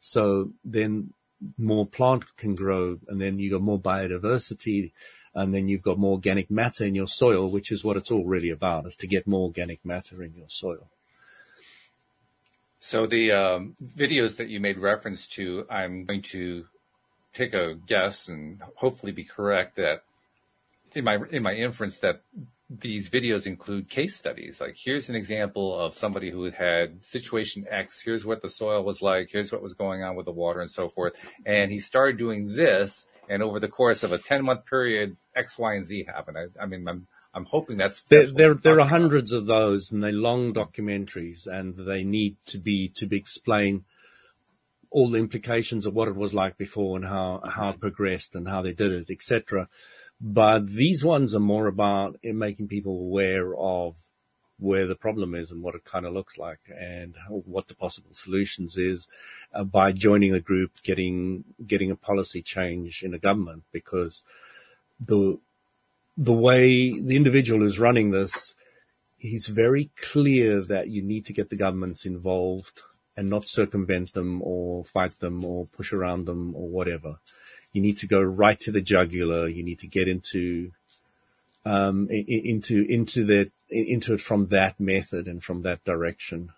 So 0.00 0.50
then 0.64 1.12
more 1.58 1.86
plant 1.86 2.24
can 2.38 2.56
grow 2.56 2.98
and 3.06 3.20
then 3.20 3.38
you 3.38 3.52
got 3.52 3.62
more 3.62 3.78
biodiversity 3.78 4.90
and 5.34 5.52
then 5.54 5.68
you've 5.68 5.82
got 5.82 5.98
more 5.98 6.12
organic 6.12 6.50
matter 6.50 6.84
in 6.84 6.94
your 6.94 7.08
soil, 7.08 7.50
which 7.50 7.72
is 7.72 7.82
what 7.84 7.96
it's 7.96 8.10
all 8.10 8.24
really 8.24 8.50
about, 8.50 8.86
is 8.86 8.96
to 8.96 9.06
get 9.06 9.26
more 9.26 9.46
organic 9.46 9.84
matter 9.84 10.22
in 10.22 10.32
your 10.36 10.48
soil. 10.48 10.88
So 12.80 13.06
the 13.06 13.32
um, 13.32 13.74
videos 13.96 14.36
that 14.36 14.48
you 14.48 14.60
made 14.60 14.78
reference 14.78 15.26
to, 15.28 15.66
I'm 15.70 16.04
going 16.04 16.22
to 16.32 16.66
take 17.32 17.54
a 17.54 17.74
guess 17.74 18.28
and 18.28 18.60
hopefully 18.76 19.12
be 19.12 19.24
correct 19.24 19.76
that 19.76 20.02
in 20.94 21.04
my 21.04 21.18
in 21.30 21.42
my 21.42 21.54
inference 21.54 21.98
that 21.98 22.20
these 22.70 23.10
videos 23.10 23.46
include 23.46 23.90
case 23.90 24.16
studies. 24.16 24.60
Like 24.60 24.76
here's 24.76 25.08
an 25.08 25.16
example 25.16 25.78
of 25.78 25.94
somebody 25.94 26.30
who 26.30 26.50
had 26.50 27.04
situation 27.04 27.66
X. 27.70 28.00
Here's 28.02 28.24
what 28.24 28.42
the 28.42 28.48
soil 28.48 28.82
was 28.82 29.02
like. 29.02 29.28
Here's 29.30 29.52
what 29.52 29.62
was 29.62 29.74
going 29.74 30.02
on 30.02 30.16
with 30.16 30.26
the 30.26 30.32
water 30.32 30.60
and 30.60 30.70
so 30.70 30.88
forth. 30.88 31.14
And 31.44 31.70
he 31.70 31.76
started 31.76 32.16
doing 32.16 32.54
this, 32.54 33.06
and 33.28 33.42
over 33.42 33.60
the 33.60 33.68
course 33.68 34.02
of 34.02 34.12
a 34.12 34.18
10 34.18 34.44
month 34.44 34.66
period, 34.66 35.16
X, 35.36 35.58
Y, 35.58 35.74
and 35.74 35.84
Z 35.84 36.06
happened. 36.06 36.38
I, 36.38 36.62
I 36.62 36.66
mean, 36.66 36.86
I'm 36.88 37.06
I'm 37.34 37.44
hoping 37.44 37.76
that's, 37.76 38.00
that's 38.02 38.32
there. 38.32 38.54
There, 38.54 38.80
are 38.80 38.86
hundreds 38.86 39.32
about. 39.32 39.40
of 39.40 39.46
those, 39.46 39.90
and 39.90 40.02
they're 40.02 40.12
long 40.12 40.54
documentaries, 40.54 41.48
and 41.48 41.74
they 41.74 42.04
need 42.04 42.36
to 42.46 42.58
be 42.58 42.90
to 42.96 43.06
be 43.06 43.16
explain 43.16 43.84
all 44.90 45.10
the 45.10 45.18
implications 45.18 45.84
of 45.84 45.94
what 45.94 46.06
it 46.06 46.14
was 46.14 46.32
like 46.32 46.56
before 46.56 46.96
and 46.96 47.04
how 47.04 47.42
how 47.44 47.68
it 47.68 47.72
mm-hmm. 47.72 47.80
progressed 47.80 48.36
and 48.36 48.48
how 48.48 48.62
they 48.62 48.72
did 48.72 48.92
it, 48.92 49.10
etc. 49.10 49.68
But 50.20 50.68
these 50.68 51.04
ones 51.04 51.34
are 51.34 51.40
more 51.40 51.66
about 51.66 52.16
making 52.22 52.68
people 52.68 52.98
aware 53.00 53.54
of 53.56 53.96
where 54.58 54.86
the 54.86 54.94
problem 54.94 55.34
is 55.34 55.50
and 55.50 55.62
what 55.62 55.74
it 55.74 55.84
kind 55.84 56.06
of 56.06 56.12
looks 56.12 56.38
like 56.38 56.60
and 56.68 57.14
what 57.28 57.66
the 57.68 57.74
possible 57.74 58.10
solutions 58.12 58.76
is 58.76 59.08
uh, 59.52 59.64
by 59.64 59.92
joining 59.92 60.32
a 60.32 60.40
group, 60.40 60.70
getting 60.82 61.44
getting 61.66 61.90
a 61.90 61.96
policy 61.96 62.42
change 62.42 63.02
in 63.02 63.14
a 63.14 63.18
government 63.18 63.64
because 63.72 64.22
the 65.00 65.38
the 66.16 66.32
way 66.32 66.92
the 66.92 67.16
individual 67.16 67.66
is 67.66 67.78
running 67.78 68.10
this, 68.10 68.54
he's 69.18 69.48
very 69.48 69.90
clear 70.00 70.62
that 70.62 70.88
you 70.88 71.02
need 71.02 71.26
to 71.26 71.32
get 71.32 71.50
the 71.50 71.56
governments 71.56 72.06
involved 72.06 72.82
and 73.16 73.28
not 73.28 73.48
circumvent 73.48 74.12
them 74.12 74.40
or 74.42 74.84
fight 74.84 75.18
them 75.18 75.44
or 75.44 75.66
push 75.66 75.92
around 75.92 76.26
them 76.26 76.54
or 76.54 76.68
whatever. 76.68 77.16
You 77.74 77.82
need 77.82 77.98
to 77.98 78.06
go 78.06 78.22
right 78.22 78.58
to 78.60 78.72
the 78.72 78.80
jugular. 78.80 79.48
You 79.48 79.62
need 79.62 79.80
to 79.80 79.86
get 79.86 80.08
into, 80.08 80.70
um, 81.66 82.08
into, 82.08 82.86
into 82.88 83.24
that, 83.26 83.50
into 83.68 84.14
it 84.14 84.22
from 84.22 84.46
that 84.46 84.80
method 84.80 85.26
and 85.26 85.44
from 85.44 85.62
that 85.62 85.84
direction. 85.84 86.50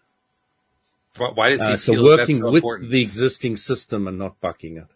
Why 1.19 1.51
does 1.51 1.63
he 1.63 1.73
uh, 1.73 1.77
so 1.79 2.01
working 2.01 2.39
so 2.39 2.51
with 2.51 2.63
important? 2.63 2.91
the 2.91 3.03
existing 3.03 3.57
system 3.57 4.07
and 4.07 4.19
not 4.19 4.39
bucking 4.41 4.77
it? 4.77 4.87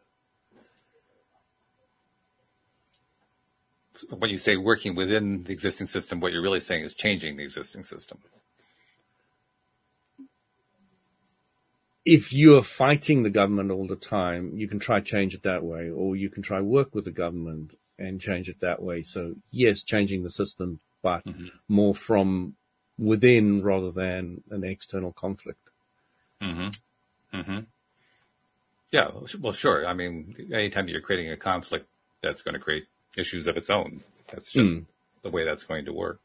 when 4.09 4.31
you 4.31 4.39
say 4.39 4.57
working 4.57 4.95
within 4.95 5.45
the 5.45 5.53
existing 5.53 5.87
system, 5.87 6.21
what 6.21 6.33
you're 6.33 6.43
really 6.43 6.61
saying 6.61 6.85
is 6.85 6.95
changing 6.95 7.37
the 7.37 7.43
existing 7.43 7.83
system. 7.83 8.19
If 12.05 12.33
you 12.33 12.57
are 12.57 12.63
fighting 12.63 13.23
the 13.23 13.31
government 13.31 13.71
all 13.71 13.87
the 13.87 13.97
time, 13.97 14.53
you 14.55 14.69
can 14.69 14.79
try 14.79 15.01
change 15.01 15.35
it 15.35 15.43
that 15.43 15.63
way, 15.63 15.91
or 15.91 16.17
you 16.17 16.31
can 16.31 16.43
try 16.43 16.61
work 16.61 16.95
with 16.95 17.05
the 17.05 17.11
government 17.11 17.75
and 17.99 18.21
change 18.21 18.49
it 18.49 18.61
that 18.61 18.83
way. 18.83 19.03
So 19.03 19.35
yes, 19.51 19.83
changing 19.83 20.23
the 20.23 20.31
system, 20.31 20.81
but 21.03 21.25
mm-hmm. 21.25 21.49
more 21.69 21.95
from 21.95 22.55
within 22.99 23.59
rather 23.59 23.91
than 23.91 24.43
an 24.51 24.65
external 24.65 25.13
conflict. 25.13 25.61
Mm-hmm. 26.43 27.39
Mm-hmm. 27.39 27.61
Yeah, 28.93 29.11
well, 29.39 29.53
sure. 29.53 29.87
I 29.87 29.95
mean, 29.95 30.35
anytime 30.53 30.89
you're 30.89 31.01
creating 31.01 31.31
a 31.31 31.37
conflict, 31.37 31.87
that's 32.23 32.43
going 32.43 32.55
to 32.55 32.61
create 32.61 32.85
issues 33.17 33.47
of 33.47 33.57
its 33.57 33.71
own. 33.71 34.03
That's 34.33 34.53
just 34.53 34.75
mm. 34.75 34.85
the 35.23 35.31
way 35.31 35.45
that's 35.45 35.63
going 35.63 35.85
to 35.85 35.93
work. 35.93 36.21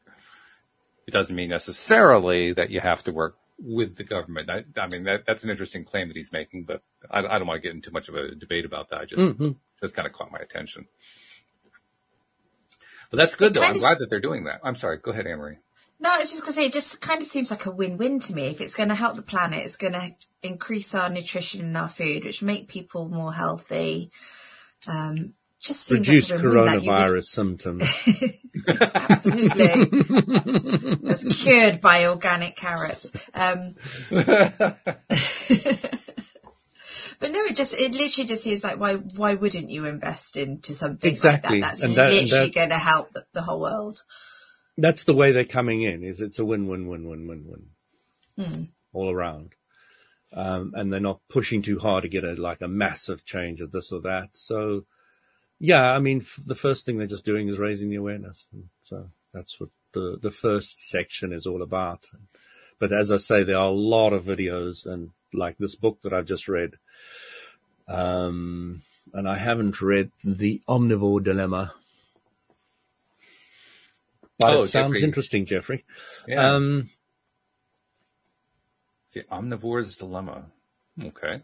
It 1.06 1.12
doesn't 1.12 1.34
mean 1.34 1.50
necessarily 1.50 2.52
that 2.54 2.70
you 2.70 2.80
have 2.80 3.04
to 3.04 3.12
work 3.12 3.36
with 3.58 3.96
the 3.96 4.04
government. 4.04 4.50
I, 4.50 4.64
I 4.78 4.88
mean, 4.88 5.04
that, 5.04 5.24
that's 5.26 5.44
an 5.44 5.50
interesting 5.50 5.84
claim 5.84 6.08
that 6.08 6.16
he's 6.16 6.32
making, 6.32 6.64
but 6.64 6.82
I, 7.10 7.20
I, 7.20 7.38
don't 7.38 7.46
want 7.46 7.62
to 7.62 7.66
get 7.66 7.74
into 7.74 7.90
much 7.90 8.08
of 8.08 8.14
a 8.14 8.34
debate 8.34 8.64
about 8.64 8.90
that. 8.90 9.00
I 9.00 9.04
just, 9.06 9.20
mm-hmm. 9.20 9.52
just 9.80 9.94
kind 9.94 10.06
of 10.06 10.12
caught 10.12 10.30
my 10.30 10.38
attention. 10.38 10.86
But 13.10 13.18
that's 13.18 13.34
good 13.34 13.54
though. 13.54 13.62
I'm 13.62 13.78
glad 13.78 13.98
that 14.00 14.10
they're 14.10 14.20
doing 14.20 14.44
that. 14.44 14.60
I'm 14.62 14.76
sorry. 14.76 14.98
Go 14.98 15.12
ahead, 15.12 15.26
Anne-Marie. 15.26 15.56
No, 15.98 16.12
I 16.12 16.18
was 16.18 16.30
just 16.30 16.42
going 16.42 16.52
to 16.52 16.60
say, 16.60 16.66
it 16.66 16.72
just 16.74 17.00
kind 17.00 17.20
of 17.20 17.26
seems 17.26 17.50
like 17.50 17.64
a 17.64 17.70
win-win 17.70 18.20
to 18.20 18.34
me. 18.34 18.48
If 18.48 18.60
it's 18.60 18.74
going 18.74 18.90
to 18.90 18.94
help 18.94 19.16
the 19.16 19.22
planet, 19.22 19.64
it's 19.64 19.76
going 19.76 19.94
to 19.94 20.10
increase 20.42 20.94
our 20.94 21.08
nutrition 21.08 21.62
and 21.62 21.76
our 21.76 21.88
food, 21.88 22.24
which 22.24 22.42
make 22.42 22.68
people 22.68 23.08
more 23.08 23.32
healthy. 23.32 24.10
Um, 24.86 25.32
just 25.66 25.90
reduce 25.90 26.30
like 26.30 26.40
coronavirus 26.40 27.26
symptoms. 27.26 27.82
Absolutely. 28.68 29.88
It's 31.10 31.42
cured 31.42 31.80
by 31.80 32.06
organic 32.06 32.56
carrots. 32.56 33.12
Um, 33.34 33.74
but 34.10 34.20
no, 37.30 37.40
it 37.44 37.56
just, 37.56 37.74
it 37.74 37.92
literally 37.92 38.28
just 38.28 38.44
seems 38.44 38.62
like, 38.62 38.78
why, 38.78 38.94
why 38.94 39.34
wouldn't 39.34 39.70
you 39.70 39.86
invest 39.86 40.36
into 40.36 40.72
something 40.72 41.10
exactly. 41.10 41.60
like 41.60 41.62
that? 41.62 41.68
That's 41.68 41.82
and 41.82 41.94
that, 41.96 42.12
literally 42.12 42.50
going 42.50 42.70
to 42.70 42.78
help 42.78 43.12
the, 43.12 43.24
the, 43.32 43.42
whole 43.42 43.60
world. 43.60 43.98
That's 44.78 45.04
the 45.04 45.14
way 45.14 45.32
they're 45.32 45.44
coming 45.44 45.82
in 45.82 46.04
is 46.04 46.20
it's 46.20 46.38
a 46.38 46.44
win, 46.44 46.68
win, 46.68 46.86
win, 46.86 47.08
win, 47.08 47.26
win, 47.26 47.44
win 47.46 47.66
mm. 48.38 48.68
all 48.92 49.10
around. 49.10 49.52
Um, 50.32 50.72
and 50.74 50.92
they're 50.92 51.00
not 51.00 51.20
pushing 51.30 51.62
too 51.62 51.78
hard 51.78 52.02
to 52.02 52.08
get 52.08 52.24
a, 52.24 52.34
like 52.34 52.60
a 52.60 52.68
massive 52.68 53.24
change 53.24 53.60
of 53.60 53.72
this 53.72 53.92
or 53.92 54.02
that. 54.02 54.30
So, 54.34 54.84
yeah, 55.58 55.82
I 55.82 55.98
mean, 55.98 56.20
f- 56.20 56.40
the 56.44 56.54
first 56.54 56.84
thing 56.84 56.98
they're 56.98 57.06
just 57.06 57.24
doing 57.24 57.48
is 57.48 57.58
raising 57.58 57.90
the 57.90 57.96
awareness. 57.96 58.46
And 58.52 58.64
so 58.82 59.06
that's 59.32 59.58
what 59.58 59.70
the, 59.92 60.18
the 60.20 60.30
first 60.30 60.88
section 60.88 61.32
is 61.32 61.46
all 61.46 61.62
about. 61.62 62.04
But 62.78 62.92
as 62.92 63.10
I 63.10 63.16
say, 63.16 63.42
there 63.42 63.58
are 63.58 63.66
a 63.66 63.70
lot 63.70 64.12
of 64.12 64.24
videos 64.24 64.86
and 64.86 65.10
like 65.32 65.56
this 65.58 65.74
book 65.74 66.02
that 66.02 66.12
I've 66.12 66.26
just 66.26 66.48
read. 66.48 66.74
Um, 67.88 68.82
and 69.14 69.28
I 69.28 69.38
haven't 69.38 69.80
read 69.80 70.10
The 70.24 70.60
Omnivore 70.68 71.24
Dilemma. 71.24 71.72
But 74.38 74.50
oh, 74.50 74.60
it 74.60 74.66
sounds 74.66 74.88
Jeffrey. 74.88 75.02
interesting, 75.02 75.46
Jeffrey. 75.46 75.84
Yeah. 76.28 76.54
Um, 76.54 76.90
the 79.14 79.22
Omnivore's 79.32 79.94
Dilemma. 79.94 80.44
Okay. 81.02 81.40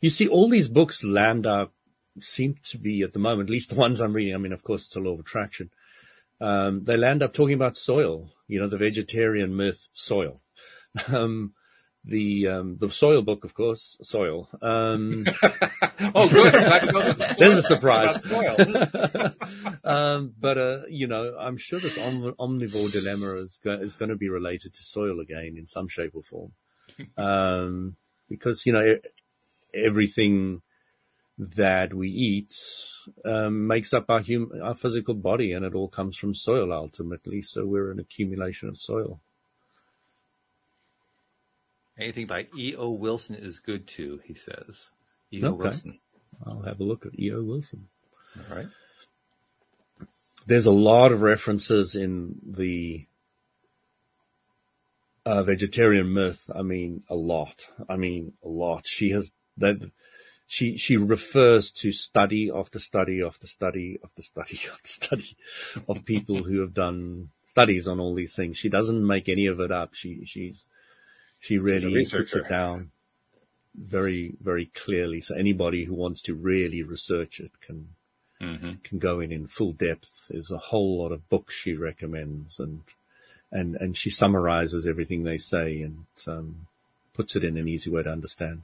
You 0.00 0.10
see, 0.10 0.28
all 0.28 0.48
these 0.48 0.68
books 0.68 1.02
land 1.02 1.44
up 1.46 1.72
seem 2.20 2.54
to 2.64 2.78
be 2.78 3.02
at 3.02 3.12
the 3.12 3.18
moment, 3.18 3.48
at 3.48 3.52
least 3.52 3.70
the 3.70 3.76
ones 3.76 4.00
I'm 4.00 4.12
reading. 4.12 4.34
I 4.34 4.38
mean, 4.38 4.52
of 4.52 4.62
course, 4.62 4.86
it's 4.86 4.96
a 4.96 5.00
law 5.00 5.12
of 5.12 5.20
attraction. 5.20 5.70
Um, 6.40 6.84
they 6.84 6.96
land 6.96 7.22
up 7.22 7.32
talking 7.32 7.54
about 7.54 7.76
soil, 7.76 8.30
you 8.48 8.60
know, 8.60 8.68
the 8.68 8.78
vegetarian 8.78 9.56
myth, 9.56 9.86
soil. 9.92 10.40
Um, 11.08 11.52
the 12.06 12.46
um, 12.46 12.76
the 12.78 12.88
soil 12.88 13.22
book, 13.22 13.44
of 13.44 13.52
course, 13.52 13.96
soil. 14.00 14.48
Um, 14.62 15.26
oh, 16.14 16.28
good. 16.28 16.52
There's 17.36 17.58
a 17.58 17.62
surprise. 17.62 18.24
um, 19.84 20.32
but 20.38 20.58
uh, 20.58 20.78
you 20.88 21.08
know, 21.08 21.36
I'm 21.38 21.56
sure 21.56 21.80
this 21.80 21.98
om- 21.98 22.34
omnivore 22.38 22.92
dilemma 22.92 23.34
is, 23.36 23.58
go- 23.62 23.72
is 23.72 23.96
going 23.96 24.10
to 24.10 24.16
be 24.16 24.28
related 24.28 24.74
to 24.74 24.82
soil 24.84 25.20
again 25.20 25.56
in 25.58 25.66
some 25.66 25.88
shape 25.88 26.12
or 26.14 26.22
form, 26.22 26.52
um, 27.18 27.96
because 28.28 28.64
you 28.66 28.72
know 28.72 28.98
everything 29.74 30.62
that 31.38 31.92
we 31.92 32.08
eat 32.08 32.54
um, 33.24 33.66
makes 33.66 33.92
up 33.92 34.06
our 34.08 34.20
human, 34.20 34.60
our 34.62 34.74
physical 34.74 35.14
body, 35.14 35.52
and 35.52 35.64
it 35.64 35.74
all 35.74 35.88
comes 35.88 36.16
from 36.16 36.34
soil 36.34 36.72
ultimately. 36.72 37.42
So 37.42 37.66
we're 37.66 37.90
an 37.90 38.00
accumulation 38.00 38.68
of 38.68 38.78
soil. 38.78 39.20
Anything 41.98 42.26
by 42.26 42.46
E.O. 42.56 42.90
Wilson 42.90 43.36
is 43.36 43.58
good 43.58 43.86
too, 43.86 44.20
he 44.24 44.34
says. 44.34 44.88
E.O. 45.32 45.48
Okay. 45.48 45.64
Wilson. 45.64 45.98
I'll 46.44 46.62
have 46.62 46.80
a 46.80 46.84
look 46.84 47.06
at 47.06 47.18
E.O. 47.18 47.42
Wilson. 47.42 47.88
All 48.36 48.56
right. 48.56 48.66
There's 50.46 50.66
a 50.66 50.72
lot 50.72 51.12
of 51.12 51.22
references 51.22 51.96
in 51.96 52.36
the 52.46 53.06
uh, 55.24 55.42
vegetarian 55.42 56.12
myth. 56.12 56.48
I 56.54 56.62
mean, 56.62 57.02
a 57.08 57.16
lot. 57.16 57.66
I 57.88 57.96
mean, 57.96 58.34
a 58.44 58.48
lot. 58.48 58.86
She 58.86 59.10
has 59.10 59.32
that 59.56 59.78
she 60.46 60.76
she 60.76 60.96
refers 60.96 61.70
to 61.70 61.92
study 61.92 62.50
after 62.54 62.78
study 62.78 63.22
after 63.22 63.46
study 63.46 63.98
after 64.02 64.22
study 64.22 64.60
after 64.72 64.88
study 64.88 65.36
of 65.88 66.04
people 66.04 66.44
who 66.44 66.60
have 66.60 66.74
done 66.74 67.28
studies 67.44 67.88
on 67.88 68.00
all 68.00 68.14
these 68.14 68.36
things. 68.36 68.56
She 68.56 68.68
doesn't 68.68 69.06
make 69.06 69.28
any 69.28 69.46
of 69.46 69.60
it 69.60 69.72
up. 69.72 69.94
She 69.94 70.24
she's 70.24 70.64
she 71.40 71.58
really 71.58 72.04
puts 72.04 72.34
it 72.34 72.48
down 72.48 72.90
very 73.74 74.34
very 74.40 74.66
clearly. 74.66 75.20
So 75.20 75.34
anybody 75.34 75.84
who 75.84 75.94
wants 75.94 76.22
to 76.22 76.34
really 76.34 76.82
research 76.82 77.40
it 77.40 77.50
can 77.60 77.88
mm-hmm. 78.40 78.72
can 78.84 78.98
go 78.98 79.18
in 79.20 79.32
in 79.32 79.48
full 79.48 79.72
depth. 79.72 80.08
There's 80.30 80.52
a 80.52 80.58
whole 80.58 81.02
lot 81.02 81.12
of 81.12 81.28
books 81.28 81.54
she 81.54 81.74
recommends 81.74 82.60
and 82.60 82.82
and 83.50 83.74
and 83.76 83.96
she 83.96 84.10
summarizes 84.10 84.86
everything 84.86 85.24
they 85.24 85.38
say 85.38 85.82
and 85.82 86.04
um, 86.28 86.66
puts 87.14 87.34
it 87.34 87.42
in 87.42 87.56
an 87.56 87.66
easy 87.66 87.90
way 87.90 88.04
to 88.04 88.12
understand. 88.12 88.62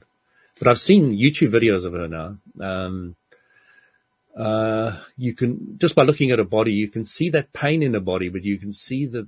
But 0.59 0.67
I've 0.67 0.79
seen 0.79 1.17
YouTube 1.17 1.51
videos 1.51 1.85
of 1.85 1.93
her 1.93 2.07
now. 2.07 2.37
Um, 2.59 3.15
uh, 4.37 4.99
you 5.17 5.33
can 5.33 5.77
just 5.77 5.95
by 5.95 6.03
looking 6.03 6.31
at 6.31 6.39
her 6.39 6.45
body, 6.45 6.73
you 6.73 6.87
can 6.87 7.05
see 7.05 7.29
that 7.29 7.53
pain 7.53 7.83
in 7.83 7.93
her 7.93 7.99
body, 7.99 8.29
but 8.29 8.43
you 8.43 8.57
can 8.57 8.73
see 8.73 9.05
the 9.05 9.27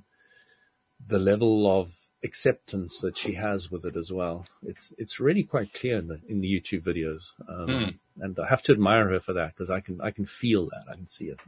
the 1.06 1.18
level 1.18 1.80
of 1.80 1.92
acceptance 2.24 3.00
that 3.00 3.16
she 3.16 3.34
has 3.34 3.70
with 3.70 3.84
it 3.84 3.96
as 3.96 4.10
well. 4.10 4.46
It's 4.64 4.92
it's 4.98 5.20
really 5.20 5.44
quite 5.44 5.72
clear 5.72 5.98
in 5.98 6.08
the 6.08 6.20
in 6.28 6.40
the 6.40 6.52
YouTube 6.52 6.82
videos, 6.82 7.32
um, 7.48 7.68
mm. 7.68 7.94
and 8.20 8.38
I 8.38 8.46
have 8.48 8.62
to 8.62 8.72
admire 8.72 9.08
her 9.10 9.20
for 9.20 9.34
that 9.34 9.54
because 9.54 9.70
I 9.70 9.80
can 9.80 10.00
I 10.00 10.10
can 10.10 10.26
feel 10.26 10.66
that 10.66 10.84
I 10.90 10.94
can 10.94 11.08
see 11.08 11.26
it. 11.26 11.40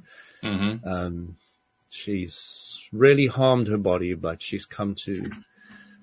Mm-hmm. 0.42 0.88
Um, 0.88 1.36
she's 1.90 2.86
really 2.92 3.26
harmed 3.26 3.68
her 3.68 3.78
body, 3.78 4.14
but 4.14 4.40
she's 4.40 4.66
come 4.66 4.94
to 5.06 5.30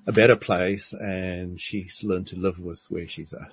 a 0.08 0.12
better 0.12 0.36
place, 0.36 0.94
and 0.94 1.60
she's 1.60 2.04
learned 2.04 2.28
to 2.28 2.38
live 2.38 2.60
with 2.60 2.86
where 2.90 3.08
she's 3.08 3.34
at. 3.34 3.52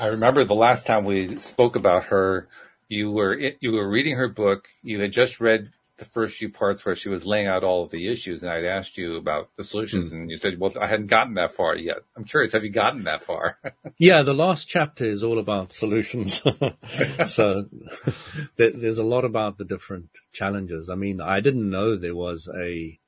I 0.00 0.08
remember 0.08 0.44
the 0.44 0.54
last 0.54 0.86
time 0.86 1.04
we 1.04 1.38
spoke 1.38 1.76
about 1.76 2.04
her, 2.04 2.48
you 2.88 3.10
were 3.10 3.34
you 3.60 3.72
were 3.72 3.88
reading 3.88 4.16
her 4.16 4.28
book. 4.28 4.68
You 4.82 5.00
had 5.00 5.12
just 5.12 5.40
read 5.40 5.70
the 5.98 6.04
first 6.04 6.36
few 6.36 6.48
parts 6.48 6.86
where 6.86 6.94
she 6.94 7.08
was 7.08 7.26
laying 7.26 7.48
out 7.48 7.64
all 7.64 7.82
of 7.82 7.90
the 7.90 8.08
issues, 8.08 8.42
and 8.42 8.50
I'd 8.50 8.64
asked 8.64 8.96
you 8.96 9.16
about 9.16 9.50
the 9.56 9.64
solutions, 9.64 10.10
mm. 10.10 10.12
and 10.14 10.30
you 10.30 10.36
said, 10.36 10.58
"Well, 10.58 10.72
I 10.80 10.86
hadn't 10.86 11.08
gotten 11.08 11.34
that 11.34 11.50
far 11.50 11.76
yet." 11.76 11.98
I'm 12.16 12.24
curious, 12.24 12.52
have 12.52 12.64
you 12.64 12.70
gotten 12.70 13.04
that 13.04 13.22
far? 13.22 13.58
yeah, 13.98 14.22
the 14.22 14.34
last 14.34 14.68
chapter 14.68 15.04
is 15.04 15.24
all 15.24 15.38
about 15.38 15.72
solutions. 15.72 16.42
so 17.26 17.66
there's 18.56 18.98
a 18.98 19.04
lot 19.04 19.24
about 19.24 19.58
the 19.58 19.64
different 19.64 20.08
challenges. 20.32 20.88
I 20.88 20.94
mean, 20.94 21.20
I 21.20 21.40
didn't 21.40 21.68
know 21.68 21.96
there 21.96 22.14
was 22.14 22.48
a 22.48 22.98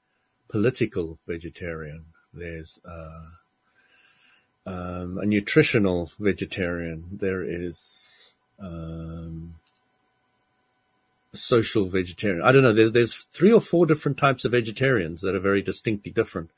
political 0.50 1.18
vegetarian. 1.26 2.04
There's 2.34 2.80
uh, 2.84 3.26
um, 4.66 5.18
a 5.18 5.26
nutritional 5.26 6.10
vegetarian. 6.18 7.04
There 7.12 7.42
is 7.42 8.32
um, 8.58 9.54
social 11.34 11.86
vegetarian. 11.88 12.42
I 12.42 12.52
don't 12.52 12.62
know. 12.62 12.72
There's 12.72 12.92
there's 12.92 13.14
three 13.14 13.52
or 13.52 13.60
four 13.60 13.86
different 13.86 14.18
types 14.18 14.44
of 14.44 14.52
vegetarians 14.52 15.22
that 15.22 15.34
are 15.34 15.40
very 15.40 15.62
distinctly 15.62 16.12
different. 16.12 16.50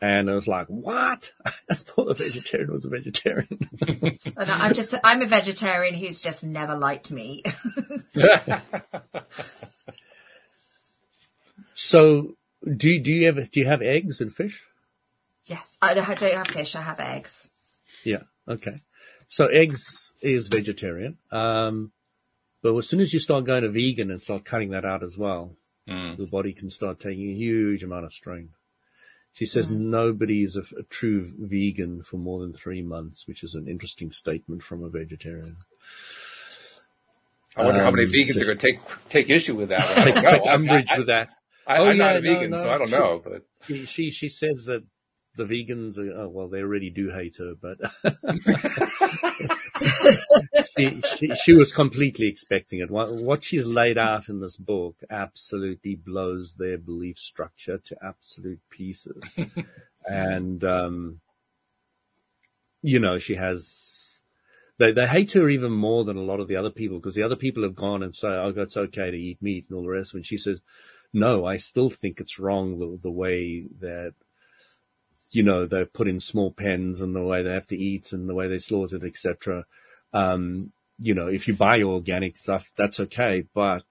And 0.00 0.28
I 0.28 0.34
was 0.34 0.48
like, 0.48 0.66
what? 0.66 1.30
I 1.46 1.74
thought 1.74 2.10
a 2.10 2.14
vegetarian 2.14 2.72
was 2.72 2.84
a 2.84 2.88
vegetarian. 2.88 3.70
I'm 4.36 4.74
just, 4.74 4.96
I'm 5.04 5.22
a 5.22 5.26
vegetarian 5.26 5.94
who's 5.94 6.20
just 6.20 6.42
never 6.42 6.76
liked 6.76 7.12
meat. 7.12 7.46
so 11.74 12.34
do, 12.64 12.98
do 13.00 13.12
you 13.12 13.28
ever, 13.28 13.42
do 13.42 13.60
you 13.60 13.66
have 13.66 13.82
eggs 13.82 14.20
and 14.20 14.34
fish? 14.34 14.62
Yes. 15.46 15.76
I 15.82 15.94
don't 15.94 16.04
have 16.04 16.46
fish. 16.48 16.76
I 16.76 16.82
have 16.82 17.00
eggs. 17.00 17.50
Yeah. 18.04 18.22
Okay. 18.48 18.76
So 19.28 19.46
eggs 19.46 20.12
is 20.20 20.48
vegetarian. 20.48 21.16
Um, 21.30 21.92
but 22.62 22.76
as 22.76 22.88
soon 22.88 23.00
as 23.00 23.12
you 23.12 23.18
start 23.18 23.44
going 23.44 23.62
to 23.62 23.70
vegan 23.70 24.10
and 24.10 24.22
start 24.22 24.44
cutting 24.44 24.70
that 24.70 24.84
out 24.84 25.02
as 25.02 25.18
well, 25.18 25.52
mm. 25.88 26.16
the 26.16 26.26
body 26.26 26.52
can 26.52 26.70
start 26.70 27.00
taking 27.00 27.28
a 27.28 27.34
huge 27.34 27.82
amount 27.82 28.04
of 28.04 28.12
strain. 28.12 28.50
She 29.34 29.46
says 29.46 29.68
mm. 29.68 29.76
nobody 29.76 30.44
is 30.44 30.56
a, 30.56 30.62
a, 30.78 30.82
true 30.84 31.32
vegan 31.38 32.02
for 32.02 32.18
more 32.18 32.40
than 32.40 32.52
three 32.52 32.82
months, 32.82 33.26
which 33.26 33.42
is 33.42 33.54
an 33.54 33.66
interesting 33.66 34.12
statement 34.12 34.62
from 34.62 34.84
a 34.84 34.90
vegetarian. 34.90 35.56
I 37.56 37.64
wonder 37.64 37.80
um, 37.80 37.86
how 37.86 37.90
many 37.90 38.04
um, 38.04 38.12
vegans 38.12 38.34
so, 38.34 38.42
are 38.42 38.44
going 38.44 38.58
to 38.58 38.62
take 38.62 38.80
take 39.08 39.30
issue 39.30 39.56
with 39.56 39.70
that. 39.70 39.80
take, 40.04 40.14
take 40.14 40.46
umbrage 40.46 40.90
I, 40.90 40.98
with 40.98 41.06
that. 41.08 41.30
I, 41.66 41.76
am 41.76 41.82
oh, 41.82 41.90
yeah, 41.90 42.04
not 42.04 42.16
a 42.16 42.20
vegan, 42.20 42.50
no, 42.50 42.56
no. 42.56 42.62
so 42.62 42.70
I 42.70 42.78
don't 42.78 42.90
know. 42.90 43.20
But 43.22 43.42
she, 43.66 43.86
she 43.86 44.10
she 44.10 44.28
says 44.28 44.64
that 44.66 44.82
the 45.36 45.44
vegans, 45.44 45.98
are, 45.98 46.22
oh, 46.22 46.28
well, 46.28 46.48
they 46.48 46.60
already 46.60 46.90
do 46.90 47.10
hate 47.10 47.36
her, 47.38 47.54
but 47.60 47.78
she, 50.76 51.00
she, 51.16 51.34
she, 51.34 51.54
was 51.54 51.72
completely 51.72 52.28
expecting 52.28 52.80
it. 52.80 52.90
What, 52.90 53.14
what 53.14 53.42
she's 53.42 53.66
laid 53.66 53.96
out 53.96 54.28
in 54.28 54.40
this 54.40 54.56
book 54.56 54.96
absolutely 55.10 55.94
blows 55.94 56.54
their 56.58 56.76
belief 56.76 57.18
structure 57.18 57.78
to 57.78 57.96
absolute 58.02 58.60
pieces. 58.70 59.22
and, 60.06 60.62
um, 60.64 61.20
you 62.82 62.98
know, 62.98 63.18
she 63.18 63.36
has, 63.36 64.20
they, 64.78 64.92
they 64.92 65.06
hate 65.06 65.32
her 65.32 65.48
even 65.48 65.72
more 65.72 66.04
than 66.04 66.18
a 66.18 66.22
lot 66.22 66.40
of 66.40 66.48
the 66.48 66.56
other 66.56 66.70
people 66.70 66.98
because 66.98 67.14
the 67.14 67.22
other 67.22 67.36
people 67.36 67.62
have 67.62 67.74
gone 67.74 68.02
and 68.02 68.14
say, 68.14 68.28
oh, 68.28 68.52
it's 68.54 68.76
okay 68.76 69.10
to 69.10 69.16
eat 69.16 69.40
meat 69.40 69.64
and 69.70 69.78
all 69.78 69.84
the 69.84 69.88
rest. 69.88 70.12
And 70.12 70.26
she 70.26 70.36
says, 70.36 70.60
no, 71.12 71.44
I 71.44 71.58
still 71.58 71.90
think 71.90 72.20
it's 72.20 72.38
wrong 72.38 72.78
the, 72.78 72.98
the 73.02 73.10
way 73.10 73.66
that 73.80 74.14
you 75.32 75.42
know, 75.42 75.66
they're 75.66 75.86
put 75.86 76.08
in 76.08 76.20
small 76.20 76.52
pens 76.52 77.00
and 77.00 77.16
the 77.16 77.22
way 77.22 77.42
they 77.42 77.52
have 77.52 77.66
to 77.68 77.76
eat 77.76 78.12
and 78.12 78.28
the 78.28 78.34
way 78.34 78.48
they're 78.48 78.58
slaughtered, 78.58 79.02
etc. 79.02 79.64
Um, 80.12 80.72
you 80.98 81.14
know, 81.14 81.26
if 81.26 81.48
you 81.48 81.54
buy 81.54 81.82
organic 81.82 82.36
stuff, 82.36 82.70
that's 82.76 83.00
okay. 83.00 83.44
But, 83.54 83.82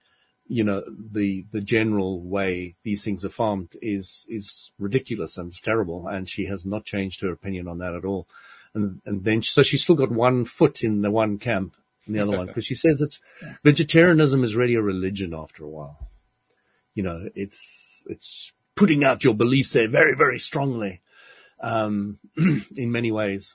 you 0.46 0.62
know, 0.64 0.82
the, 0.88 1.44
the 1.50 1.60
general 1.60 2.20
way 2.20 2.76
these 2.84 3.04
things 3.04 3.24
are 3.24 3.30
farmed 3.30 3.70
is, 3.82 4.24
is 4.28 4.70
ridiculous 4.78 5.36
and 5.36 5.48
it's 5.48 5.60
terrible. 5.60 6.06
And 6.06 6.28
she 6.28 6.46
has 6.46 6.64
not 6.64 6.84
changed 6.84 7.20
her 7.22 7.32
opinion 7.32 7.68
on 7.68 7.78
that 7.78 7.94
at 7.94 8.04
all. 8.04 8.26
And, 8.74 9.02
and 9.04 9.24
then, 9.24 9.42
so 9.42 9.62
she's 9.62 9.82
still 9.82 9.96
got 9.96 10.12
one 10.12 10.44
foot 10.44 10.84
in 10.84 11.02
the 11.02 11.10
one 11.10 11.38
camp 11.38 11.74
and 12.06 12.14
the 12.14 12.20
other 12.20 12.36
one 12.36 12.46
because 12.46 12.64
she 12.64 12.76
says 12.76 13.02
it's 13.02 13.20
vegetarianism 13.64 14.44
is 14.44 14.56
really 14.56 14.74
a 14.74 14.82
religion 14.82 15.34
after 15.34 15.64
a 15.64 15.68
while. 15.68 16.08
You 16.94 17.02
know, 17.02 17.28
it's, 17.34 18.04
it's 18.08 18.52
putting 18.76 19.04
out 19.04 19.24
your 19.24 19.34
beliefs 19.34 19.72
there 19.72 19.88
very, 19.88 20.16
very 20.16 20.38
strongly 20.38 21.00
um, 21.60 22.18
in 22.36 22.92
many 22.92 23.12
ways. 23.12 23.54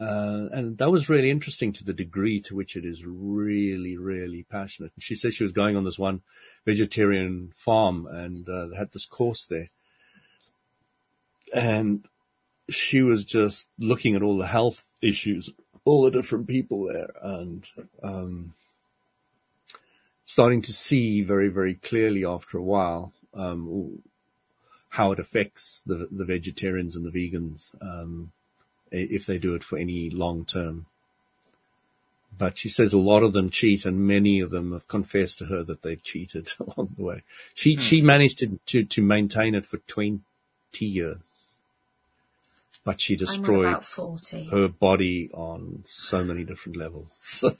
Uh, 0.00 0.46
and 0.52 0.78
that 0.78 0.90
was 0.90 1.08
really 1.08 1.30
interesting 1.30 1.72
to 1.72 1.84
the 1.84 1.92
degree 1.92 2.40
to 2.40 2.54
which 2.54 2.76
it 2.76 2.84
is 2.84 3.04
really, 3.04 3.96
really 3.96 4.44
passionate. 4.44 4.92
And 4.94 5.02
she 5.02 5.16
said 5.16 5.34
she 5.34 5.42
was 5.42 5.52
going 5.52 5.76
on 5.76 5.84
this 5.84 5.98
one 5.98 6.22
vegetarian 6.64 7.52
farm 7.56 8.06
and 8.06 8.48
uh, 8.48 8.66
they 8.66 8.76
had 8.76 8.92
this 8.92 9.06
course 9.06 9.46
there. 9.46 9.68
And 11.52 12.04
she 12.70 13.02
was 13.02 13.24
just 13.24 13.66
looking 13.78 14.14
at 14.14 14.22
all 14.22 14.38
the 14.38 14.46
health 14.46 14.86
issues, 15.02 15.50
all 15.84 16.02
the 16.02 16.10
different 16.10 16.46
people 16.46 16.84
there 16.84 17.10
and, 17.20 17.64
um, 18.02 18.54
starting 20.28 20.60
to 20.60 20.74
see 20.74 21.22
very, 21.22 21.48
very 21.48 21.74
clearly 21.74 22.22
after 22.22 22.58
a 22.58 22.62
while, 22.62 23.14
um, 23.32 24.02
how 24.90 25.10
it 25.12 25.18
affects 25.18 25.82
the 25.86 26.06
the 26.10 26.26
vegetarians 26.26 26.94
and 26.94 27.04
the 27.04 27.10
vegans 27.10 27.74
um, 27.80 28.30
if 28.90 29.24
they 29.24 29.38
do 29.38 29.54
it 29.54 29.64
for 29.64 29.78
any 29.78 30.10
long 30.10 30.44
term. 30.44 30.84
But 32.36 32.58
she 32.58 32.68
says 32.68 32.92
a 32.92 32.98
lot 32.98 33.22
of 33.22 33.32
them 33.32 33.48
cheat, 33.48 33.86
and 33.86 34.06
many 34.06 34.40
of 34.40 34.50
them 34.50 34.72
have 34.72 34.86
confessed 34.86 35.38
to 35.38 35.46
her 35.46 35.62
that 35.64 35.80
they've 35.82 36.02
cheated 36.02 36.52
along 36.60 36.94
the 36.96 37.04
way. 37.04 37.22
She 37.54 37.74
hmm. 37.74 37.80
she 37.80 38.02
managed 38.02 38.38
to, 38.40 38.60
to 38.66 38.84
to 38.84 39.02
maintain 39.02 39.54
it 39.54 39.64
for 39.64 39.78
twenty 39.78 40.20
years, 40.80 41.16
but 42.84 43.00
she 43.00 43.16
destroyed 43.16 43.82
her 44.50 44.68
body 44.68 45.30
on 45.32 45.84
so 45.86 46.22
many 46.22 46.44
different 46.44 46.76
levels. 46.76 47.42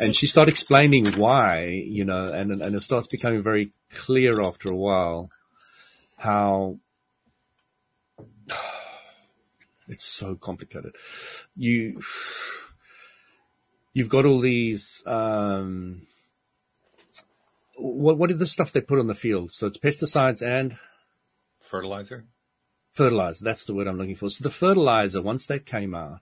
and 0.00 0.14
she 0.14 0.26
started 0.26 0.52
explaining 0.52 1.06
why, 1.18 1.66
you 1.66 2.04
know, 2.04 2.32
and 2.32 2.50
and 2.50 2.74
it 2.74 2.82
starts 2.82 3.06
becoming 3.06 3.42
very 3.42 3.70
clear 3.90 4.40
after 4.40 4.72
a 4.72 4.76
while 4.76 5.30
how 6.18 6.76
it's 9.88 10.04
so 10.04 10.34
complicated. 10.34 10.92
You, 11.56 12.02
you've 13.94 14.08
got 14.08 14.26
all 14.26 14.40
these, 14.40 15.02
um, 15.06 16.02
what, 17.76 18.18
what 18.18 18.30
is 18.30 18.38
the 18.38 18.46
stuff 18.46 18.72
they 18.72 18.80
put 18.80 18.98
on 18.98 19.06
the 19.06 19.14
field? 19.14 19.52
So 19.52 19.68
it's 19.68 19.78
pesticides 19.78 20.42
and 20.42 20.76
fertilizer. 21.60 22.24
Fertilizer. 22.92 23.44
That's 23.44 23.64
the 23.64 23.74
word 23.74 23.86
I'm 23.86 23.98
looking 23.98 24.16
for. 24.16 24.30
So 24.30 24.42
the 24.42 24.50
fertilizer, 24.50 25.22
once 25.22 25.46
that 25.46 25.66
came 25.66 25.94
out 25.94 26.20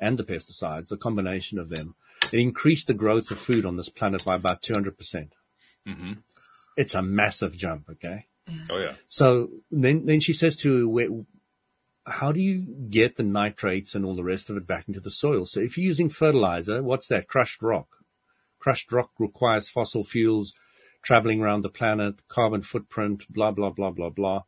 and 0.00 0.18
the 0.18 0.24
pesticides, 0.24 0.88
the 0.88 0.96
combination 0.96 1.58
of 1.58 1.68
them, 1.68 1.94
it 2.32 2.40
increased 2.40 2.86
the 2.86 2.94
growth 2.94 3.30
of 3.30 3.38
food 3.38 3.64
on 3.66 3.76
this 3.76 3.88
planet 3.88 4.24
by 4.24 4.36
about 4.36 4.62
200%. 4.62 4.96
percent 4.96 5.32
mm-hmm. 5.86 6.12
It's 6.76 6.94
a 6.94 7.02
massive 7.02 7.56
jump. 7.56 7.88
Okay. 7.90 8.26
Oh 8.70 8.78
yeah. 8.78 8.94
So 9.08 9.48
then, 9.70 10.06
then 10.06 10.20
she 10.20 10.32
says 10.32 10.56
to 10.58 10.88
where, 10.88 11.08
how 12.06 12.32
do 12.32 12.40
you 12.40 12.62
get 12.88 13.16
the 13.16 13.22
nitrates 13.22 13.94
and 13.94 14.04
all 14.04 14.14
the 14.14 14.22
rest 14.22 14.50
of 14.50 14.56
it 14.56 14.66
back 14.66 14.86
into 14.86 15.00
the 15.00 15.10
soil? 15.10 15.46
So 15.46 15.60
if 15.60 15.76
you're 15.76 15.86
using 15.86 16.08
fertilizer, 16.08 16.82
what's 16.82 17.08
that? 17.08 17.28
Crushed 17.28 17.62
rock. 17.62 17.88
Crushed 18.60 18.92
rock 18.92 19.10
requires 19.18 19.68
fossil 19.68 20.04
fuels, 20.04 20.54
traveling 21.02 21.40
around 21.40 21.62
the 21.62 21.68
planet, 21.68 22.16
carbon 22.28 22.62
footprint, 22.62 23.24
blah, 23.30 23.50
blah, 23.50 23.70
blah, 23.70 23.90
blah, 23.90 24.10
blah. 24.10 24.42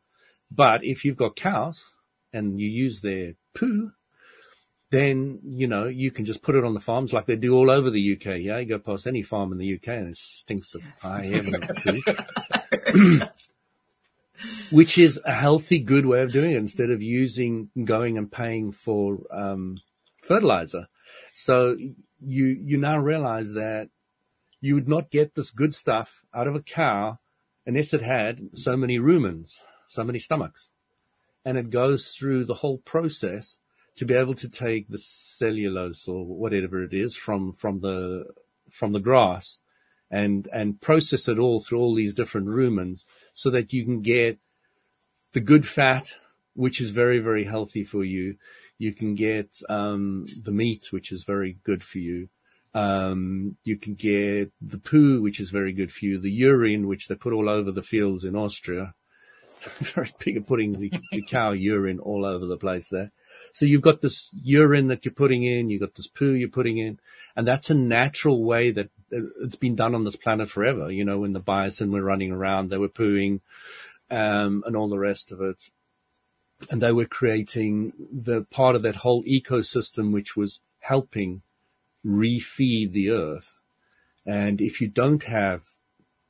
But 0.51 0.83
if 0.83 1.05
you've 1.05 1.17
got 1.17 1.35
cows 1.35 1.83
and 2.31 2.59
you 2.59 2.69
use 2.69 3.01
their 3.01 3.33
poo, 3.53 3.91
then, 4.91 5.39
you 5.43 5.67
know, 5.67 5.85
you 5.85 6.09
can 6.11 6.25
just 6.25 6.41
put 6.41 6.55
it 6.55 6.63
on 6.63 6.73
the 6.73 6.79
farms 6.79 7.13
like 7.13 7.27
they 7.27 7.35
do 7.35 7.53
all 7.53 7.69
over 7.69 7.91
the 7.91 8.13
UK. 8.13 8.39
Yeah. 8.39 8.57
You 8.57 8.65
go 8.65 8.79
past 8.79 9.05
any 9.05 9.21
farm 9.21 9.51
in 9.51 9.59
the 9.59 9.75
UK 9.75 9.87
and 9.89 10.09
it 10.09 10.17
stinks 10.17 10.73
of 10.73 10.81
high 10.99 11.25
heaven 11.25 12.01
which 14.71 14.97
is 14.97 15.19
a 15.25 15.33
healthy, 15.33 15.79
good 15.79 16.05
way 16.05 16.21
of 16.21 16.31
doing 16.31 16.53
it 16.53 16.57
instead 16.57 16.89
of 16.89 17.01
using, 17.01 17.69
going 17.83 18.17
and 18.17 18.31
paying 18.31 18.71
for, 18.71 19.19
um, 19.31 19.77
fertilizer. 20.23 20.87
So 21.33 21.75
you, 22.19 22.45
you 22.45 22.77
now 22.77 22.97
realize 22.97 23.53
that 23.53 23.89
you 24.61 24.75
would 24.75 24.87
not 24.87 25.11
get 25.11 25.35
this 25.35 25.51
good 25.51 25.75
stuff 25.75 26.21
out 26.33 26.47
of 26.47 26.55
a 26.55 26.61
cow 26.61 27.17
unless 27.65 27.93
it 27.93 28.01
had 28.01 28.39
so 28.53 28.75
many 28.75 28.97
rumens, 28.97 29.51
so 29.87 30.03
many 30.03 30.19
stomachs. 30.19 30.71
And 31.45 31.57
it 31.57 31.69
goes 31.69 32.09
through 32.09 32.45
the 32.45 32.55
whole 32.55 32.79
process 32.79 33.57
to 33.99 34.05
be 34.05 34.13
able 34.13 34.33
to 34.33 34.47
take 34.47 34.87
the 34.87 34.97
cellulose 34.97 36.07
or 36.07 36.23
whatever 36.25 36.81
it 36.81 36.93
is 36.93 37.17
from, 37.17 37.51
from 37.51 37.81
the, 37.81 38.25
from 38.71 38.93
the 38.93 38.99
grass 39.01 39.57
and, 40.09 40.47
and 40.53 40.79
process 40.79 41.27
it 41.27 41.37
all 41.37 41.59
through 41.59 41.79
all 41.79 41.93
these 41.93 42.13
different 42.13 42.47
rumens 42.47 43.03
so 43.33 43.49
that 43.49 43.73
you 43.73 43.83
can 43.83 44.01
get 44.01 44.37
the 45.33 45.41
good 45.41 45.67
fat, 45.67 46.13
which 46.55 46.79
is 46.79 46.91
very, 46.91 47.19
very 47.19 47.43
healthy 47.43 47.83
for 47.83 48.05
you. 48.05 48.37
You 48.77 48.93
can 48.93 49.15
get, 49.15 49.49
um, 49.67 50.27
the 50.45 50.53
meat, 50.53 50.93
which 50.93 51.11
is 51.11 51.25
very 51.25 51.57
good 51.65 51.83
for 51.83 51.97
you. 51.97 52.29
Um, 52.73 53.57
you 53.65 53.75
can 53.75 53.95
get 53.95 54.49
the 54.61 54.77
poo, 54.77 55.21
which 55.21 55.41
is 55.41 55.49
very 55.49 55.73
good 55.73 55.91
for 55.91 56.05
you. 56.05 56.19
The 56.19 56.31
urine, 56.31 56.87
which 56.87 57.09
they 57.09 57.15
put 57.15 57.33
all 57.33 57.49
over 57.49 57.73
the 57.73 57.83
fields 57.83 58.23
in 58.23 58.37
Austria. 58.37 58.93
very 59.79 60.11
big 60.23 60.37
at 60.37 60.47
putting 60.47 60.79
the, 60.79 60.89
the 61.11 61.21
cow 61.21 61.51
urine 61.51 61.99
all 61.99 62.23
over 62.23 62.45
the 62.45 62.55
place 62.55 62.87
there. 62.87 63.11
So 63.53 63.65
you've 63.65 63.81
got 63.81 64.01
this 64.01 64.29
urine 64.33 64.87
that 64.87 65.05
you're 65.05 65.13
putting 65.13 65.43
in, 65.43 65.69
you've 65.69 65.81
got 65.81 65.95
this 65.95 66.07
poo 66.07 66.33
you're 66.33 66.49
putting 66.49 66.77
in, 66.77 66.99
and 67.35 67.47
that's 67.47 67.69
a 67.69 67.75
natural 67.75 68.43
way 68.43 68.71
that 68.71 68.89
it's 69.11 69.55
been 69.55 69.75
done 69.75 69.95
on 69.95 70.03
this 70.03 70.15
planet 70.15 70.49
forever. 70.49 70.91
You 70.91 71.05
know, 71.05 71.19
when 71.19 71.33
the 71.33 71.39
bison 71.39 71.91
were 71.91 72.03
running 72.03 72.31
around, 72.31 72.69
they 72.69 72.77
were 72.77 72.89
pooing, 72.89 73.41
um, 74.11 74.63
and 74.65 74.75
all 74.75 74.89
the 74.89 74.99
rest 74.99 75.31
of 75.31 75.41
it. 75.41 75.57
And 76.69 76.81
they 76.81 76.91
were 76.91 77.05
creating 77.05 77.93
the 78.11 78.43
part 78.43 78.75
of 78.75 78.81
that 78.83 78.97
whole 78.97 79.23
ecosystem, 79.23 80.11
which 80.11 80.35
was 80.35 80.59
helping 80.81 81.41
refeed 82.05 82.91
the 82.91 83.11
earth. 83.11 83.57
And 84.25 84.61
if 84.61 84.81
you 84.81 84.87
don't 84.87 85.23
have 85.23 85.63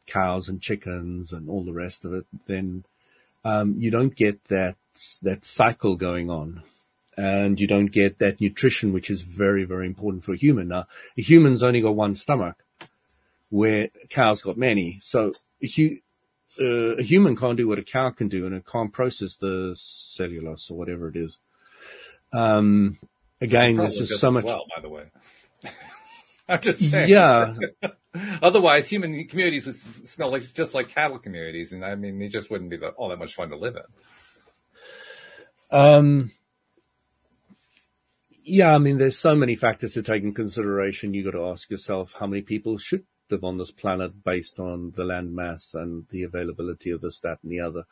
cows 0.05 0.47
and 0.49 0.61
chickens 0.61 1.34
and 1.34 1.49
all 1.49 1.63
the 1.63 1.74
rest 1.74 2.05
of 2.05 2.13
it, 2.13 2.26
then 2.47 2.84
um, 3.43 3.76
you 3.78 3.89
don't 3.91 4.15
get 4.15 4.43
that 4.45 4.76
that 5.22 5.45
cycle 5.45 5.95
going 5.95 6.30
on 6.30 6.61
and 7.20 7.59
you 7.59 7.67
don't 7.67 7.88
get 7.88 8.20
that 8.20 8.39
nutrition, 8.39 8.93
which 8.93 9.09
is 9.09 9.22
very, 9.22 9.65
very 9.65 9.86
important 9.86 10.24
for 10.24 10.32
a 10.32 10.38
human. 10.38 10.70
Now, 10.70 10.88
a 11.17 11.22
human's 11.22 11.63
only 11.63 11.82
got 11.82 11.93
one 11.93 12.15
stomach, 12.15 12.55
where 13.49 13.89
cows 14.09 14.41
got 14.41 14.55
many. 14.55 14.99
So 15.01 15.34
uh, 15.61 16.95
a 16.97 17.03
human 17.03 17.36
can't 17.36 17.57
do 17.57 17.67
what 17.67 17.78
a 17.78 17.84
cow 17.84 18.11
can 18.11 18.30
do, 18.30 18.45
and 18.45 18.55
it 18.55 18.65
can't 18.65 18.93
process 18.93 19.36
the 19.36 19.74
cellulose 19.76 20.72
or 20.72 20.78
whatever 20.78 21.09
it 21.09 21.17
is. 21.17 21.39
Um, 22.32 22.97
again, 23.41 23.76
there's 23.76 23.97
just 23.97 24.22
so 24.22 24.32
much. 24.32 24.45
Well, 24.45 24.63
by 24.74 24.82
the 24.82 24.89
way. 24.89 25.03
I'm 26.47 26.61
just 26.61 26.89
saying. 26.89 27.09
Yeah. 27.09 27.53
Otherwise, 28.41 28.88
human 28.88 29.28
communities 29.28 29.65
would 29.65 30.07
smell 30.07 30.32
like 30.32 30.53
just 30.53 30.74
like 30.74 30.88
cattle 30.88 31.20
communities, 31.20 31.74
and 31.74 31.84
I 31.84 31.95
mean, 31.95 32.17
they 32.17 32.30
just 32.30 32.49
wouldn't 32.49 32.70
be 32.70 32.78
all 32.78 33.09
that 33.09 33.20
much 33.20 33.36
fun 33.36 33.49
to 33.49 33.57
live 33.57 33.76
in. 33.76 33.84
Um, 35.72 36.32
yeah, 38.49 38.73
I 38.73 38.79
mean, 38.79 38.97
there's 38.97 39.17
so 39.17 39.35
many 39.35 39.55
factors 39.55 39.93
to 39.93 40.01
take 40.01 40.23
in 40.23 40.33
consideration. 40.33 41.13
You've 41.13 41.25
got 41.25 41.37
to 41.37 41.45
ask 41.45 41.69
yourself 41.69 42.15
how 42.19 42.25
many 42.25 42.41
people 42.41 42.77
should 42.77 43.03
live 43.29 43.43
on 43.43 43.57
this 43.57 43.71
planet 43.71 44.23
based 44.23 44.59
on 44.59 44.91
the 44.95 45.05
land 45.05 45.35
mass 45.35 45.75
and 45.75 46.05
the 46.09 46.23
availability 46.23 46.89
of 46.89 47.01
this, 47.01 47.19
that, 47.19 47.39
and 47.43 47.51
the 47.51 47.59
other. 47.59 47.83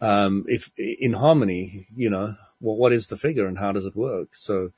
Um, 0.00 0.44
if 0.48 0.70
in 0.76 1.14
harmony, 1.14 1.86
you 1.96 2.10
know, 2.10 2.36
well, 2.60 2.76
what 2.76 2.92
is 2.92 3.06
the 3.06 3.16
figure 3.16 3.46
and 3.46 3.58
how 3.58 3.72
does 3.72 3.86
it 3.86 3.96
work? 3.96 4.36
So, 4.36 4.72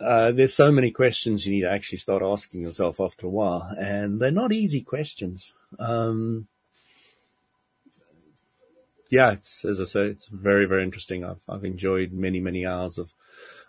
uh, 0.00 0.32
there's 0.32 0.54
so 0.54 0.72
many 0.72 0.90
questions 0.90 1.46
you 1.46 1.54
need 1.54 1.60
to 1.62 1.70
actually 1.70 1.98
start 1.98 2.22
asking 2.22 2.62
yourself 2.62 2.98
after 3.00 3.28
a 3.28 3.30
while, 3.30 3.72
and 3.78 4.20
they're 4.20 4.32
not 4.32 4.52
easy 4.52 4.80
questions. 4.80 5.52
Um, 5.78 6.48
yeah, 9.08 9.30
it's 9.32 9.64
as 9.64 9.80
I 9.80 9.84
say, 9.84 10.06
it's 10.06 10.26
very 10.26 10.66
very 10.66 10.82
interesting. 10.82 11.24
I've 11.24 11.40
I've 11.48 11.64
enjoyed 11.64 12.10
many 12.12 12.40
many 12.40 12.66
hours 12.66 12.98
of 12.98 13.12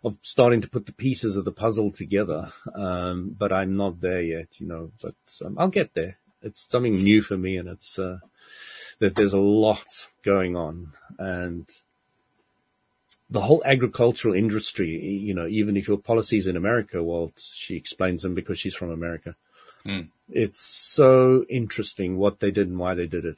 of 0.03 0.17
starting 0.21 0.61
to 0.61 0.69
put 0.69 0.85
the 0.85 0.91
pieces 0.91 1.35
of 1.35 1.45
the 1.45 1.51
puzzle 1.51 1.91
together. 1.91 2.51
Um, 2.73 3.35
but 3.37 3.51
I'm 3.51 3.75
not 3.75 4.01
there 4.01 4.21
yet, 4.21 4.47
you 4.59 4.67
know, 4.67 4.91
but 5.01 5.15
um, 5.43 5.57
I'll 5.57 5.69
get 5.69 5.93
there. 5.93 6.17
It's 6.41 6.69
something 6.69 6.93
new 6.93 7.21
for 7.21 7.37
me 7.37 7.57
and 7.57 7.67
it's, 7.67 7.97
uh, 7.97 8.19
that 8.99 9.15
there's 9.15 9.33
a 9.33 9.39
lot 9.39 10.07
going 10.23 10.55
on 10.55 10.93
and 11.17 11.67
the 13.29 13.41
whole 13.41 13.63
agricultural 13.65 14.35
industry, 14.35 14.89
you 14.89 15.33
know, 15.33 15.47
even 15.47 15.75
if 15.77 15.87
your 15.87 15.97
policies 15.97 16.47
in 16.47 16.55
America, 16.55 17.03
well, 17.03 17.31
she 17.37 17.75
explains 17.75 18.21
them 18.21 18.35
because 18.35 18.59
she's 18.59 18.75
from 18.75 18.91
America. 18.91 19.35
Mm. 19.85 20.09
It's 20.29 20.61
so 20.61 21.45
interesting 21.49 22.17
what 22.17 22.39
they 22.39 22.51
did 22.51 22.67
and 22.67 22.77
why 22.77 22.93
they 22.93 23.07
did 23.07 23.25
it. 23.25 23.37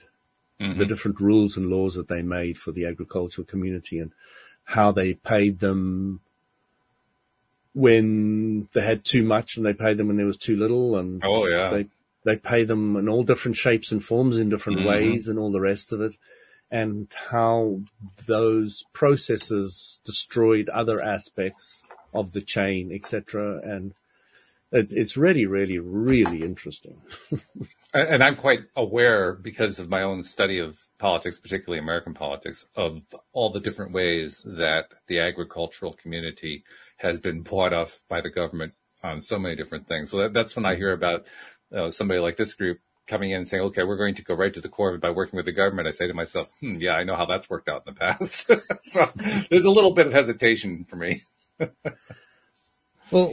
Mm-hmm. 0.60 0.80
The 0.80 0.86
different 0.86 1.22
rules 1.22 1.56
and 1.56 1.70
laws 1.70 1.96
that 1.96 2.08
they 2.08 2.22
made 2.22 2.58
for 2.58 2.72
the 2.72 2.86
agricultural 2.86 3.46
community 3.46 4.00
and 4.00 4.12
how 4.66 4.92
they 4.92 5.14
paid 5.14 5.60
them 5.60 6.20
when 7.78 8.68
they 8.74 8.82
had 8.82 9.06
too 9.06 9.22
much 9.22 9.56
and 9.56 9.64
they 9.64 9.74
paid 9.74 9.98
them 9.98 10.08
when 10.08 10.18
there 10.18 10.26
was 10.26 10.38
too 10.38 10.56
little 10.56 10.98
and 10.98 11.22
oh 11.24 11.46
yeah. 11.46 11.70
they 11.70 11.86
they 12.24 12.36
pay 12.36 12.64
them 12.64 12.96
in 12.96 13.08
all 13.08 13.22
different 13.22 13.56
shapes 13.56 13.92
and 13.92 14.04
forms 14.04 14.38
in 14.38 14.50
different 14.50 14.80
mm-hmm. 14.80 14.90
ways 14.90 15.28
and 15.28 15.38
all 15.38 15.52
the 15.52 15.62
rest 15.62 15.94
of 15.94 16.02
it. 16.02 16.16
And 16.72 17.08
how 17.30 17.80
those 18.26 18.84
processes 18.94 20.00
destroyed 20.06 20.70
other 20.70 21.02
aspects 21.02 21.84
of 22.16 22.34
the 22.34 22.42
chain 22.42 22.92
etc 22.92 23.62
and 23.64 23.94
it, 24.72 24.92
it's 24.92 25.16
really 25.16 25.46
really 25.46 25.78
really 25.78 26.42
interesting. 26.42 27.00
And 27.94 28.22
i'm 28.22 28.36
quite 28.36 28.60
aware 28.76 29.34
because 29.34 29.80
of 29.80 29.90
my 29.90 30.04
own 30.04 30.22
study 30.24 30.60
of 30.60 30.78
politics, 31.00 31.40
particularly 31.40 31.80
American 31.80 32.14
politics, 32.14 32.66
of 32.76 33.02
all 33.34 33.52
the 33.52 33.60
different 33.60 33.92
ways 33.92 34.42
that 34.46 34.86
the 35.08 35.20
agricultural 35.20 35.94
community 35.94 36.64
has 36.98 37.20
been 37.20 37.42
bought 37.42 37.74
off 37.74 38.00
by 38.10 38.22
the 38.22 38.30
government 38.30 38.74
on 39.04 39.22
so 39.22 39.38
many 39.38 39.56
different 39.56 39.88
things. 39.88 40.12
So 40.12 40.18
that, 40.18 40.34
that's 40.34 40.56
when 40.56 40.66
I 40.66 40.76
hear 40.76 40.92
about 40.92 41.26
uh, 41.76 41.92
somebody 41.92 42.20
like 42.20 42.38
this 42.38 42.54
group 42.54 42.80
coming 43.08 43.32
in 43.32 43.38
and 43.38 43.48
saying, 43.48 43.64
okay, 43.64 43.84
we're 43.84 43.98
going 43.98 44.16
to 44.16 44.24
go 44.24 44.34
right 44.34 44.54
to 44.54 44.62
the 44.62 44.70
core 44.70 44.90
of 44.90 44.96
it 44.96 45.02
by 45.02 45.12
working 45.12 45.38
with 45.38 45.46
the 45.46 45.52
government. 45.52 45.88
I 45.88 45.92
say 45.92 46.08
to 46.08 46.14
myself, 46.14 46.50
hmm, 46.60 46.76
yeah, 46.76 46.92
I 46.92 47.04
know 47.04 47.16
how 47.16 47.26
that's 47.26 47.50
worked 47.50 47.70
out 47.70 47.84
in 47.88 47.94
the 47.94 48.00
past. 48.00 48.50
so 48.82 49.10
there's 49.50 49.66
a 49.66 49.72
little 49.72 49.92
bit 49.92 50.08
of 50.08 50.14
hesitation 50.14 50.84
for 50.84 50.98
me. 50.98 51.22
well, 51.60 51.70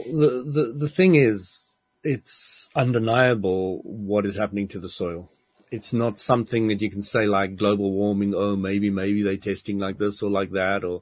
the, 0.03 0.43
the, 0.45 0.73
the 0.77 0.89
thing 0.89 1.15
is, 1.15 1.61
it's 2.03 2.69
undeniable 2.75 3.81
what 3.83 4.25
is 4.25 4.37
happening 4.37 4.67
to 4.69 4.79
the 4.79 4.89
soil. 4.89 5.29
It's 5.71 5.93
not 5.93 6.19
something 6.19 6.67
that 6.67 6.81
you 6.81 6.89
can 6.89 7.03
say 7.03 7.25
like 7.25 7.55
global 7.55 7.91
warming. 7.91 8.33
Oh, 8.35 8.55
maybe, 8.55 8.89
maybe 8.89 9.23
they're 9.23 9.37
testing 9.37 9.79
like 9.79 9.97
this 9.97 10.21
or 10.21 10.29
like 10.29 10.51
that, 10.51 10.83
or, 10.83 11.01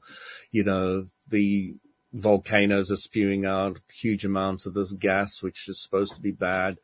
you 0.52 0.64
know, 0.64 1.06
the 1.30 1.76
volcanoes 2.14 2.92
are 2.92 2.96
spewing 2.96 3.46
out 3.46 3.80
huge 3.92 4.24
amounts 4.24 4.66
of 4.66 4.74
this 4.74 4.92
gas, 4.94 5.42
which 5.42 5.68
is 5.68 5.82
supposed 5.82 6.16
to 6.16 6.22
be 6.22 6.32
bad 6.32 6.78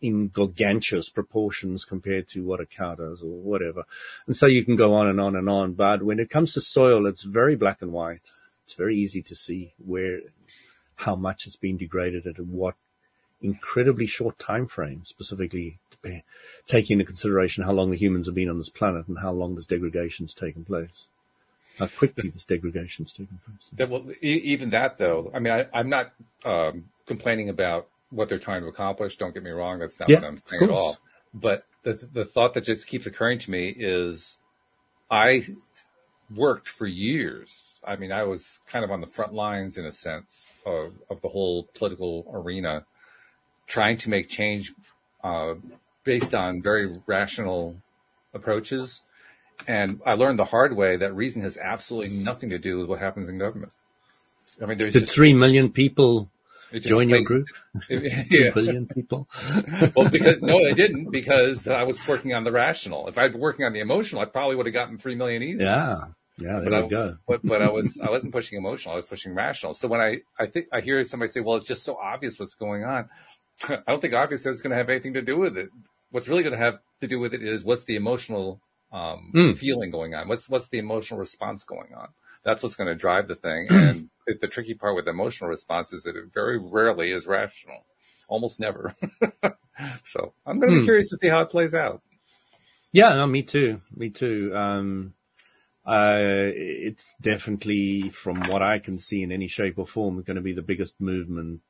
in 0.00 0.28
gargantuous 0.28 1.08
proportions 1.08 1.84
compared 1.84 2.28
to 2.28 2.44
what 2.44 2.60
a 2.60 2.66
cow 2.66 2.94
does 2.94 3.22
or 3.22 3.40
whatever. 3.40 3.84
And 4.26 4.36
so 4.36 4.46
you 4.46 4.64
can 4.64 4.76
go 4.76 4.92
on 4.94 5.08
and 5.08 5.20
on 5.20 5.34
and 5.34 5.48
on. 5.48 5.72
But 5.72 6.02
when 6.02 6.20
it 6.20 6.28
comes 6.30 6.54
to 6.54 6.60
soil, 6.60 7.06
it's 7.06 7.22
very 7.22 7.56
black 7.56 7.80
and 7.80 7.92
white. 7.92 8.30
It's 8.64 8.74
very 8.74 8.96
easy 8.96 9.22
to 9.22 9.34
see 9.34 9.72
where, 9.78 10.20
how 10.96 11.16
much 11.16 11.46
it's 11.46 11.56
been 11.56 11.78
degraded 11.78 12.26
at 12.26 12.38
what 12.38 12.74
incredibly 13.44 14.06
short 14.06 14.38
time 14.38 14.66
frame, 14.66 15.02
specifically 15.04 15.76
taking 16.66 16.94
into 16.94 17.04
consideration 17.04 17.64
how 17.64 17.72
long 17.72 17.90
the 17.90 17.96
humans 17.96 18.26
have 18.26 18.34
been 18.34 18.50
on 18.50 18.58
this 18.58 18.68
planet 18.68 19.08
and 19.08 19.18
how 19.18 19.32
long 19.32 19.54
this 19.54 19.66
degradation 19.66 20.24
has 20.24 20.34
taken 20.34 20.64
place 20.64 21.06
how 21.78 21.86
quickly 21.86 22.28
this 22.30 22.44
degradation 22.44 23.04
is 23.04 23.12
taking 23.12 23.38
place. 23.44 23.70
That, 23.74 23.90
well, 23.90 24.04
even 24.20 24.70
that 24.70 24.98
though, 24.98 25.30
I 25.34 25.38
mean, 25.38 25.52
I, 25.52 25.80
am 25.80 25.88
not 25.88 26.12
um, 26.44 26.84
complaining 27.06 27.48
about 27.48 27.88
what 28.10 28.28
they're 28.28 28.38
trying 28.38 28.62
to 28.62 28.68
accomplish. 28.68 29.16
Don't 29.16 29.34
get 29.34 29.42
me 29.42 29.50
wrong. 29.50 29.80
That's 29.80 29.98
not 29.98 30.08
yeah, 30.08 30.20
what 30.20 30.24
I'm 30.24 30.38
saying 30.38 30.62
at 30.62 30.70
all. 30.70 30.98
But 31.32 31.64
the, 31.82 31.94
the 32.12 32.24
thought 32.24 32.54
that 32.54 32.64
just 32.64 32.86
keeps 32.86 33.06
occurring 33.06 33.40
to 33.40 33.50
me 33.50 33.74
is 33.76 34.38
I 35.10 35.42
worked 36.34 36.68
for 36.68 36.86
years. 36.86 37.80
I 37.86 37.96
mean, 37.96 38.12
I 38.12 38.22
was 38.22 38.60
kind 38.68 38.84
of 38.84 38.90
on 38.90 39.00
the 39.00 39.06
front 39.06 39.34
lines 39.34 39.76
in 39.76 39.84
a 39.84 39.92
sense 39.92 40.46
of, 40.64 40.94
of 41.10 41.20
the 41.22 41.28
whole 41.28 41.68
political 41.74 42.24
arena, 42.32 42.84
trying 43.66 43.98
to 43.98 44.10
make 44.10 44.28
change 44.28 44.72
uh, 45.22 45.54
based 46.04 46.34
on 46.34 46.62
very 46.62 46.98
rational 47.06 47.76
approaches 48.32 49.02
and 49.66 50.00
I 50.04 50.14
learned 50.14 50.38
the 50.38 50.44
hard 50.44 50.76
way 50.76 50.96
that 50.96 51.14
reason 51.14 51.42
has 51.42 51.56
absolutely 51.56 52.16
nothing 52.16 52.50
to 52.50 52.58
do 52.58 52.78
with 52.78 52.88
what 52.88 52.98
happens 52.98 53.28
in 53.28 53.38
government. 53.38 53.72
I 54.62 54.66
mean, 54.66 54.78
there's 54.78 54.94
the 54.94 55.00
just, 55.00 55.12
three 55.12 55.32
million 55.32 55.70
people 55.70 56.28
Join 56.80 57.08
your 57.08 57.22
group. 57.22 57.46
yeah. 57.88 58.50
billion 58.54 58.88
people. 58.88 59.28
well, 59.94 60.10
because 60.10 60.42
no, 60.42 60.58
I 60.58 60.72
didn't 60.72 61.10
because 61.10 61.68
I 61.68 61.84
was 61.84 62.04
working 62.08 62.34
on 62.34 62.42
the 62.42 62.50
rational. 62.50 63.06
If 63.06 63.16
I'd 63.16 63.30
been 63.30 63.40
working 63.40 63.64
on 63.64 63.72
the 63.72 63.78
emotional, 63.78 64.22
I 64.22 64.24
probably 64.24 64.56
would 64.56 64.66
have 64.66 64.72
gotten 64.72 64.98
three 64.98 65.14
million 65.14 65.42
easy. 65.42 65.64
Yeah. 65.64 66.06
Yeah, 66.36 66.58
there 66.58 66.64
but 66.64 66.74
I, 66.74 66.88
go. 66.88 67.16
But, 67.28 67.40
but 67.44 67.62
I 67.62 67.70
was, 67.70 67.96
I 68.02 68.10
wasn't 68.10 68.32
pushing 68.32 68.58
emotional. 68.58 68.94
I 68.94 68.96
was 68.96 69.04
pushing 69.04 69.36
rational. 69.36 69.72
So 69.72 69.86
when 69.86 70.00
I, 70.00 70.16
I 70.36 70.46
think 70.46 70.66
I 70.72 70.80
hear 70.80 71.04
somebody 71.04 71.30
say, 71.30 71.38
well, 71.38 71.54
it's 71.54 71.64
just 71.64 71.84
so 71.84 71.96
obvious 71.96 72.40
what's 72.40 72.56
going 72.56 72.82
on. 72.82 73.08
I 73.68 73.78
don't 73.86 74.00
think 74.00 74.14
obviously 74.14 74.50
is 74.50 74.62
going 74.62 74.72
to 74.72 74.76
have 74.76 74.90
anything 74.90 75.14
to 75.14 75.22
do 75.22 75.38
with 75.38 75.56
it. 75.56 75.68
What's 76.10 76.28
really 76.28 76.42
going 76.42 76.56
to 76.56 76.64
have 76.64 76.78
to 77.00 77.08
do 77.08 77.18
with 77.18 77.34
it 77.34 77.42
is 77.42 77.64
what's 77.64 77.84
the 77.84 77.96
emotional 77.96 78.60
um, 78.92 79.32
mm. 79.34 79.56
feeling 79.56 79.90
going 79.90 80.14
on? 80.14 80.28
What's 80.28 80.48
what's 80.48 80.68
the 80.68 80.78
emotional 80.78 81.18
response 81.18 81.64
going 81.64 81.94
on? 81.96 82.08
That's 82.44 82.62
what's 82.62 82.76
going 82.76 82.88
to 82.88 82.94
drive 82.94 83.26
the 83.26 83.34
thing. 83.34 83.66
and 83.70 84.10
it, 84.26 84.40
the 84.40 84.48
tricky 84.48 84.74
part 84.74 84.94
with 84.94 85.08
emotional 85.08 85.50
response 85.50 85.92
is 85.92 86.02
that 86.04 86.16
it 86.16 86.32
very 86.32 86.58
rarely 86.58 87.10
is 87.10 87.26
rational, 87.26 87.84
almost 88.28 88.60
never. 88.60 88.94
so 90.04 90.32
I'm 90.46 90.60
going 90.60 90.72
to 90.72 90.78
be 90.78 90.82
mm. 90.82 90.84
curious 90.84 91.08
to 91.10 91.16
see 91.16 91.28
how 91.28 91.40
it 91.40 91.50
plays 91.50 91.74
out. 91.74 92.00
Yeah, 92.92 93.14
no, 93.14 93.26
me 93.26 93.42
too. 93.42 93.80
Me 93.96 94.10
too. 94.10 94.52
Um, 94.54 95.14
uh, 95.84 96.16
it's 96.18 97.14
definitely, 97.20 98.10
from 98.10 98.40
what 98.44 98.62
I 98.62 98.78
can 98.78 98.98
see 98.98 99.22
in 99.22 99.32
any 99.32 99.48
shape 99.48 99.78
or 99.78 99.86
form, 99.86 100.22
going 100.22 100.36
to 100.36 100.42
be 100.42 100.52
the 100.52 100.62
biggest 100.62 101.00
movement 101.00 101.60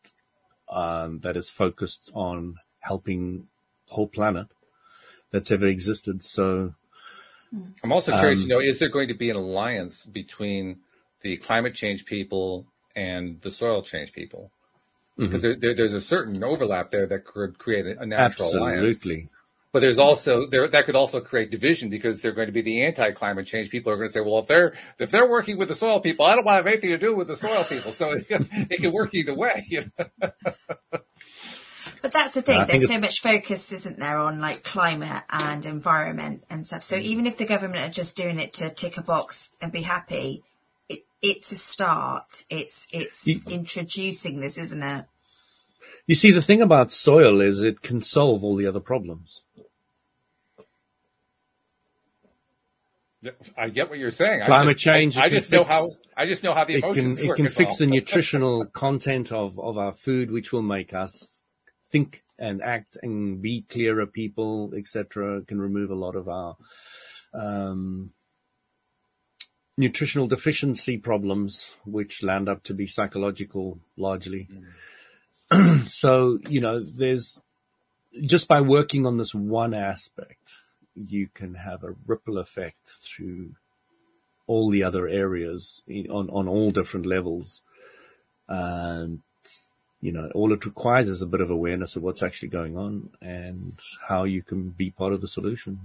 um, 0.75 1.21
that 1.21 1.37
is 1.37 1.49
focused 1.49 2.11
on 2.15 2.57
helping 2.81 3.47
the 3.89 3.95
whole 3.95 4.09
planet 4.09 4.49
that's 5.31 5.51
ever 5.51 5.67
existed. 5.67 6.23
So 6.23 6.75
I'm 7.83 7.93
also 7.93 8.13
curious 8.19 8.43
um, 8.43 8.49
to 8.49 8.55
know, 8.55 8.61
is 8.61 8.79
there 8.81 8.89
going 8.89 9.09
to 9.09 9.15
be 9.15 9.31
an 9.31 9.37
alliance 9.37 10.05
between 10.05 10.81
the 11.23 11.37
climate 11.37 11.75
change 11.75 12.05
people 12.05 12.67
and 12.97 13.41
the 13.41 13.51
soil 13.51 13.83
change 13.83 14.13
people? 14.13 14.51
Because 15.17 15.43
mm-hmm. 15.43 15.61
there, 15.61 15.75
there, 15.75 15.75
there's 15.77 15.95
a 15.95 16.01
certain 16.01 16.43
overlap 16.43 16.91
there 16.91 17.07
that 17.07 17.25
could 17.25 17.57
create 17.59 17.87
a 17.87 18.05
natural 18.05 18.49
Absolutely. 18.49 18.59
alliance. 18.59 18.97
Absolutely. 18.97 19.29
But 19.75 19.81
there's 19.81 19.99
also 19.99 20.47
there 20.47 20.69
that 20.69 20.85
could 20.85 20.95
also 20.95 21.21
create 21.21 21.51
division 21.51 21.91
because 21.91 22.23
they're 22.23 22.31
going 22.31 22.47
to 22.47 22.53
be 22.53 22.63
the 22.63 22.85
anti-climate 22.85 23.45
change 23.45 23.71
people 23.71 23.93
are 23.93 23.97
going 23.97 24.07
to 24.07 24.13
say, 24.13 24.21
well, 24.21 24.39
if 24.39 24.47
they're 24.47 24.75
if 25.01 25.11
they're 25.11 25.29
working 25.29 25.59
with 25.59 25.67
the 25.67 25.75
soil 25.75 25.99
people, 25.99 26.25
I 26.25 26.37
don't 26.37 26.45
want 26.45 26.55
to 26.55 26.59
have 26.59 26.67
anything 26.69 26.91
to 26.91 26.97
do 26.97 27.13
with 27.13 27.27
the 27.27 27.35
soil 27.35 27.65
people. 27.65 27.91
So 27.91 28.13
it, 28.13 28.25
it 28.31 28.81
can 28.81 28.93
work 28.93 29.13
either 29.15 29.35
way. 29.35 29.67
You 29.69 29.91
know? 29.99 30.31
But 32.03 32.13
that's 32.13 32.35
the 32.35 32.43
thing. 32.43 32.65
There's 32.69 32.87
so 32.87 33.01
much 33.01 33.21
focus, 33.21 33.73
isn't 33.73 33.99
there, 33.99 34.17
on 34.17 34.41
like 34.41 34.63
climate 34.63 35.25
and 35.29 35.67
environment 35.67 36.45
and 36.49 36.65
stuff. 36.65 36.85
So 36.85 36.97
mm-hmm. 36.97 37.07
even 37.07 37.27
if 37.27 37.37
the 37.37 37.45
government 37.45 37.81
are 37.81 37.93
just 37.93 38.17
doing 38.17 38.39
it 38.39 38.53
to 38.53 38.71
tick 38.71 38.97
a 38.97 39.03
box 39.03 39.55
and 39.61 39.73
be 39.73 39.83
happy, 39.83 40.45
it, 40.89 41.01
it's 41.21 41.51
a 41.51 41.57
start. 41.57 42.45
It's 42.49 42.87
it's 42.93 43.27
you, 43.27 43.41
introducing 43.49 44.39
this, 44.39 44.57
isn't 44.57 44.85
it? 44.85 45.07
You 46.07 46.15
see, 46.15 46.31
the 46.31 46.43
thing 46.43 46.63
about 46.63 46.93
soil 46.93 47.41
is 47.41 47.61
it 47.61 47.83
can 47.83 48.03
solve 48.03 48.45
all 48.45 48.55
the 48.55 48.69
other 48.69 48.79
problems. 48.79 49.41
I 53.57 53.69
get 53.69 53.91
what 53.91 53.99
you're 53.99 54.11
saying. 54.11 54.43
Climate 54.45 54.69
I 54.69 54.73
just, 54.73 54.85
change. 54.85 55.17
I, 55.17 55.29
just 55.29 55.51
fix, 55.51 55.61
know 55.61 55.65
how. 55.65 55.89
I 56.17 56.27
just 56.27 56.43
know 56.43 56.55
how 56.55 56.65
the 56.65 56.77
emotions 56.77 57.19
it 57.19 57.23
can, 57.23 57.31
It 57.31 57.37
can 57.37 57.49
fix 57.49 57.79
the 57.79 57.87
nutritional 57.97 58.67
content 58.67 59.33
of, 59.33 59.59
of 59.59 59.79
our 59.79 59.93
food, 59.93 60.31
which 60.31 60.53
will 60.53 60.63
make 60.63 60.95
us 60.95 61.43
think 61.91 62.23
and 62.39 62.63
act 62.63 62.97
and 63.03 63.41
be 63.41 63.63
clearer 63.63 64.07
people, 64.07 64.73
etc. 64.77 65.43
Can 65.43 65.61
remove 65.61 65.91
a 65.91 65.95
lot 65.95 66.17
of 66.17 66.29
our 66.29 66.57
um, 67.33 68.13
nutritional 69.77 70.27
deficiency 70.27 70.99
problems, 70.99 71.77
which 71.85 72.23
land 72.23 72.49
up 72.49 72.63
to 72.65 72.75
be 72.75 72.87
psychological 72.87 73.79
largely. 73.97 74.49
Mm. 75.51 75.87
so 75.87 76.39
you 76.49 76.61
know, 76.61 76.81
there's 76.83 77.39
just 78.23 78.49
by 78.49 78.61
working 78.61 79.07
on 79.07 79.19
this 79.19 79.35
one 79.35 79.75
aspect, 79.75 80.53
you 80.95 81.29
can 81.35 81.55
have 81.55 81.85
a 81.85 81.95
ripple 82.07 82.39
effect 82.39 82.89
through 82.89 83.51
all 84.47 84.71
the 84.71 84.83
other 84.83 85.09
areas 85.09 85.83
on 85.89 86.29
on 86.31 86.49
all 86.49 86.71
different 86.71 87.07
levels. 87.07 87.63
And 88.49 89.21
you 90.01 90.13
know, 90.13 90.31
all 90.35 90.53
it 90.53 90.67
requires 90.67 91.09
is 91.09 91.23
a 91.23 91.27
bit 91.27 91.41
of 91.41 91.51
awareness 91.51 91.97
of 91.97 92.03
what's 92.03 92.23
actually 92.23 92.49
going 92.49 92.77
on 92.77 93.09
and 93.23 93.73
how 94.07 94.25
you 94.25 94.43
can 94.43 94.69
be 94.69 94.91
part 94.91 95.15
of 95.15 95.23
the 95.23 95.29
solution. 95.29 95.81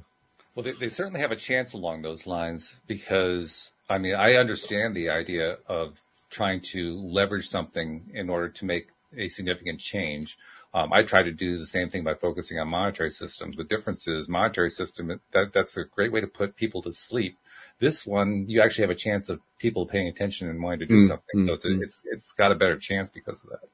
Well, 0.53 0.65
they, 0.65 0.73
they 0.73 0.89
certainly 0.89 1.21
have 1.21 1.31
a 1.31 1.37
chance 1.37 1.71
along 1.71 2.01
those 2.01 2.27
lines 2.27 2.75
because, 2.85 3.71
I 3.89 3.97
mean, 3.97 4.15
I 4.15 4.33
understand 4.33 4.93
the 4.93 5.09
idea 5.09 5.57
of 5.69 6.01
trying 6.29 6.59
to 6.73 6.97
leverage 6.97 7.47
something 7.47 8.09
in 8.13 8.29
order 8.29 8.49
to 8.49 8.65
make 8.65 8.89
a 9.17 9.29
significant 9.29 9.79
change. 9.79 10.37
Um, 10.73 10.93
I 10.93 11.01
try 11.03 11.23
to 11.23 11.31
do 11.31 11.57
the 11.57 11.65
same 11.65 11.89
thing 11.89 12.03
by 12.03 12.13
focusing 12.13 12.59
on 12.59 12.67
monetary 12.67 13.09
systems. 13.09 13.57
The 13.57 13.63
difference 13.63 14.07
is 14.07 14.29
monetary 14.29 14.69
system, 14.69 15.19
that, 15.33 15.51
that's 15.51 15.75
a 15.77 15.83
great 15.83 16.11
way 16.11 16.21
to 16.21 16.27
put 16.27 16.55
people 16.55 16.81
to 16.83 16.93
sleep. 16.93 17.37
This 17.79 18.05
one, 18.05 18.45
you 18.47 18.61
actually 18.61 18.83
have 18.83 18.91
a 18.91 18.95
chance 18.95 19.29
of 19.29 19.39
people 19.57 19.85
paying 19.85 20.07
attention 20.07 20.47
and 20.47 20.61
wanting 20.61 20.79
to 20.79 20.85
do 20.85 20.97
mm, 20.97 21.07
something. 21.07 21.39
Mm, 21.39 21.47
so 21.47 21.53
it's, 21.53 21.65
mm. 21.65 21.81
it's, 21.81 22.03
it's 22.05 22.31
got 22.33 22.51
a 22.51 22.55
better 22.55 22.77
chance 22.77 23.09
because 23.09 23.41
of 23.43 23.49
that 23.49 23.69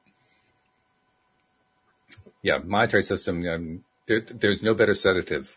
yeah, 2.46 2.58
monetary 2.64 3.02
system. 3.02 3.46
Um, 3.46 3.84
there, 4.06 4.20
there's 4.20 4.62
no 4.62 4.72
better 4.72 4.94
sedative. 4.94 5.52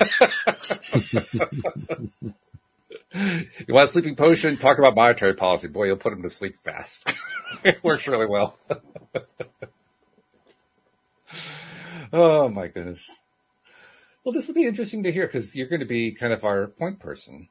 you 3.14 3.72
want 3.72 3.84
a 3.84 3.86
sleeping 3.86 4.16
potion? 4.16 4.56
Talk 4.56 4.78
about 4.78 4.96
monetary 4.96 5.34
policy. 5.34 5.68
Boy, 5.68 5.84
you'll 5.84 5.96
put 5.96 6.10
them 6.10 6.22
to 6.22 6.30
sleep 6.30 6.56
fast. 6.56 7.14
it 7.64 7.84
works 7.84 8.08
really 8.08 8.26
well. 8.26 8.56
oh 12.12 12.48
my 12.48 12.68
goodness. 12.68 13.10
Well, 14.24 14.32
this 14.32 14.48
will 14.48 14.54
be 14.54 14.64
interesting 14.64 15.02
to 15.02 15.12
hear 15.12 15.26
because 15.26 15.54
you're 15.54 15.68
going 15.68 15.80
to 15.80 15.86
be 15.86 16.12
kind 16.12 16.32
of 16.32 16.44
our 16.44 16.68
point 16.68 16.98
person 16.98 17.48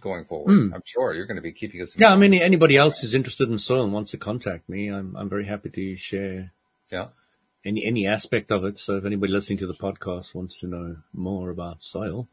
going 0.00 0.24
forward. 0.24 0.52
Mm. 0.52 0.74
I'm 0.74 0.82
sure 0.84 1.14
you're 1.14 1.26
going 1.26 1.36
to 1.36 1.42
be 1.42 1.52
keeping 1.52 1.82
us. 1.82 1.96
Yeah, 1.98 2.08
I 2.08 2.16
mean, 2.16 2.34
anybody 2.34 2.76
else 2.76 3.00
who's 3.00 3.14
interested 3.14 3.50
in 3.50 3.58
soil 3.58 3.84
and 3.84 3.92
wants 3.92 4.12
to 4.12 4.16
contact 4.16 4.68
me, 4.68 4.88
I'm 4.88 5.16
I'm 5.16 5.28
very 5.28 5.46
happy 5.46 5.70
to 5.70 5.96
share. 5.96 6.52
Yeah 6.90 7.08
any 7.64 7.84
any 7.84 8.06
aspect 8.06 8.52
of 8.52 8.64
it. 8.64 8.78
So 8.78 8.96
if 8.96 9.04
anybody 9.04 9.32
listening 9.32 9.58
to 9.58 9.66
the 9.66 9.74
podcast 9.74 10.34
wants 10.34 10.60
to 10.60 10.66
know 10.66 10.96
more 11.12 11.50
about 11.50 11.82
soil, 11.82 12.28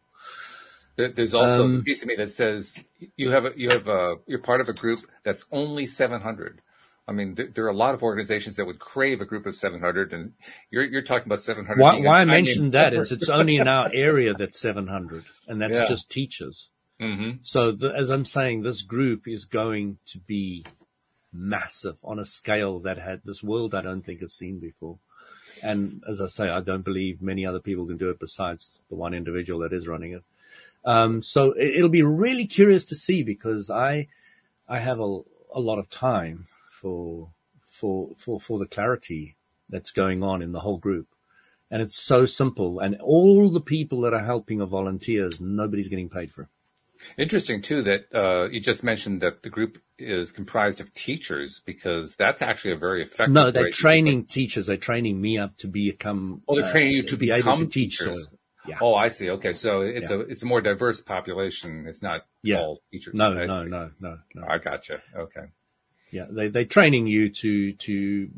there's 0.96 1.34
also 1.34 1.64
um, 1.64 1.80
a 1.80 1.82
piece 1.82 2.02
of 2.02 2.08
me 2.08 2.16
that 2.18 2.32
says 2.32 2.80
you 3.16 3.32
have 3.32 3.46
a, 3.46 3.52
you 3.56 3.70
have 3.70 3.88
a, 3.88 4.16
you're 4.28 4.40
part 4.40 4.62
of 4.62 4.70
a 4.70 4.74
group 4.74 5.00
that's 5.24 5.46
only 5.52 5.86
700. 5.86 6.62
I 7.12 7.14
mean, 7.14 7.36
there, 7.36 7.48
there, 7.54 7.66
are 7.66 7.70
a 7.70 7.76
lot 7.76 7.94
of 7.94 8.04
organizations 8.04 8.56
that 8.56 8.66
would 8.66 8.80
crave 8.80 9.20
a 9.20 9.26
group 9.26 9.46
of 9.46 9.54
700, 9.54 10.14
and 10.14 10.32
you're 10.70 10.86
you're 10.86 11.02
talking 11.02 11.26
about 11.26 11.42
700. 11.42 11.78
Why, 11.78 12.00
why 12.00 12.22
I 12.22 12.26
mentioned 12.26 12.72
that 12.72 12.94
is 12.94 13.12
it's 13.12 13.28
only 13.28 13.58
in 13.58 13.68
our 13.68 13.92
area 13.94 14.34
that's 14.34 14.58
700, 14.60 15.26
and 15.46 15.62
that's 15.62 15.80
yeah. 15.80 15.90
just 15.90 16.10
teachers. 16.10 16.70
Mm-hmm. 17.02 17.40
So 17.42 17.74
the, 17.74 17.90
as 17.90 18.12
I'm 18.12 18.24
saying, 18.24 18.62
this 18.62 18.82
group 18.82 19.28
is 19.28 19.44
going 19.44 19.98
to 20.08 20.20
be 20.20 20.66
massive 21.34 21.98
on 22.02 22.18
a 22.18 22.26
scale 22.26 22.80
that 22.80 22.98
had 22.98 23.22
this 23.26 23.44
world 23.44 23.76
I 23.76 23.82
don't 23.82 24.04
think 24.04 24.22
has 24.22 24.34
seen 24.34 24.60
before. 24.60 24.98
And 25.62 26.02
as 26.10 26.22
I 26.22 26.28
say, 26.28 26.48
I 26.48 26.62
don't 26.62 26.86
believe 26.86 27.22
many 27.22 27.46
other 27.46 27.60
people 27.60 27.86
can 27.88 27.98
do 27.98 28.10
it 28.10 28.22
besides 28.22 28.80
the 28.90 28.96
one 28.96 29.14
individual 29.14 29.60
that 29.62 29.74
is 29.74 29.86
running 29.86 30.14
it. 30.14 30.24
Um, 30.86 31.22
so 31.22 31.52
it, 31.52 31.82
will 31.82 31.90
be 31.90 32.04
really 32.04 32.48
curious 32.48 32.86
to 32.86 32.96
see 32.96 33.22
because 33.22 33.70
I, 33.70 34.08
I 34.70 34.80
have 34.80 35.00
a, 35.00 35.20
a 35.54 35.60
lot 35.60 35.78
of 35.78 35.90
time 35.90 36.48
for, 36.82 37.30
for, 37.68 38.10
for, 38.18 38.40
for 38.40 38.60
the 38.60 38.66
clarity 38.66 39.36
that's 39.70 39.92
going 39.92 40.24
on 40.24 40.42
in 40.42 40.52
the 40.52 40.60
whole 40.60 40.78
group. 40.78 41.08
And 41.70 41.82
it's 41.82 42.02
so 42.02 42.26
simple. 42.26 42.80
And 42.80 43.00
all 43.02 43.50
the 43.50 43.62
people 43.62 44.02
that 44.02 44.14
are 44.14 44.24
helping 44.24 44.62
are 44.62 44.66
volunteers. 44.66 45.40
Nobody's 45.40 45.88
getting 45.88 46.10
paid 46.10 46.32
for 46.32 46.44
it. 46.44 46.48
Interesting 47.18 47.62
too 47.62 47.82
that 47.84 48.14
uh, 48.14 48.50
you 48.50 48.60
just 48.60 48.84
mentioned 48.84 49.22
that 49.22 49.42
the 49.42 49.50
group 49.50 49.80
is 49.98 50.32
comprised 50.32 50.82
of 50.82 50.94
teachers 50.94 51.62
because 51.66 52.16
that's 52.16 52.42
actually 52.42 52.74
a 52.74 52.78
very 52.78 53.02
effective. 53.02 53.34
No, 53.34 53.50
they're 53.50 53.72
training 53.72 54.26
teachers. 54.26 54.68
They're 54.68 54.78
training 54.78 55.20
me 55.20 55.40
up 55.40 55.58
to 55.58 55.68
become. 55.68 56.44
Oh, 56.48 56.62
they're 56.62 56.72
training 56.72 56.94
you 56.94 57.04
to 57.04 57.18
be 57.18 57.32
able 57.32 57.58
to 57.58 57.66
teach. 57.66 57.98
So, 57.98 58.16
yeah. 58.68 58.78
Oh, 58.82 58.94
I 58.94 59.08
see. 59.08 59.32
Okay, 59.32 59.54
so 59.54 59.82
it's 59.82 60.12
yeah. 60.12 60.18
a 60.18 60.20
it's 60.20 60.44
a 60.44 60.46
more 60.46 60.62
diverse 60.62 61.02
population. 61.02 61.86
It's 61.88 62.04
not 62.04 62.18
yeah. 62.44 62.60
all 62.60 62.82
teachers. 62.92 63.16
No, 63.16 63.34
no, 63.34 63.46
no, 63.46 63.64
no, 63.64 63.90
no, 64.00 64.18
no. 64.36 64.48
I 64.48 64.60
gotcha. 64.60 65.02
Okay. 65.16 65.46
Yeah, 66.12 66.26
they 66.30 66.50
they're 66.50 66.66
training 66.66 67.08
you 67.08 67.30
to 67.30 67.74
to 67.74 68.30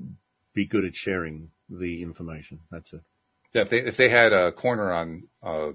be 0.54 0.66
good 0.66 0.86
at 0.86 0.96
sharing 0.96 1.50
the 1.70 2.04
information. 2.04 2.60
That's 2.72 2.94
it. 2.94 3.02
Yeah, 3.54 3.64
if 3.64 3.70
they 3.70 3.78
if 3.80 3.98
they 3.98 4.10
had 4.10 4.34
a 4.34 4.52
corner 4.52 4.92
on 4.92 5.24
uh, 5.42 5.72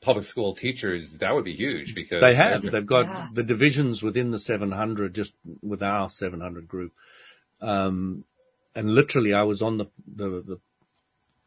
public 0.00 0.24
school 0.24 0.54
teachers, 0.54 1.18
that 1.18 1.34
would 1.34 1.44
be 1.44 1.54
huge 1.54 1.94
because 1.94 2.20
they 2.20 2.34
have. 2.34 2.62
They've 2.62 2.84
got 2.84 3.06
yeah. 3.06 3.28
the 3.32 3.42
divisions 3.42 4.02
within 4.02 4.30
the 4.30 4.38
700, 4.38 5.14
just 5.14 5.34
with 5.62 5.82
our 5.82 6.08
700 6.08 6.68
group. 6.68 6.92
Um, 7.60 8.24
and 8.74 8.94
literally, 8.94 9.34
I 9.34 9.42
was 9.42 9.62
on 9.62 9.78
the, 9.78 9.86
the, 10.06 10.28
the, 10.28 10.60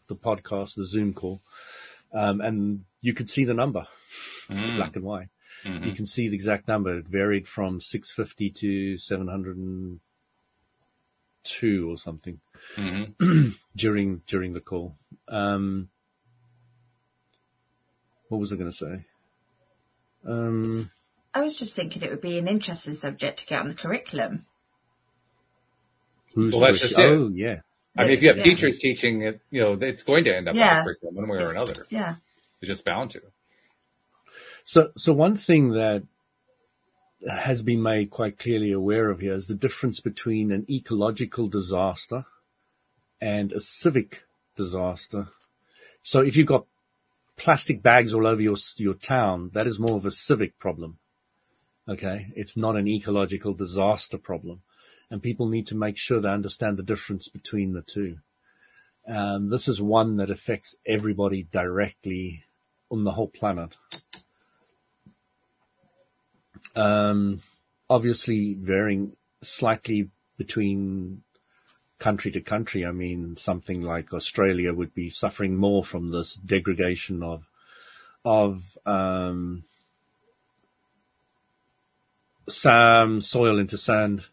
the 0.10 0.16
podcast, 0.16 0.76
the 0.76 0.86
Zoom 0.86 1.14
call, 1.14 1.42
um, 2.14 2.42
and 2.42 2.84
you 3.02 3.14
could 3.14 3.30
see 3.30 3.46
the 3.46 3.54
number. 3.54 3.88
It's 4.50 4.70
mm. 4.70 4.76
black 4.76 4.96
and 4.96 5.06
white. 5.06 5.30
Mm-hmm. 5.66 5.84
You 5.86 5.94
can 5.94 6.06
see 6.06 6.28
the 6.28 6.36
exact 6.36 6.68
number. 6.68 6.98
It 6.98 7.08
varied 7.08 7.48
from 7.48 7.82
650 7.82 8.50
to 8.52 8.98
702 8.98 10.00
or 11.92 11.98
something 11.98 12.40
hmm 12.76 13.04
during 13.76 14.22
during 14.28 14.54
the 14.54 14.62
call. 14.62 14.96
Um, 15.28 15.90
what 18.30 18.40
was 18.40 18.52
I 18.54 18.56
going 18.56 18.72
to 18.72 18.76
say? 18.78 19.04
Um, 20.26 20.90
I 21.34 21.42
was 21.42 21.58
just 21.58 21.76
thinking 21.76 22.02
it 22.04 22.10
would 22.12 22.22
be 22.22 22.38
an 22.38 22.48
interesting 22.48 22.94
subject 22.94 23.40
to 23.40 23.46
get 23.48 23.60
on 23.62 23.68
the 23.68 23.74
curriculum. 23.74 24.46
who's 26.36 26.54
Well, 26.54 26.62
that's 26.62 26.80
just 26.80 26.98
it. 27.00 27.04
oh 27.06 27.30
yeah, 27.34 27.62
I 27.98 28.04
mean, 28.04 28.12
if 28.12 28.22
you 28.22 28.30
have 28.30 28.38
Yeah. 28.38 28.44
teachers 28.44 28.78
teaching 28.78 29.22
it, 29.24 29.42
you 29.52 29.62
know, 29.62 29.74
it's 29.74 30.04
going 30.04 30.24
to 30.26 30.36
end 30.36 30.48
up 30.48 30.56
on 30.56 30.60
the 30.60 30.84
curriculum 30.84 31.16
one 31.16 31.28
way 31.30 31.38
or 31.38 31.42
It's- 31.42 31.56
another. 31.56 31.86
Yeah. 31.90 32.16
It's 32.62 32.68
just 32.70 32.86
bound 32.86 33.12
to. 33.12 33.22
So, 34.66 34.92
so 34.96 35.14
one 35.14 35.38
thing 35.38 35.72
that 35.72 36.04
has 37.30 37.62
been 37.62 37.82
made 37.82 38.10
quite 38.10 38.40
clearly 38.40 38.72
aware 38.72 39.10
of 39.10 39.20
here 39.20 39.34
is 39.34 39.48
the 39.48 39.56
difference 39.56 40.00
between 40.00 40.52
an 40.52 40.66
ecological 40.70 41.48
disaster 41.48 42.26
and 43.22 43.52
a 43.52 43.60
civic 43.60 44.24
disaster. 44.58 45.28
So 46.04 46.22
if 46.22 46.36
you've 46.36 46.48
got 46.48 46.66
plastic 47.38 47.82
bags 47.84 48.14
all 48.14 48.26
over 48.26 48.42
your, 48.42 48.58
your 48.78 48.96
town, 48.96 49.52
that 49.54 49.68
is 49.68 49.80
more 49.80 49.98
of 49.98 50.06
a 50.06 50.12
civic 50.12 50.58
problem. 50.60 50.98
Okay. 51.88 52.28
It's 52.36 52.58
not 52.58 52.76
an 52.76 52.88
ecological 52.88 53.54
disaster 53.54 54.18
problem. 54.18 54.60
And 55.10 55.22
people 55.22 55.48
need 55.48 55.68
to 55.68 55.76
make 55.76 55.98
sure 55.98 56.22
they 56.22 56.30
understand 56.30 56.78
the 56.78 56.84
difference 56.84 57.28
between 57.28 57.74
the 57.74 57.82
two. 57.82 58.18
Um, 59.08 59.50
this 59.50 59.68
is 59.68 59.82
one 59.82 60.18
that 60.18 60.30
affects 60.30 60.76
everybody 60.88 61.44
directly 61.44 62.44
on 62.90 63.04
the 63.04 63.12
whole 63.12 63.28
planet. 63.28 63.76
Um, 66.76 67.42
obviously 67.90 68.54
varying 68.54 69.14
slightly 69.42 70.10
between 70.38 71.24
country 72.00 72.32
to 72.32 72.42
country. 72.42 72.86
I 72.86 72.92
mean, 72.92 73.38
something 73.38 73.82
like 73.82 74.14
Australia 74.14 74.74
would 74.74 74.94
be 74.94 75.10
suffering 75.10 75.56
more 75.58 75.84
from 75.84 76.12
this 76.12 76.36
degradation 76.36 77.22
of, 77.24 77.44
of, 78.26 78.64
um, 78.86 79.64
some 82.50 83.22
soil 83.22 83.60
into 83.60 83.78
sand 83.78 84.26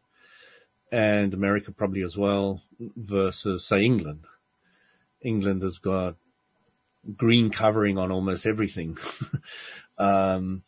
and 0.90 1.34
America 1.34 1.70
probably 1.70 2.02
as 2.02 2.16
well 2.16 2.62
versus 2.78 3.66
say 3.66 3.84
England. 3.84 4.24
England 5.22 5.62
has 5.62 5.78
got 5.78 6.14
green 7.16 7.50
covering 7.50 7.98
on 7.98 8.10
almost 8.10 8.46
everything. 8.46 8.96
um, 9.98 10.62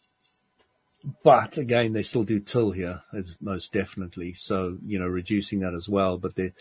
but 1.23 1.57
again, 1.59 1.93
they 1.93 2.03
still 2.03 2.25
do 2.25 2.41
till 2.41 2.71
here, 2.71 3.03
as 3.13 3.37
most 3.41 3.73
definitely. 3.73 4.35
So, 4.35 4.77
you 4.85 4.99
know, 4.99 5.07
reducing 5.07 5.61
that 5.61 5.75
as 5.75 5.89
well. 5.89 6.19
But 6.19 6.35
the, 6.35 6.53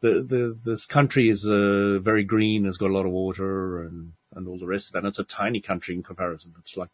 the, 0.00 0.22
the, 0.22 0.58
this 0.64 0.86
country 0.86 1.28
is, 1.28 1.46
uh, 1.46 1.98
very 2.00 2.24
green, 2.24 2.64
has 2.64 2.78
got 2.78 2.90
a 2.90 2.94
lot 2.94 3.06
of 3.06 3.12
water 3.12 3.82
and, 3.82 4.12
and 4.34 4.48
all 4.48 4.58
the 4.58 4.66
rest 4.66 4.88
of 4.88 4.92
that. 4.92 4.98
And 5.00 5.08
it's 5.08 5.18
a 5.18 5.24
tiny 5.24 5.60
country 5.60 5.94
in 5.94 6.02
comparison. 6.02 6.52
It's 6.58 6.76
like, 6.76 6.90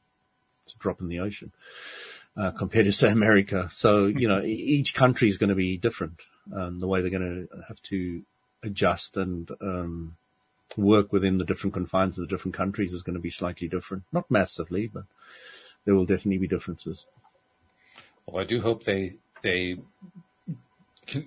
it's 0.66 0.74
a 0.74 0.78
drop 0.78 1.00
in 1.00 1.08
the 1.08 1.20
ocean, 1.20 1.52
uh, 2.36 2.50
compared 2.52 2.86
to 2.86 2.92
say 2.92 3.10
America. 3.10 3.68
So, 3.70 4.06
you 4.06 4.28
know, 4.28 4.42
each 4.42 4.94
country 4.94 5.28
is 5.28 5.38
going 5.38 5.50
to 5.50 5.56
be 5.56 5.76
different. 5.76 6.20
Um, 6.54 6.80
the 6.80 6.86
way 6.86 7.00
they're 7.00 7.10
going 7.10 7.48
to 7.48 7.62
have 7.68 7.80
to 7.84 8.22
adjust 8.62 9.16
and, 9.16 9.50
um, 9.60 10.16
work 10.76 11.12
within 11.12 11.38
the 11.38 11.44
different 11.44 11.74
confines 11.74 12.16
of 12.16 12.28
the 12.28 12.32
different 12.32 12.54
countries 12.54 12.92
is 12.92 13.02
going 13.02 13.14
to 13.14 13.20
be 13.20 13.30
slightly 13.30 13.68
different. 13.68 14.04
Not 14.12 14.30
massively, 14.30 14.86
but 14.86 15.04
there 15.84 15.94
will 15.94 16.06
definitely 16.06 16.38
be 16.38 16.46
differences. 16.48 17.06
Well, 18.26 18.42
I 18.42 18.46
do 18.46 18.60
hope 18.60 18.84
they 18.84 19.14
they 19.42 19.76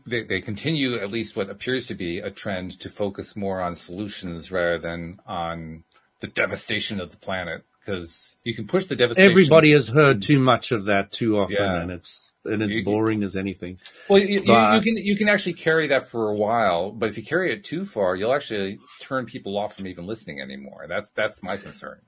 they, 0.06 0.24
they 0.24 0.42
continue 0.42 0.96
at 0.96 1.12
least 1.12 1.36
what 1.36 1.50
appears 1.50 1.88
to 1.88 1.96
be 1.96 2.20
a 2.20 2.32
trend 2.32 2.80
to 2.82 2.90
focus 2.90 3.36
more 3.36 3.62
on 3.62 3.76
solutions 3.76 4.52
rather 4.52 4.80
than 4.80 5.20
on 5.28 5.84
the 6.22 6.28
devastation 6.28 7.02
of 7.02 7.12
the 7.12 7.18
planet. 7.18 7.64
Because 7.86 8.38
you 8.46 8.56
can 8.56 8.66
push 8.66 8.86
the 8.86 8.96
devastation. 8.96 9.30
Everybody 9.30 9.74
has 9.74 9.90
heard 9.90 10.22
too 10.22 10.40
much 10.40 10.72
of 10.72 10.86
that 10.86 11.12
too 11.12 11.38
often, 11.38 11.58
Yeah. 11.60 11.82
and 11.82 11.92
it's 11.92 12.32
and 12.46 12.62
it's 12.64 12.76
You- 12.76 12.84
boring 12.86 13.24
as 13.24 13.36
anything. 13.36 13.78
Well, 14.10 14.20
you, 14.20 14.40
you, 14.40 14.44
But- 14.46 14.76
you 14.76 14.82
can 14.82 15.04
you 15.04 15.18
can 15.18 15.28
actually 15.28 15.54
carry 15.56 15.88
that 15.90 16.08
for 16.08 16.30
a 16.30 16.34
while, 16.36 16.92
but 16.92 17.10
if 17.10 17.18
you 17.18 17.24
carry 17.26 17.52
it 17.54 17.66
too 17.66 17.84
far, 17.84 18.16
you'll 18.16 18.34
actually 18.34 18.80
turn 19.02 19.26
people 19.26 19.58
off 19.58 19.76
from 19.76 19.88
even 19.88 20.06
listening 20.06 20.40
anymore. 20.40 20.86
That's 20.88 21.10
that's 21.10 21.44
my 21.44 21.58
concern. 21.58 22.00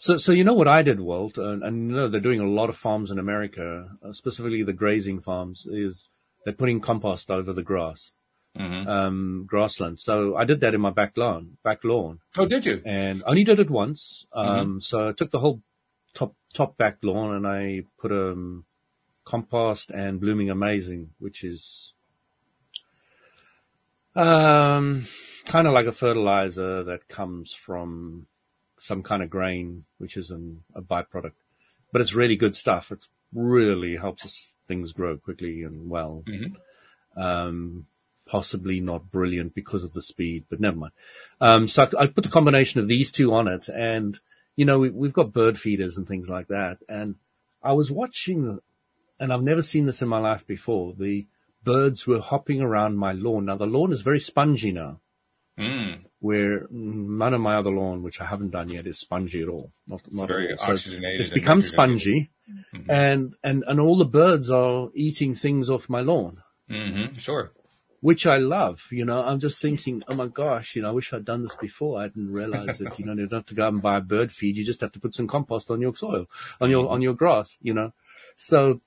So, 0.00 0.16
so 0.16 0.32
you 0.32 0.44
know 0.44 0.54
what 0.54 0.66
I 0.66 0.80
did, 0.80 0.98
Walt, 0.98 1.36
and, 1.36 1.62
and 1.62 1.90
you 1.90 1.94
know 1.94 2.08
they're 2.08 2.22
doing 2.22 2.40
a 2.40 2.48
lot 2.48 2.70
of 2.70 2.76
farms 2.78 3.10
in 3.10 3.18
America, 3.18 3.86
uh, 4.02 4.12
specifically 4.14 4.62
the 4.62 4.72
grazing 4.72 5.20
farms, 5.20 5.66
is 5.66 6.08
they're 6.42 6.54
putting 6.54 6.80
compost 6.80 7.30
over 7.30 7.52
the 7.52 7.62
grass, 7.62 8.10
hmm 8.56 8.88
um, 8.88 9.44
grassland. 9.46 10.00
So 10.00 10.36
I 10.36 10.44
did 10.46 10.60
that 10.60 10.72
in 10.72 10.80
my 10.80 10.88
back 10.88 11.18
lawn, 11.18 11.58
back 11.62 11.84
lawn, 11.84 12.20
Oh, 12.38 12.46
did 12.46 12.64
you? 12.64 12.80
and 12.86 13.22
I 13.26 13.28
only 13.28 13.44
did 13.44 13.60
it 13.60 13.68
once. 13.68 14.24
Um, 14.32 14.80
so 14.80 15.10
I 15.10 15.12
took 15.12 15.30
the 15.30 15.38
whole 15.38 15.60
top 16.14 16.32
top 16.54 16.78
back 16.78 16.96
lawn 17.02 17.34
and 17.34 17.46
I 17.46 17.82
put 18.00 18.10
um, 18.10 18.64
compost 19.26 19.90
and 19.90 20.18
blooming 20.18 20.48
amazing, 20.48 21.10
which 21.18 21.44
is 21.44 21.92
um, 24.16 25.06
kind 25.44 25.66
of 25.66 25.74
like 25.74 25.86
a 25.86 25.92
fertilizer 25.92 26.84
that 26.84 27.06
comes 27.06 27.52
from 27.52 28.26
some 28.80 29.02
kind 29.02 29.22
of 29.22 29.30
grain, 29.30 29.84
which 29.98 30.16
is 30.16 30.30
an, 30.30 30.60
a 30.74 30.82
byproduct, 30.82 31.32
but 31.92 32.00
it's 32.00 32.14
really 32.14 32.36
good 32.36 32.56
stuff. 32.56 32.90
It's 32.90 33.08
really 33.32 33.96
helps 33.96 34.24
us 34.24 34.48
things 34.66 34.92
grow 34.92 35.16
quickly 35.18 35.62
and 35.62 35.88
well. 35.88 36.24
Mhm. 36.26 36.56
Um, 37.16 37.86
possibly 38.26 38.80
not 38.80 39.10
brilliant 39.10 39.54
because 39.54 39.84
of 39.84 39.92
the 39.92 40.02
speed, 40.02 40.44
but 40.48 40.60
never 40.60 40.76
mind. 40.76 40.92
Um, 41.40 41.68
so 41.68 41.84
I, 41.84 42.02
I 42.02 42.06
put 42.06 42.24
the 42.24 42.30
combination 42.30 42.80
of 42.80 42.88
these 42.88 43.10
two 43.10 43.34
on 43.34 43.48
it 43.48 43.68
and, 43.68 44.18
you 44.56 44.64
know, 44.64 44.78
we, 44.78 44.90
we've 44.90 45.12
got 45.12 45.32
bird 45.32 45.58
feeders 45.58 45.96
and 45.96 46.06
things 46.06 46.28
like 46.28 46.48
that. 46.48 46.78
And 46.88 47.16
I 47.62 47.72
was 47.72 47.90
watching, 47.90 48.60
and 49.18 49.32
I've 49.32 49.42
never 49.42 49.62
seen 49.62 49.86
this 49.86 50.02
in 50.02 50.08
my 50.08 50.18
life 50.18 50.46
before. 50.46 50.94
The 50.94 51.26
birds 51.64 52.06
were 52.06 52.20
hopping 52.20 52.60
around 52.60 52.96
my 52.96 53.12
lawn. 53.12 53.46
Now 53.46 53.56
the 53.56 53.66
lawn 53.66 53.92
is 53.92 54.02
very 54.02 54.20
spongy 54.20 54.72
now 54.72 55.00
Mm. 55.60 56.00
where 56.20 56.66
none 56.70 57.34
of 57.34 57.40
my 57.40 57.56
other 57.56 57.70
lawn, 57.70 58.02
which 58.02 58.20
I 58.20 58.24
haven't 58.26 58.50
done 58.50 58.68
yet, 58.70 58.86
is 58.86 58.98
spongy 58.98 59.42
at 59.42 59.48
all. 59.48 59.70
Not, 59.86 60.00
It's 60.06 60.14
not 60.16 60.28
very 60.28 60.50
all. 60.52 60.58
So 60.58 60.72
oxygenated. 60.72 61.20
it's 61.20 61.30
become 61.30 61.60
spongy 61.62 62.30
Mhm. 62.74 62.88
and, 62.88 63.34
and, 63.44 63.64
and 63.68 63.78
all 63.80 63.96
the 63.98 64.04
birds 64.22 64.50
are 64.50 64.88
eating 64.94 65.34
things 65.34 65.68
off 65.70 65.88
my 65.88 66.00
lawn, 66.00 66.38
hmm 66.68 67.06
Sure. 67.18 67.50
which 68.00 68.26
I 68.26 68.38
love. 68.38 68.86
You 68.90 69.04
know, 69.04 69.18
I'm 69.18 69.38
just 69.40 69.60
thinking, 69.60 70.02
oh 70.08 70.14
my 70.14 70.26
gosh, 70.28 70.74
you 70.76 70.82
know, 70.82 70.88
I 70.88 70.92
wish 70.92 71.12
I'd 71.12 71.24
done 71.26 71.42
this 71.42 71.54
before. 71.56 72.00
I 72.00 72.08
didn't 72.08 72.32
realize 72.32 72.78
that, 72.78 72.98
you 72.98 73.04
know, 73.04 73.12
you 73.12 73.26
don't 73.26 73.40
have 73.40 73.46
to 73.46 73.54
go 73.54 73.64
out 73.66 73.72
and 73.74 73.82
buy 73.82 73.98
a 73.98 74.00
bird 74.00 74.32
feed. 74.32 74.56
You 74.56 74.64
just 74.64 74.80
have 74.80 74.92
to 74.92 75.00
put 75.00 75.14
some 75.14 75.28
compost 75.28 75.70
on 75.70 75.80
your 75.82 75.94
soil, 75.94 76.26
on 76.60 76.70
your, 76.70 76.88
on 76.88 77.02
your 77.02 77.14
grass, 77.14 77.58
you 77.60 77.74
know. 77.74 77.92
So 78.36 78.80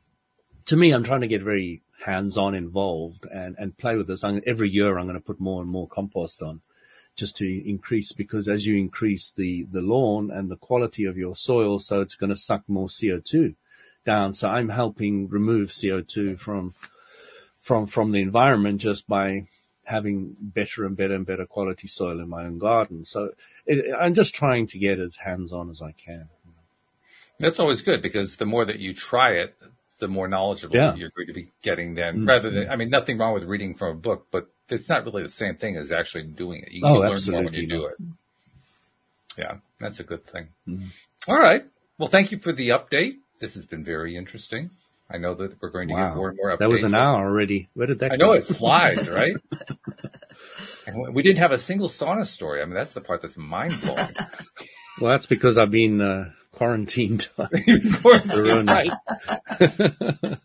to 0.65 0.75
me, 0.75 0.91
I'm 0.91 1.03
trying 1.03 1.21
to 1.21 1.27
get 1.27 1.43
very 1.43 1.82
hands-on 2.03 2.55
involved 2.55 3.25
and, 3.25 3.55
and 3.57 3.77
play 3.77 3.95
with 3.95 4.07
this. 4.07 4.23
I'm, 4.23 4.41
every 4.45 4.69
year 4.69 4.97
I'm 4.97 5.07
going 5.07 5.19
to 5.19 5.25
put 5.25 5.39
more 5.39 5.61
and 5.61 5.69
more 5.69 5.87
compost 5.87 6.41
on 6.41 6.61
just 7.15 7.37
to 7.37 7.69
increase 7.69 8.11
because 8.11 8.49
as 8.49 8.65
you 8.65 8.77
increase 8.77 9.31
the, 9.31 9.63
the 9.71 9.81
lawn 9.81 10.31
and 10.31 10.49
the 10.49 10.55
quality 10.55 11.05
of 11.05 11.17
your 11.17 11.35
soil, 11.35 11.79
so 11.79 12.01
it's 12.01 12.15
going 12.15 12.31
to 12.31 12.35
suck 12.35 12.67
more 12.67 12.87
CO2 12.87 13.55
down. 14.05 14.33
So 14.33 14.49
I'm 14.49 14.69
helping 14.69 15.29
remove 15.29 15.69
CO2 15.69 16.39
from, 16.39 16.73
from, 17.61 17.85
from 17.85 18.11
the 18.11 18.21
environment 18.21 18.81
just 18.81 19.07
by 19.07 19.47
having 19.85 20.35
better 20.39 20.85
and 20.85 20.97
better 20.97 21.15
and 21.15 21.25
better 21.25 21.45
quality 21.45 21.87
soil 21.87 22.19
in 22.19 22.29
my 22.29 22.45
own 22.45 22.57
garden. 22.57 23.05
So 23.05 23.31
it, 23.65 23.93
I'm 23.97 24.13
just 24.13 24.33
trying 24.33 24.67
to 24.67 24.79
get 24.79 24.99
as 24.99 25.17
hands-on 25.17 25.69
as 25.69 25.81
I 25.81 25.91
can. 25.91 26.27
That's 27.39 27.59
always 27.59 27.81
good 27.81 28.01
because 28.01 28.37
the 28.37 28.45
more 28.45 28.65
that 28.65 28.79
you 28.79 28.93
try 28.93 29.31
it, 29.31 29.55
the 30.03 30.07
more 30.09 30.27
knowledgeable 30.27 30.75
Yeah. 30.75 30.95
you're 30.95 31.13
going 31.15 31.27
to 31.27 31.33
be 31.33 31.47
getting 31.63 31.95
then 31.95 32.11
Mm. 32.17 32.27
rather 32.27 32.49
than, 32.51 32.69
I 32.69 32.75
mean, 32.75 32.89
nothing 32.89 33.17
wrong 33.17 33.33
with 33.33 33.43
reading 33.45 33.73
from 33.73 33.89
a 33.97 33.99
book, 33.99 34.27
but 34.31 34.43
it's 34.69 34.89
not 34.89 35.05
really 35.05 35.23
the 35.23 35.29
same 35.43 35.55
thing 35.55 35.77
as 35.77 35.91
actually 35.93 36.25
doing 36.25 36.59
it. 36.65 36.71
You, 36.73 36.81
Oh, 36.85 36.95
learn 36.95 37.19
more 37.31 37.43
when 37.45 37.53
you 37.53 37.67
do 37.67 37.85
it. 37.85 37.95
Yeah, 39.37 39.53
that's 39.79 39.99
a 40.01 40.03
good 40.03 40.23
thing. 40.25 40.49
Mhm. 40.67 40.89
All 41.29 41.39
right. 41.39 41.63
Well, 41.97 42.09
thank 42.09 42.31
you 42.31 42.37
for 42.37 42.51
the 42.51 42.69
update. 42.77 43.13
This 43.39 43.55
has 43.55 43.65
been 43.65 43.83
very 43.83 44.15
interesting. 44.17 44.69
I 45.09 45.17
know 45.19 45.33
that 45.35 45.61
we're 45.61 45.69
going 45.69 45.87
to 45.87 45.93
get 45.95 46.15
more 46.15 46.29
and 46.29 46.37
more 46.37 46.51
updates. 46.51 46.59
That 46.59 46.69
was 46.69 46.83
an 46.83 46.95
hour 46.95 47.23
already. 47.29 47.69
Where 47.75 47.87
did 47.87 47.99
that 47.99 48.11
I 48.13 48.17
go? 48.17 48.25
know 48.27 48.33
it 48.33 48.43
flies, 48.43 49.09
right? 49.09 49.35
We 51.13 51.23
didn't 51.23 51.39
have 51.39 51.53
a 51.53 51.57
single 51.57 51.87
sauna 51.87 52.25
story. 52.25 52.61
I 52.61 52.65
mean, 52.65 52.73
that's 52.73 52.93
the 52.93 52.99
part 53.01 53.21
that's 53.21 53.37
mind 53.37 53.73
blowing. 53.81 54.09
Well, 54.99 55.11
that's 55.11 55.25
because 55.27 55.57
I've 55.57 55.71
been 55.71 56.01
uh, 56.01 56.31
quarantined. 56.53 57.27
Corona. 57.37 58.63
right. 58.73 58.91
so 59.59 60.37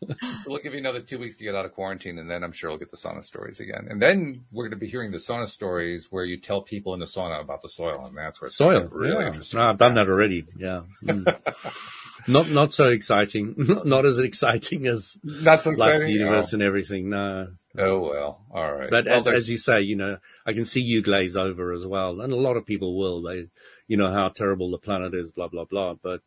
we'll 0.49 0.59
give 0.59 0.73
you 0.73 0.79
another 0.81 1.01
two 1.01 1.19
weeks 1.19 1.37
to 1.37 1.45
get 1.45 1.55
out 1.55 1.65
of 1.65 1.73
quarantine, 1.75 2.19
and 2.19 2.29
then 2.29 2.43
I'm 2.43 2.53
sure 2.53 2.71
we'll 2.71 2.79
get 2.79 2.91
the 2.91 2.97
sauna 2.97 3.23
stories 3.25 3.61
again. 3.61 3.87
And 3.89 4.01
then 4.03 4.41
we're 4.51 4.65
going 4.65 4.79
to 4.79 4.85
be 4.85 4.89
hearing 4.89 5.13
the 5.13 5.19
sauna 5.19 5.49
stories 5.49 6.09
where 6.11 6.25
you 6.25 6.39
tell 6.41 6.63
people 6.63 6.95
in 6.95 7.01
the 7.01 7.07
sauna 7.07 7.41
about 7.41 7.63
the 7.63 7.69
soil, 7.69 8.05
and 8.07 8.17
that's 8.17 8.41
where 8.41 8.47
it's 8.47 8.57
Soil. 8.57 8.89
really 8.91 9.21
yeah. 9.21 9.27
interesting. 9.29 9.61
No, 9.61 9.67
I've 9.67 9.79
done 9.79 9.95
that 9.95 10.09
already. 10.09 10.45
Yeah. 10.57 10.83
Mm. 11.05 11.39
not 12.29 12.51
not 12.51 12.73
so 12.73 12.89
exciting. 12.89 13.55
not 13.85 14.05
as 14.07 14.19
exciting 14.19 14.87
as 14.87 15.17
Not 15.23 15.63
so 15.63 15.71
Life 15.71 15.95
exciting. 15.95 16.09
Universe 16.15 16.53
Oh. 16.53 16.55
and 16.55 16.63
everything. 16.63 17.11
No. 17.11 17.49
Oh 17.79 17.99
well, 18.01 18.45
all 18.51 18.73
right. 18.75 18.91
But 18.91 19.07
well, 19.07 19.19
as, 19.19 19.27
as 19.29 19.49
you 19.51 19.57
say, 19.59 19.83
you 19.83 19.95
know, 19.97 20.17
I 20.47 20.53
can 20.53 20.65
see 20.65 20.81
you 20.81 21.03
glaze 21.03 21.37
over 21.37 21.73
as 21.73 21.87
well, 21.87 22.21
and 22.21 22.33
a 22.33 22.37
lot 22.37 22.57
of 22.57 22.67
people 22.67 22.99
will. 22.99 23.23
They, 23.23 23.47
you 23.89 23.97
know, 23.97 24.13
how 24.13 24.29
terrible 24.29 24.71
the 24.71 24.79
planet 24.79 25.15
is, 25.15 25.33
blah 25.33 25.49
blah 25.49 25.65
blah. 25.65 25.95
But 25.95 26.21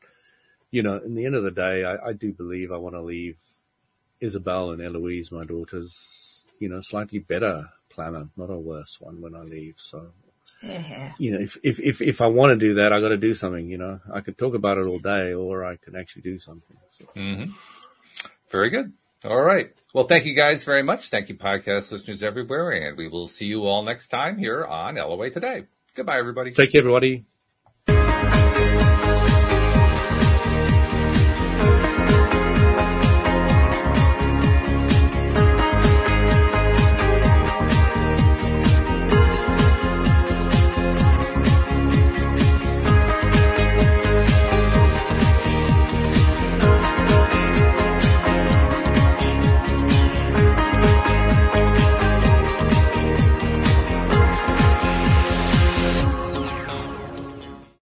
you 0.72 0.84
know, 0.84 0.98
in 0.98 1.16
the 1.16 1.26
end 1.26 1.36
of 1.36 1.44
the 1.44 1.52
day, 1.52 1.86
I, 1.86 2.10
I 2.10 2.14
do 2.14 2.34
believe 2.34 2.72
I 2.72 2.78
want 2.78 2.96
to 2.96 3.02
leave 3.02 3.38
Isabel 4.20 4.72
and 4.72 4.82
Eloise, 4.82 5.32
my 5.32 5.46
daughters, 5.46 6.46
you 6.60 6.70
know, 6.70 6.82
slightly 6.82 7.20
better 7.20 7.70
planet, 7.90 8.28
not 8.38 8.50
a 8.50 8.58
worse 8.58 8.98
one 9.00 9.22
when 9.22 9.36
I 9.36 9.42
leave. 9.42 9.76
So 9.78 10.08
Yeah. 10.62 11.14
you 11.18 11.32
know, 11.34 11.40
if, 11.40 11.58
if, 11.64 11.80
if, 11.80 12.02
if 12.02 12.22
I 12.22 12.28
want 12.28 12.52
to 12.52 12.68
do 12.68 12.76
that, 12.76 12.94
I 12.94 13.02
got 13.02 13.10
to 13.10 13.18
do 13.18 13.34
something, 13.34 13.68
you 13.70 13.78
know, 13.78 14.00
I 14.14 14.22
could 14.22 14.38
talk 14.38 14.56
about 14.56 14.78
it 14.78 14.88
all 14.88 15.00
day 15.00 15.34
or 15.34 15.66
I 15.66 15.76
can 15.76 15.96
actually 15.96 16.22
do 16.24 16.40
something. 16.40 16.78
So, 16.88 17.06
hmm 17.16 17.44
Very 18.52 18.70
good. 18.70 18.94
All 19.26 19.42
right. 19.42 19.72
Well, 19.94 20.06
thank 20.06 20.26
you 20.26 20.36
guys 20.36 20.64
very 20.64 20.84
much. 20.84 21.10
Thank 21.10 21.30
you, 21.30 21.36
podcast 21.36 21.92
listeners 21.92 22.24
everywhere, 22.24 22.72
and 22.72 22.98
we 22.98 23.08
will 23.08 23.28
see 23.28 23.46
you 23.46 23.66
all 23.68 23.84
next 23.84 24.08
time 24.08 24.38
here 24.38 24.64
on 24.66 24.96
LOA 24.96 25.30
Today. 25.30 25.66
Goodbye, 25.96 26.18
everybody. 26.18 26.52
take 26.52 26.72
care, 26.72 26.80
everybody. 26.80 27.26